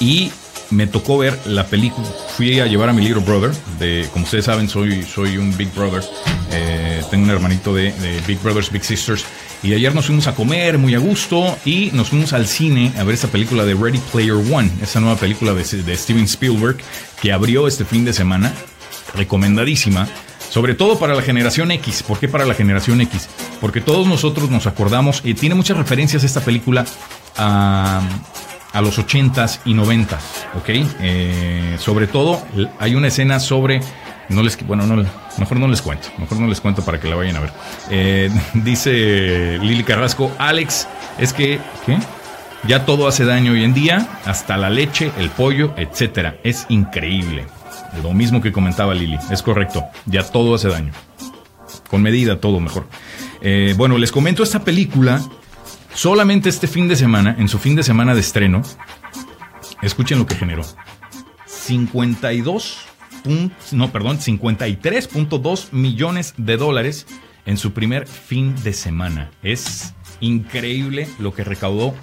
y 0.00 0.32
me 0.70 0.86
tocó 0.86 1.18
ver 1.18 1.38
la 1.44 1.66
película. 1.66 2.08
Fui 2.36 2.58
a 2.60 2.66
llevar 2.66 2.88
a 2.88 2.92
mi 2.94 3.02
little 3.02 3.22
brother. 3.22 3.52
De, 3.78 4.08
como 4.12 4.24
ustedes 4.24 4.46
saben, 4.46 4.70
soy, 4.70 5.02
soy 5.02 5.36
un 5.36 5.54
big 5.56 5.72
brother. 5.74 6.02
Eh, 6.50 7.02
tengo 7.10 7.24
un 7.24 7.30
hermanito 7.30 7.74
de, 7.74 7.92
de, 7.92 8.20
Big 8.26 8.40
Brothers, 8.42 8.70
Big 8.72 8.84
Sisters. 8.84 9.24
Y 9.62 9.74
ayer 9.74 9.94
nos 9.94 10.06
fuimos 10.06 10.26
a 10.26 10.34
comer 10.34 10.76
muy 10.76 10.94
a 10.94 10.98
gusto 10.98 11.56
y 11.64 11.90
nos 11.92 12.08
fuimos 12.08 12.32
al 12.32 12.48
cine 12.48 12.92
a 12.98 13.04
ver 13.04 13.14
esta 13.14 13.28
película 13.28 13.64
de 13.64 13.74
Ready 13.74 14.00
Player 14.10 14.32
One, 14.32 14.68
esa 14.82 14.98
nueva 14.98 15.16
película 15.16 15.54
de, 15.54 15.64
Steven 15.64 16.24
Spielberg 16.24 16.78
que 17.20 17.32
abrió 17.32 17.68
este 17.68 17.84
fin 17.84 18.04
de 18.04 18.12
semana, 18.12 18.52
recomendadísima, 19.14 20.08
sobre 20.50 20.74
todo 20.74 20.98
para 20.98 21.14
la 21.14 21.22
generación 21.22 21.70
X. 21.70 22.02
¿Por 22.02 22.18
qué 22.18 22.26
para 22.26 22.44
la 22.44 22.54
generación 22.54 23.00
X? 23.02 23.28
Porque 23.60 23.80
todos 23.80 24.08
nosotros 24.08 24.50
nos 24.50 24.66
acordamos, 24.66 25.20
y 25.24 25.34
tiene 25.34 25.54
muchas 25.54 25.76
referencias 25.76 26.24
esta 26.24 26.40
película 26.40 26.84
a, 27.36 28.02
a 28.72 28.80
los 28.80 28.98
80s 28.98 29.60
y 29.64 29.74
90s, 29.74 30.18
¿ok? 30.56 30.68
Eh, 31.00 31.76
sobre 31.78 32.08
todo 32.08 32.42
hay 32.80 32.96
una 32.96 33.06
escena 33.08 33.38
sobre 33.38 33.80
no 34.32 34.42
les, 34.42 34.64
bueno, 34.66 34.86
no, 34.86 35.04
mejor 35.38 35.58
no 35.58 35.68
les 35.68 35.82
cuento, 35.82 36.08
mejor 36.18 36.40
no 36.40 36.46
les 36.46 36.60
cuento 36.60 36.84
para 36.84 37.00
que 37.00 37.08
la 37.08 37.16
vayan 37.16 37.36
a 37.36 37.40
ver. 37.40 37.52
Eh, 37.90 38.30
dice 38.54 39.58
Lili 39.60 39.84
Carrasco, 39.84 40.32
Alex, 40.38 40.88
es 41.18 41.32
que. 41.32 41.60
Ya 42.64 42.86
todo 42.86 43.08
hace 43.08 43.24
daño 43.24 43.52
hoy 43.52 43.64
en 43.64 43.74
día, 43.74 44.20
hasta 44.24 44.56
la 44.56 44.70
leche, 44.70 45.10
el 45.18 45.30
pollo, 45.30 45.74
etcétera. 45.76 46.36
Es 46.44 46.64
increíble. 46.68 47.44
Lo 48.04 48.12
mismo 48.14 48.40
que 48.40 48.52
comentaba 48.52 48.94
Lili, 48.94 49.18
es 49.30 49.42
correcto. 49.42 49.84
Ya 50.06 50.22
todo 50.22 50.54
hace 50.54 50.68
daño. 50.68 50.92
Con 51.90 52.02
medida, 52.02 52.40
todo 52.40 52.60
mejor. 52.60 52.86
Eh, 53.40 53.74
bueno, 53.76 53.98
les 53.98 54.12
comento 54.12 54.44
esta 54.44 54.60
película. 54.60 55.20
Solamente 55.92 56.48
este 56.48 56.68
fin 56.68 56.86
de 56.86 56.94
semana, 56.94 57.34
en 57.38 57.48
su 57.48 57.58
fin 57.58 57.74
de 57.74 57.82
semana 57.82 58.14
de 58.14 58.20
estreno, 58.20 58.62
escuchen 59.82 60.20
lo 60.20 60.26
que 60.26 60.36
generó. 60.36 60.62
52 61.46 62.78
no, 63.72 63.92
perdón, 63.92 64.18
53.2 64.18 65.72
millones 65.72 66.34
de 66.36 66.56
dólares 66.56 67.06
en 67.46 67.56
su 67.56 67.72
primer 67.72 68.06
fin 68.06 68.54
de 68.62 68.72
semana. 68.72 69.30
Es 69.42 69.94
increíble 70.20 71.08
lo 71.18 71.34
que 71.34 71.44
recaudó 71.44 71.94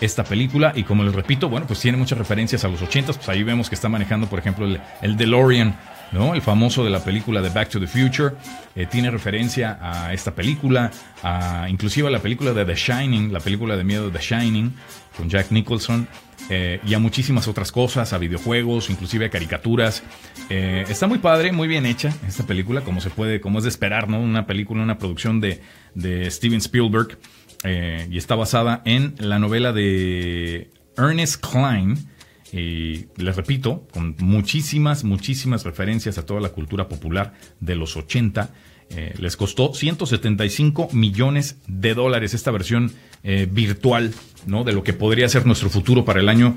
esta 0.00 0.24
película 0.24 0.72
y 0.74 0.84
como 0.84 1.02
les 1.04 1.14
repito, 1.14 1.48
bueno, 1.48 1.66
pues 1.66 1.80
tiene 1.80 1.98
muchas 1.98 2.18
referencias 2.18 2.64
a 2.64 2.68
los 2.68 2.80
80 2.82 3.12
pues 3.12 3.28
ahí 3.28 3.42
vemos 3.42 3.68
que 3.68 3.74
está 3.74 3.88
manejando, 3.88 4.28
por 4.28 4.38
ejemplo, 4.38 4.64
el, 4.66 4.80
el 5.02 5.16
DeLorean 5.16 5.76
¿no? 6.12 6.34
El 6.34 6.42
famoso 6.42 6.84
de 6.84 6.90
la 6.90 7.02
película 7.02 7.42
de 7.42 7.50
Back 7.50 7.70
to 7.70 7.80
the 7.80 7.86
Future. 7.86 8.34
Eh, 8.74 8.86
tiene 8.86 9.10
referencia 9.10 9.78
a 9.80 10.12
esta 10.12 10.34
película, 10.34 10.90
a, 11.22 11.66
inclusive 11.68 12.08
a 12.08 12.10
la 12.10 12.20
película 12.20 12.52
de 12.52 12.64
The 12.64 12.74
Shining, 12.74 13.32
la 13.32 13.40
película 13.40 13.76
de 13.76 13.84
miedo 13.84 14.10
The 14.10 14.20
Shining, 14.20 14.74
con 15.16 15.28
Jack 15.28 15.50
Nicholson. 15.50 16.08
Eh, 16.50 16.80
y 16.86 16.94
a 16.94 16.98
muchísimas 16.98 17.46
otras 17.46 17.70
cosas, 17.70 18.14
a 18.14 18.18
videojuegos, 18.18 18.88
inclusive 18.88 19.26
a 19.26 19.30
caricaturas. 19.30 20.02
Eh, 20.48 20.84
está 20.88 21.06
muy 21.06 21.18
padre, 21.18 21.52
muy 21.52 21.68
bien 21.68 21.84
hecha 21.84 22.14
esta 22.26 22.46
película, 22.46 22.80
como 22.80 23.02
se 23.02 23.10
puede, 23.10 23.40
como 23.40 23.58
es 23.58 23.64
de 23.64 23.70
esperar, 23.70 24.08
¿no? 24.08 24.18
Una 24.18 24.46
película, 24.46 24.82
una 24.82 24.96
producción 24.96 25.40
de, 25.40 25.60
de 25.94 26.30
Steven 26.30 26.58
Spielberg. 26.58 27.18
Y 27.64 28.16
está 28.16 28.36
basada 28.36 28.82
en 28.84 29.14
la 29.18 29.38
novela 29.38 29.72
de 29.72 30.70
Ernest 30.96 31.44
Klein, 31.44 32.08
y 32.52 33.06
les 33.16 33.36
repito, 33.36 33.86
con 33.92 34.16
muchísimas, 34.20 35.04
muchísimas 35.04 35.64
referencias 35.64 36.18
a 36.18 36.24
toda 36.24 36.40
la 36.40 36.50
cultura 36.50 36.88
popular 36.88 37.34
de 37.60 37.74
los 37.74 37.96
80. 37.96 38.50
Eh, 38.90 39.14
les 39.18 39.36
costó 39.36 39.74
175 39.74 40.88
millones 40.92 41.56
de 41.66 41.92
dólares 41.92 42.32
esta 42.32 42.50
versión 42.50 42.90
eh, 43.22 43.46
virtual 43.50 44.14
¿no? 44.46 44.64
de 44.64 44.72
lo 44.72 44.82
que 44.82 44.94
podría 44.94 45.28
ser 45.28 45.44
nuestro 45.44 45.68
futuro 45.68 46.06
para 46.06 46.20
el 46.20 46.28
año 46.30 46.56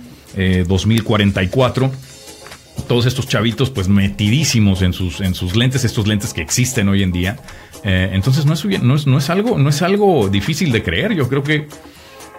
2044 0.66 1.88
eh, 1.88 1.92
todos 2.88 3.06
estos 3.06 3.28
chavitos 3.28 3.70
pues 3.70 3.90
metidísimos 3.90 4.82
en 4.82 4.94
sus, 4.94 5.20
en 5.20 5.36
sus 5.36 5.58
lentes, 5.58 5.84
estos 5.84 6.08
lentes 6.08 6.34
que 6.34 6.42
existen 6.42 6.88
hoy 6.88 7.04
en 7.04 7.12
día. 7.12 7.38
Entonces 7.84 8.46
no 8.46 8.54
es, 8.54 8.66
no, 8.84 8.96
es, 8.96 9.08
no, 9.08 9.18
es 9.18 9.30
algo, 9.30 9.58
no 9.58 9.70
es 9.70 9.82
algo 9.82 10.30
difícil 10.30 10.72
de 10.72 10.84
creer. 10.84 11.14
Yo 11.14 11.28
creo 11.28 11.44
que 11.44 11.68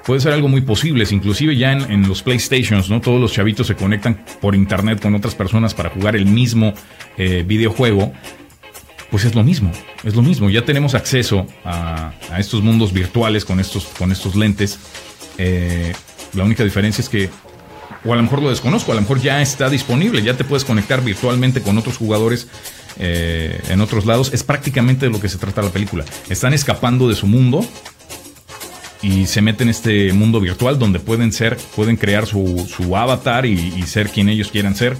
puede 0.04 0.20
ser 0.20 0.32
algo 0.32 0.48
muy 0.48 0.60
posible. 0.60 1.06
Inclusive 1.10 1.56
ya 1.56 1.72
en, 1.72 2.08
los 2.08 2.22
PlayStations, 2.22 2.90
¿no? 2.90 3.00
Todos 3.00 3.20
los 3.20 3.32
chavitos 3.32 3.66
se 3.66 3.74
conectan 3.74 4.24
por 4.40 4.54
internet 4.54 5.00
con 5.00 5.14
otras 5.14 5.34
personas 5.34 5.74
para 5.74 5.90
jugar 5.90 6.16
el 6.16 6.26
mismo 6.26 6.74
eh, 7.16 7.44
videojuego. 7.46 8.12
Pues 9.10 9.24
es 9.24 9.34
lo 9.34 9.44
mismo, 9.44 9.70
es 10.04 10.14
lo 10.14 10.22
mismo. 10.22 10.48
Ya 10.48 10.64
tenemos 10.64 10.94
acceso 10.94 11.46
a, 11.64 12.12
estos 12.38 12.62
mundos 12.62 12.92
virtuales 12.92 13.44
con 13.44 13.60
estos, 13.60 13.84
con 13.84 14.10
estos 14.10 14.36
lentes. 14.36 14.78
Eh, 15.36 15.92
la 16.32 16.44
única 16.44 16.64
diferencia 16.64 17.02
es 17.02 17.10
que, 17.10 17.28
o 18.04 18.12
a 18.12 18.16
lo 18.16 18.22
mejor 18.22 18.40
lo 18.40 18.48
desconozco, 18.48 18.90
a 18.90 18.94
lo 18.94 19.02
mejor 19.02 19.20
ya 19.20 19.42
está 19.42 19.68
disponible, 19.68 20.22
ya 20.22 20.34
te 20.34 20.44
puedes 20.44 20.64
conectar 20.64 21.04
virtualmente 21.04 21.60
con 21.60 21.76
otros 21.76 21.98
jugadores 21.98 22.48
eh, 22.98 23.60
en 23.68 23.80
otros 23.80 24.06
lados. 24.06 24.32
Es 24.32 24.42
prácticamente 24.42 25.06
de 25.06 25.12
lo 25.12 25.20
que 25.20 25.28
se 25.28 25.38
trata 25.38 25.62
la 25.62 25.70
película. 25.70 26.04
Están 26.28 26.52
escapando 26.52 27.08
de 27.08 27.14
su 27.14 27.26
mundo 27.26 27.66
y 29.00 29.26
se 29.26 29.40
meten 29.40 29.68
en 29.68 29.70
este 29.70 30.12
mundo 30.12 30.40
virtual 30.40 30.78
donde 30.78 31.00
pueden 31.00 31.32
ser, 31.32 31.56
pueden 31.74 31.96
crear 31.96 32.26
su, 32.26 32.66
avatar 32.94 33.46
y, 33.46 33.82
ser 33.84 34.10
quien 34.10 34.28
ellos 34.28 34.50
quieran 34.50 34.74
ser. 34.74 34.96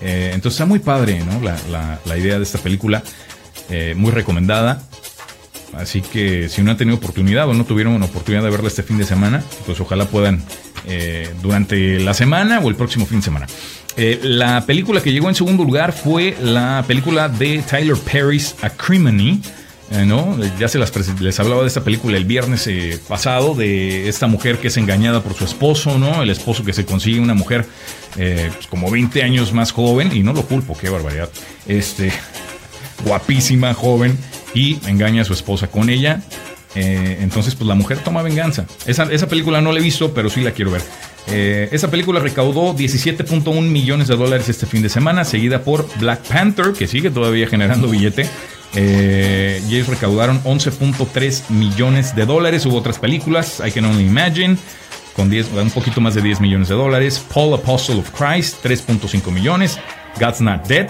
Eh, 0.00 0.30
entonces 0.34 0.56
está 0.56 0.66
muy 0.66 0.80
padre, 0.80 1.22
¿no? 1.24 1.40
La, 1.40 2.18
idea 2.18 2.38
de 2.38 2.42
esta 2.42 2.58
película, 2.58 3.02
eh, 3.70 3.94
muy 3.96 4.10
recomendada. 4.10 4.82
Así 5.74 6.02
que 6.02 6.48
si 6.48 6.62
no 6.62 6.70
han 6.70 6.76
tenido 6.76 6.96
oportunidad 6.96 7.48
o 7.48 7.54
no 7.54 7.64
tuvieron 7.64 7.94
una 7.94 8.04
oportunidad 8.04 8.44
de 8.44 8.50
verla 8.50 8.68
este 8.68 8.84
fin 8.84 8.96
de 8.96 9.04
semana, 9.04 9.42
pues 9.66 9.80
ojalá 9.80 10.06
puedan 10.06 10.42
durante 11.42 11.98
la 11.98 12.12
semana 12.12 12.60
o 12.60 12.68
el 12.68 12.76
próximo 12.76 13.06
fin 13.06 13.18
de 13.20 13.24
semana. 13.24 13.46
La 13.96 14.66
película 14.66 15.00
que 15.00 15.12
llegó 15.12 15.28
en 15.28 15.34
segundo 15.34 15.64
lugar 15.64 15.92
fue 15.92 16.36
la 16.42 16.84
película 16.86 17.28
de 17.28 17.62
Tyler 17.62 17.96
Perry's 17.96 18.56
Acrimony 18.62 19.40
eh, 19.90 20.06
¿no? 20.06 20.38
Ya 20.58 20.66
se 20.68 20.78
las 20.78 20.92
les 21.20 21.38
hablaba 21.40 21.60
de 21.60 21.68
esta 21.68 21.84
película 21.84 22.16
el 22.16 22.24
viernes 22.24 22.66
eh, 22.66 22.98
pasado, 23.06 23.54
de 23.54 24.08
esta 24.08 24.26
mujer 24.26 24.58
que 24.58 24.68
es 24.68 24.76
engañada 24.78 25.22
por 25.22 25.34
su 25.34 25.44
esposo, 25.44 25.98
¿no? 25.98 26.22
El 26.22 26.30
esposo 26.30 26.64
que 26.64 26.72
se 26.72 26.86
consigue 26.86 27.20
una 27.20 27.34
mujer 27.34 27.66
eh, 28.16 28.50
pues, 28.54 28.66
como 28.66 28.90
20 28.90 29.22
años 29.22 29.52
más 29.52 29.72
joven, 29.72 30.10
y 30.16 30.22
no 30.22 30.32
lo 30.32 30.42
culpo, 30.46 30.76
qué 30.76 30.88
barbaridad. 30.88 31.28
Este, 31.68 32.10
guapísima, 33.04 33.74
joven, 33.74 34.18
y 34.54 34.78
engaña 34.88 35.22
a 35.22 35.24
su 35.24 35.34
esposa 35.34 35.66
con 35.66 35.90
ella. 35.90 36.22
entonces, 36.74 37.54
pues 37.54 37.68
la 37.68 37.74
mujer 37.74 37.98
toma 37.98 38.22
venganza. 38.22 38.66
Esa, 38.86 39.06
película 39.28 39.60
no 39.60 39.70
la 39.70 39.80
he 39.80 39.82
visto, 39.82 40.14
pero 40.14 40.30
sí 40.30 40.40
la 40.40 40.52
quiero 40.52 40.70
ver. 40.70 40.82
Esa 41.26 41.90
película 41.90 42.20
recaudó 42.20 42.74
17.1 42.76 43.62
millones 43.62 44.08
de 44.08 44.16
dólares 44.16 44.48
este 44.48 44.66
fin 44.66 44.82
de 44.82 44.88
semana, 44.88 45.24
seguida 45.24 45.62
por 45.62 45.88
Black 45.98 46.20
Panther, 46.22 46.72
que 46.72 46.86
sigue 46.86 47.10
todavía 47.10 47.46
generando 47.46 47.88
billete, 47.88 48.28
eh, 48.76 49.62
y 49.68 49.76
ellos 49.76 49.88
recaudaron 49.88 50.42
11.3 50.42 51.50
millones 51.50 52.14
de 52.14 52.26
dólares. 52.26 52.66
Hubo 52.66 52.76
otras 52.76 52.98
películas, 52.98 53.62
I 53.64 53.70
Can 53.70 53.84
Only 53.84 54.04
Imagine, 54.04 54.56
con 55.14 55.30
10, 55.30 55.52
un 55.52 55.70
poquito 55.70 56.00
más 56.00 56.14
de 56.14 56.22
10 56.22 56.40
millones 56.40 56.68
de 56.68 56.74
dólares. 56.74 57.24
Paul 57.32 57.54
Apostle 57.54 57.96
of 57.96 58.10
Christ, 58.10 58.64
3.5 58.64 59.30
millones. 59.30 59.78
God's 60.18 60.40
Not 60.40 60.66
Dead, 60.66 60.88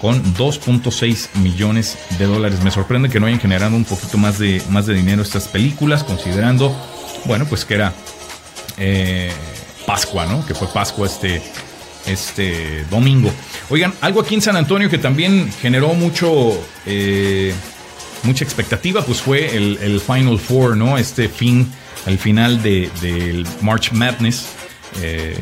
con 0.00 0.22
2.6 0.34 1.36
millones 1.36 1.96
de 2.18 2.26
dólares. 2.26 2.62
Me 2.62 2.70
sorprende 2.70 3.08
que 3.08 3.20
no 3.20 3.26
hayan 3.26 3.40
generado 3.40 3.76
un 3.76 3.84
poquito 3.84 4.18
más 4.18 4.38
de, 4.38 4.62
más 4.70 4.86
de 4.86 4.94
dinero 4.94 5.22
estas 5.22 5.48
películas, 5.48 6.04
considerando, 6.04 6.74
bueno, 7.24 7.46
pues 7.46 7.64
que 7.64 7.74
era 7.74 7.92
eh, 8.78 9.32
Pascua, 9.86 10.26
¿no? 10.26 10.44
Que 10.46 10.54
fue 10.54 10.68
Pascua 10.68 11.06
este, 11.06 11.42
este 12.06 12.84
domingo. 12.90 13.32
Oigan, 13.70 13.92
algo 14.00 14.20
aquí 14.20 14.34
en 14.34 14.42
San 14.42 14.56
Antonio 14.56 14.88
que 14.88 14.98
también 14.98 15.50
generó 15.60 15.94
mucho, 15.94 16.52
eh, 16.86 17.54
mucha 18.22 18.44
expectativa, 18.44 19.04
pues 19.04 19.20
fue 19.20 19.56
el, 19.56 20.00
Final 20.00 20.38
Four, 20.38 20.76
¿no? 20.76 20.98
Este 20.98 21.28
fin, 21.28 21.70
al 22.06 22.18
final 22.18 22.62
del 22.62 23.46
March 23.60 23.92
Madness. 23.92 24.46
Eh, 25.00 25.40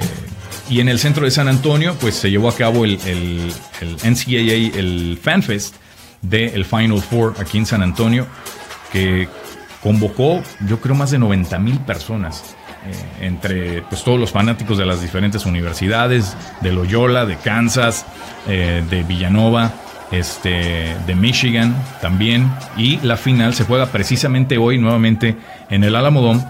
y 0.69 0.81
en 0.81 0.89
el 0.89 1.01
centro 1.01 1.25
de 1.25 1.31
San 1.33 1.49
Antonio, 1.49 1.97
pues 2.01 2.15
se 2.15 2.31
llevó 2.31 2.49
a 2.49 2.55
cabo 2.55 2.85
el, 2.85 3.01
el, 3.05 3.53
el 3.81 3.97
NCAA, 3.97 4.79
el 4.79 5.19
FanFest 5.21 5.75
del 6.23 6.65
Final 6.65 7.03
Four 7.03 7.35
aquí 7.41 7.59
en 7.59 7.67
San 7.67 7.83
Antonio, 7.83 8.27
que 8.93 9.29
convocó, 9.83 10.43
yo 10.67 10.81
creo, 10.81 10.95
más 10.95 11.11
de 11.11 11.19
90 11.19 11.59
mil 11.59 11.79
personas. 11.81 12.55
Eh, 12.87 13.27
entre 13.27 13.83
pues, 13.83 14.03
todos 14.03 14.19
los 14.19 14.31
fanáticos 14.31 14.79
de 14.79 14.87
las 14.87 15.03
diferentes 15.03 15.45
universidades, 15.45 16.35
de 16.63 16.73
Loyola, 16.73 17.27
de 17.27 17.37
Kansas, 17.37 18.07
eh, 18.49 18.83
de 18.89 19.03
Villanova, 19.03 19.73
este, 20.11 20.97
de 21.07 21.15
Michigan 21.15 21.77
también. 22.01 22.51
Y 22.77 22.99
la 23.01 23.17
final 23.17 23.55
se 23.55 23.65
juega 23.65 23.87
precisamente 23.87 24.57
hoy 24.57 24.79
nuevamente 24.79 25.37
en 25.69 25.85
el 25.85 25.95
Alamodón. 25.95 26.45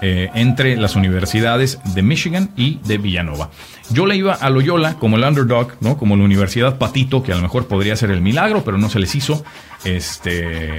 Eh, 0.00 0.30
entre 0.34 0.76
las 0.76 0.96
universidades 0.96 1.78
de 1.94 2.02
Michigan 2.02 2.50
y 2.56 2.78
de 2.84 2.96
Villanova. 2.96 3.50
Yo 3.90 4.06
le 4.06 4.16
iba 4.16 4.32
a 4.32 4.48
Loyola 4.48 4.94
como 4.94 5.16
el 5.16 5.24
underdog, 5.24 5.74
¿no? 5.80 5.98
Como 5.98 6.16
la 6.16 6.24
Universidad 6.24 6.78
Patito, 6.78 7.22
que 7.22 7.32
a 7.32 7.36
lo 7.36 7.42
mejor 7.42 7.68
podría 7.68 7.94
ser 7.94 8.10
el 8.10 8.22
milagro, 8.22 8.64
pero 8.64 8.78
no 8.78 8.88
se 8.88 8.98
les 8.98 9.14
hizo. 9.14 9.44
Este, 9.84 10.78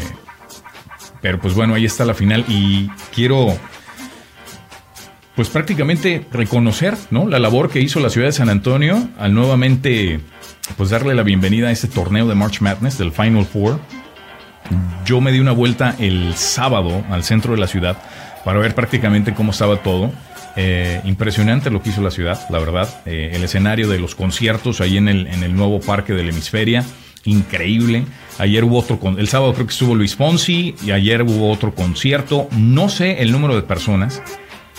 pero 1.22 1.40
pues 1.40 1.54
bueno, 1.54 1.76
ahí 1.76 1.86
está 1.86 2.04
la 2.04 2.14
final 2.14 2.46
y 2.48 2.90
quiero 3.14 3.58
pues 5.36 5.50
prácticamente 5.50 6.26
reconocer 6.32 6.96
¿no? 7.12 7.28
la 7.28 7.40
labor 7.40 7.70
que 7.70 7.82
hizo 7.82 8.00
la 8.00 8.10
ciudad 8.10 8.28
de 8.28 8.32
San 8.32 8.50
Antonio 8.50 9.10
al 9.20 9.34
nuevamente 9.34 10.20
pues 10.78 10.90
darle 10.90 11.14
la 11.14 11.24
bienvenida 11.24 11.68
a 11.68 11.72
este 11.72 11.88
torneo 11.88 12.28
de 12.28 12.36
March 12.36 12.62
Madness 12.62 12.98
del 12.98 13.12
Final 13.12 13.46
Four. 13.46 13.80
Yo 15.06 15.22
me 15.22 15.32
di 15.32 15.40
una 15.40 15.52
vuelta 15.52 15.96
el 16.00 16.36
sábado 16.36 17.04
al 17.10 17.24
centro 17.24 17.54
de 17.54 17.60
la 17.60 17.68
ciudad 17.68 17.98
para 18.44 18.60
ver 18.60 18.74
prácticamente 18.74 19.34
cómo 19.34 19.52
estaba 19.52 19.84
todo. 19.84 20.12
Eh, 20.58 21.02
impresionante 21.04 21.70
lo 21.70 21.82
que 21.82 21.90
hizo 21.90 22.02
la 22.02 22.12
ciudad, 22.12 22.40
la 22.50 22.60
verdad. 22.60 23.02
Eh, 23.06 23.32
el 23.34 23.44
escenario 23.44 23.90
de 23.90 24.00
los 24.00 24.16
conciertos 24.16 24.80
ahí 24.80 24.98
en 24.98 25.10
el, 25.10 25.28
en 25.28 25.44
el 25.44 25.54
nuevo 25.56 25.82
parque 25.82 26.14
del 26.14 26.30
hemisferia, 26.30 26.84
increíble. 27.26 28.06
Ayer 28.38 28.64
hubo 28.64 28.80
otro, 28.80 29.00
con, 29.00 29.20
el 29.20 29.28
sábado 29.28 29.54
creo 29.54 29.68
que 29.68 29.74
estuvo 29.74 29.96
Luis 29.96 30.16
Fonsi 30.16 30.76
y 30.84 30.92
ayer 30.92 31.24
hubo 31.24 31.52
otro 31.52 31.76
concierto. 31.76 32.48
No 32.58 32.88
sé 32.90 33.22
el 33.22 33.32
número 33.32 33.56
de 33.56 33.64
personas, 33.64 34.22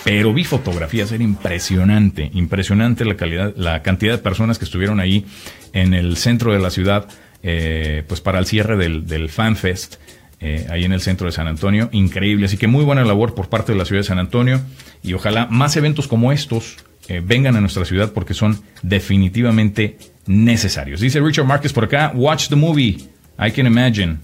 pero 0.07 0.33
vi 0.33 0.45
fotografías, 0.45 1.11
era 1.11 1.25
impresionante, 1.25 2.31
impresionante 2.33 3.05
la 3.05 3.17
calidad, 3.17 3.53
la 3.57 3.83
cantidad 3.83 4.13
de 4.13 4.19
personas 4.19 4.57
que 4.57 4.65
estuvieron 4.65 5.01
ahí 5.01 5.27
en 5.73 5.95
el 5.95 6.17
centro 6.17 6.53
de 6.53 6.61
la 6.61 6.71
ciudad, 6.71 7.09
eh, 7.43 8.05
pues 8.07 8.21
para 8.21 8.39
el 8.39 8.47
cierre 8.47 8.77
del, 8.77 9.29
FanFest. 9.29 9.97
Eh, 10.39 10.65
ahí 10.71 10.85
en 10.85 10.93
el 10.93 11.01
centro 11.01 11.27
de 11.27 11.33
San 11.33 11.49
Antonio, 11.49 11.89
increíble. 11.91 12.47
Así 12.47 12.57
que 12.57 12.69
muy 12.69 12.85
buena 12.85 13.05
labor 13.05 13.35
por 13.35 13.49
parte 13.49 13.73
de 13.73 13.79
la 13.79 13.85
ciudad 13.85 14.03
de 14.03 14.07
San 14.07 14.21
Antonio 14.21 14.61
y 15.03 15.13
ojalá 15.15 15.47
más 15.47 15.77
eventos 15.77 16.07
como 16.07 16.31
estos 16.31 16.77
eh, 17.09 17.21
vengan 17.25 17.57
a 17.57 17.61
nuestra 17.61 17.85
ciudad 17.85 18.13
porque 18.13 18.35
son 18.35 18.63
definitivamente 18.83 19.99
necesarios. 20.27 21.01
Dice 21.01 21.21
Richard 21.21 21.47
Márquez 21.47 21.73
por 21.73 21.85
acá, 21.85 22.13
watch 22.15 22.49
the 22.49 22.55
movie, 22.55 22.99
I 23.41 23.51
can 23.51 23.67
imagine. 23.67 24.19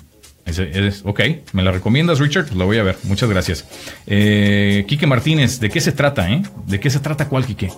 Es, 0.44 1.02
ok, 1.04 1.20
¿me 1.52 1.62
la 1.62 1.70
recomiendas, 1.70 2.18
Richard? 2.18 2.46
Pues 2.46 2.56
la 2.56 2.64
voy 2.64 2.78
a 2.78 2.82
ver. 2.82 2.96
Muchas 3.04 3.30
gracias. 3.30 3.66
Eh, 4.06 4.84
Martínez, 5.06 5.60
¿de 5.60 5.70
qué 5.70 5.80
se 5.80 5.92
trata, 5.92 6.30
eh? 6.30 6.42
¿De 6.66 6.80
qué 6.80 6.90
se 6.90 6.98
trata 6.98 7.28
cuál, 7.28 7.46
Quique? 7.46 7.70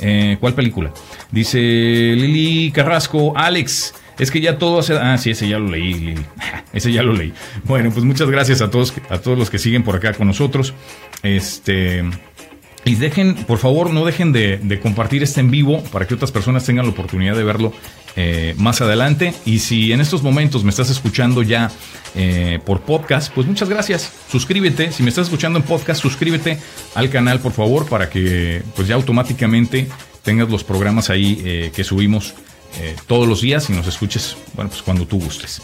Eh, 0.00 0.36
¿Cuál 0.38 0.54
película? 0.54 0.92
Dice 1.30 1.58
Lili 1.58 2.70
Carrasco, 2.72 3.36
Alex, 3.36 3.94
Es 4.18 4.30
que 4.30 4.40
ya 4.40 4.58
todo 4.58 4.80
hace... 4.80 4.94
Ah, 4.98 5.16
sí, 5.16 5.30
ese 5.30 5.48
ya 5.48 5.58
lo 5.58 5.68
leí, 5.70 6.14
Ese 6.72 6.92
ya 6.92 7.02
lo 7.02 7.14
leí. 7.14 7.32
Bueno, 7.64 7.90
pues 7.90 8.04
muchas 8.04 8.30
gracias 8.30 8.60
a 8.60 8.70
todos, 8.70 8.92
a 9.08 9.18
todos 9.18 9.38
los 9.38 9.48
que 9.50 9.58
siguen 9.58 9.82
por 9.82 9.96
acá 9.96 10.12
con 10.12 10.26
nosotros. 10.26 10.74
Este... 11.22 12.04
Y 12.84 12.94
dejen, 12.94 13.34
por 13.34 13.58
favor, 13.58 13.90
no 13.90 14.04
dejen 14.04 14.32
de, 14.32 14.80
compartir 14.82 15.22
este 15.22 15.40
en 15.40 15.50
vivo 15.50 15.82
para 15.92 16.06
que 16.06 16.14
otras 16.14 16.32
personas 16.32 16.64
tengan 16.64 16.86
la 16.86 16.92
oportunidad 16.92 17.36
de 17.36 17.44
verlo 17.44 17.72
eh, 18.16 18.54
más 18.56 18.80
adelante. 18.80 19.34
Y 19.44 19.58
si 19.58 19.92
en 19.92 20.00
estos 20.00 20.22
momentos 20.22 20.64
me 20.64 20.70
estás 20.70 20.88
escuchando 20.88 21.42
ya 21.42 21.70
eh, 22.14 22.58
por 22.64 22.80
podcast, 22.80 23.32
pues 23.34 23.46
muchas 23.46 23.68
gracias. 23.68 24.10
Suscríbete. 24.30 24.92
Si 24.92 25.02
me 25.02 25.10
estás 25.10 25.26
escuchando 25.26 25.58
en 25.58 25.64
podcast, 25.64 26.00
suscríbete 26.00 26.58
al 26.94 27.10
canal, 27.10 27.40
por 27.40 27.52
favor, 27.52 27.86
para 27.86 28.08
que 28.08 28.62
pues 28.74 28.88
ya 28.88 28.94
automáticamente 28.94 29.86
tengas 30.22 30.48
los 30.48 30.64
programas 30.64 31.10
ahí 31.10 31.40
eh, 31.44 31.72
que 31.74 31.84
subimos 31.84 32.34
todos 33.08 33.26
los 33.26 33.40
días 33.40 33.68
y 33.68 33.72
nos 33.72 33.88
escuches, 33.88 34.36
bueno, 34.54 34.70
pues 34.70 34.80
cuando 34.82 35.04
tú 35.04 35.18
gustes. 35.18 35.60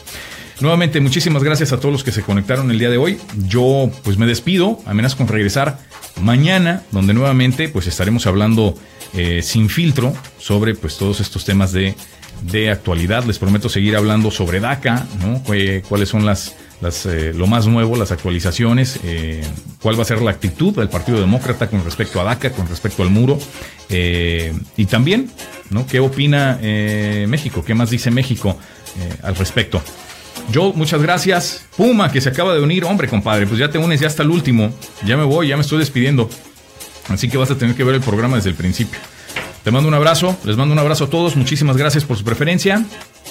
Nuevamente, 0.60 1.00
muchísimas 1.00 1.42
gracias 1.42 1.72
a 1.72 1.80
todos 1.80 1.92
los 1.92 2.02
que 2.02 2.12
se 2.12 2.22
conectaron 2.22 2.70
el 2.70 2.78
día 2.78 2.88
de 2.88 2.96
hoy. 2.96 3.18
Yo 3.46 3.90
pues 4.04 4.16
me 4.16 4.26
despido, 4.26 4.80
amenazo 4.86 5.18
con 5.18 5.28
regresar 5.28 5.78
mañana, 6.22 6.82
donde 6.92 7.12
nuevamente 7.12 7.68
pues 7.68 7.86
estaremos 7.86 8.26
hablando 8.26 8.74
eh, 9.12 9.42
sin 9.42 9.68
filtro 9.68 10.14
sobre 10.38 10.74
pues 10.74 10.96
todos 10.96 11.20
estos 11.20 11.44
temas 11.44 11.72
de, 11.72 11.94
de, 12.50 12.70
actualidad. 12.70 13.24
Les 13.24 13.38
prometo 13.38 13.68
seguir 13.68 13.96
hablando 13.96 14.30
sobre 14.30 14.60
DACA, 14.60 15.06
¿no? 15.20 15.42
cuáles 15.42 16.08
son 16.08 16.24
las, 16.24 16.54
las 16.80 17.04
eh, 17.04 17.34
lo 17.34 17.46
más 17.46 17.66
nuevo, 17.66 17.94
las 17.94 18.10
actualizaciones, 18.10 18.98
eh, 19.04 19.42
cuál 19.82 19.98
va 19.98 20.02
a 20.02 20.06
ser 20.06 20.22
la 20.22 20.30
actitud 20.30 20.74
del 20.74 20.88
Partido 20.88 21.20
Demócrata 21.20 21.68
con 21.68 21.84
respecto 21.84 22.18
a 22.18 22.24
DACA, 22.24 22.52
con 22.52 22.66
respecto 22.66 23.02
al 23.02 23.10
muro, 23.10 23.38
y 23.90 24.86
también, 24.86 25.30
¿no? 25.68 25.86
¿Qué 25.86 26.00
opina 26.00 26.58
México? 27.28 27.62
¿Qué 27.62 27.74
más 27.74 27.90
dice 27.90 28.10
México 28.10 28.56
al 29.22 29.36
respecto? 29.36 29.82
Yo, 30.50 30.72
muchas 30.72 31.02
gracias. 31.02 31.66
Puma, 31.76 32.10
que 32.10 32.20
se 32.20 32.28
acaba 32.28 32.54
de 32.54 32.60
unir. 32.60 32.84
Hombre, 32.84 33.08
compadre, 33.08 33.46
pues 33.46 33.58
ya 33.58 33.70
te 33.70 33.78
unes 33.78 34.00
ya 34.00 34.06
hasta 34.06 34.22
el 34.22 34.30
último. 34.30 34.72
Ya 35.04 35.16
me 35.16 35.24
voy, 35.24 35.48
ya 35.48 35.56
me 35.56 35.62
estoy 35.62 35.78
despidiendo. 35.78 36.28
Así 37.08 37.28
que 37.28 37.36
vas 37.36 37.50
a 37.50 37.56
tener 37.56 37.74
que 37.74 37.84
ver 37.84 37.94
el 37.94 38.00
programa 38.00 38.36
desde 38.36 38.50
el 38.50 38.56
principio. 38.56 38.98
Te 39.64 39.70
mando 39.70 39.88
un 39.88 39.94
abrazo, 39.94 40.36
les 40.44 40.56
mando 40.56 40.72
un 40.72 40.78
abrazo 40.78 41.04
a 41.04 41.10
todos. 41.10 41.36
Muchísimas 41.36 41.76
gracias 41.76 42.04
por 42.04 42.16
su 42.16 42.24
preferencia. 42.24 42.84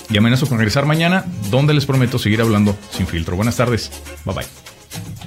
Y 0.10 0.18
amenazo 0.18 0.48
con 0.48 0.58
regresar 0.58 0.86
mañana, 0.86 1.26
donde 1.50 1.74
les 1.74 1.86
prometo 1.86 2.20
seguir 2.20 2.42
hablando 2.42 2.78
sin 2.92 3.08
filtro. 3.08 3.36
Buenas 3.36 3.56
tardes. 3.56 3.92
Bye 4.26 4.36
bye. 4.36 5.25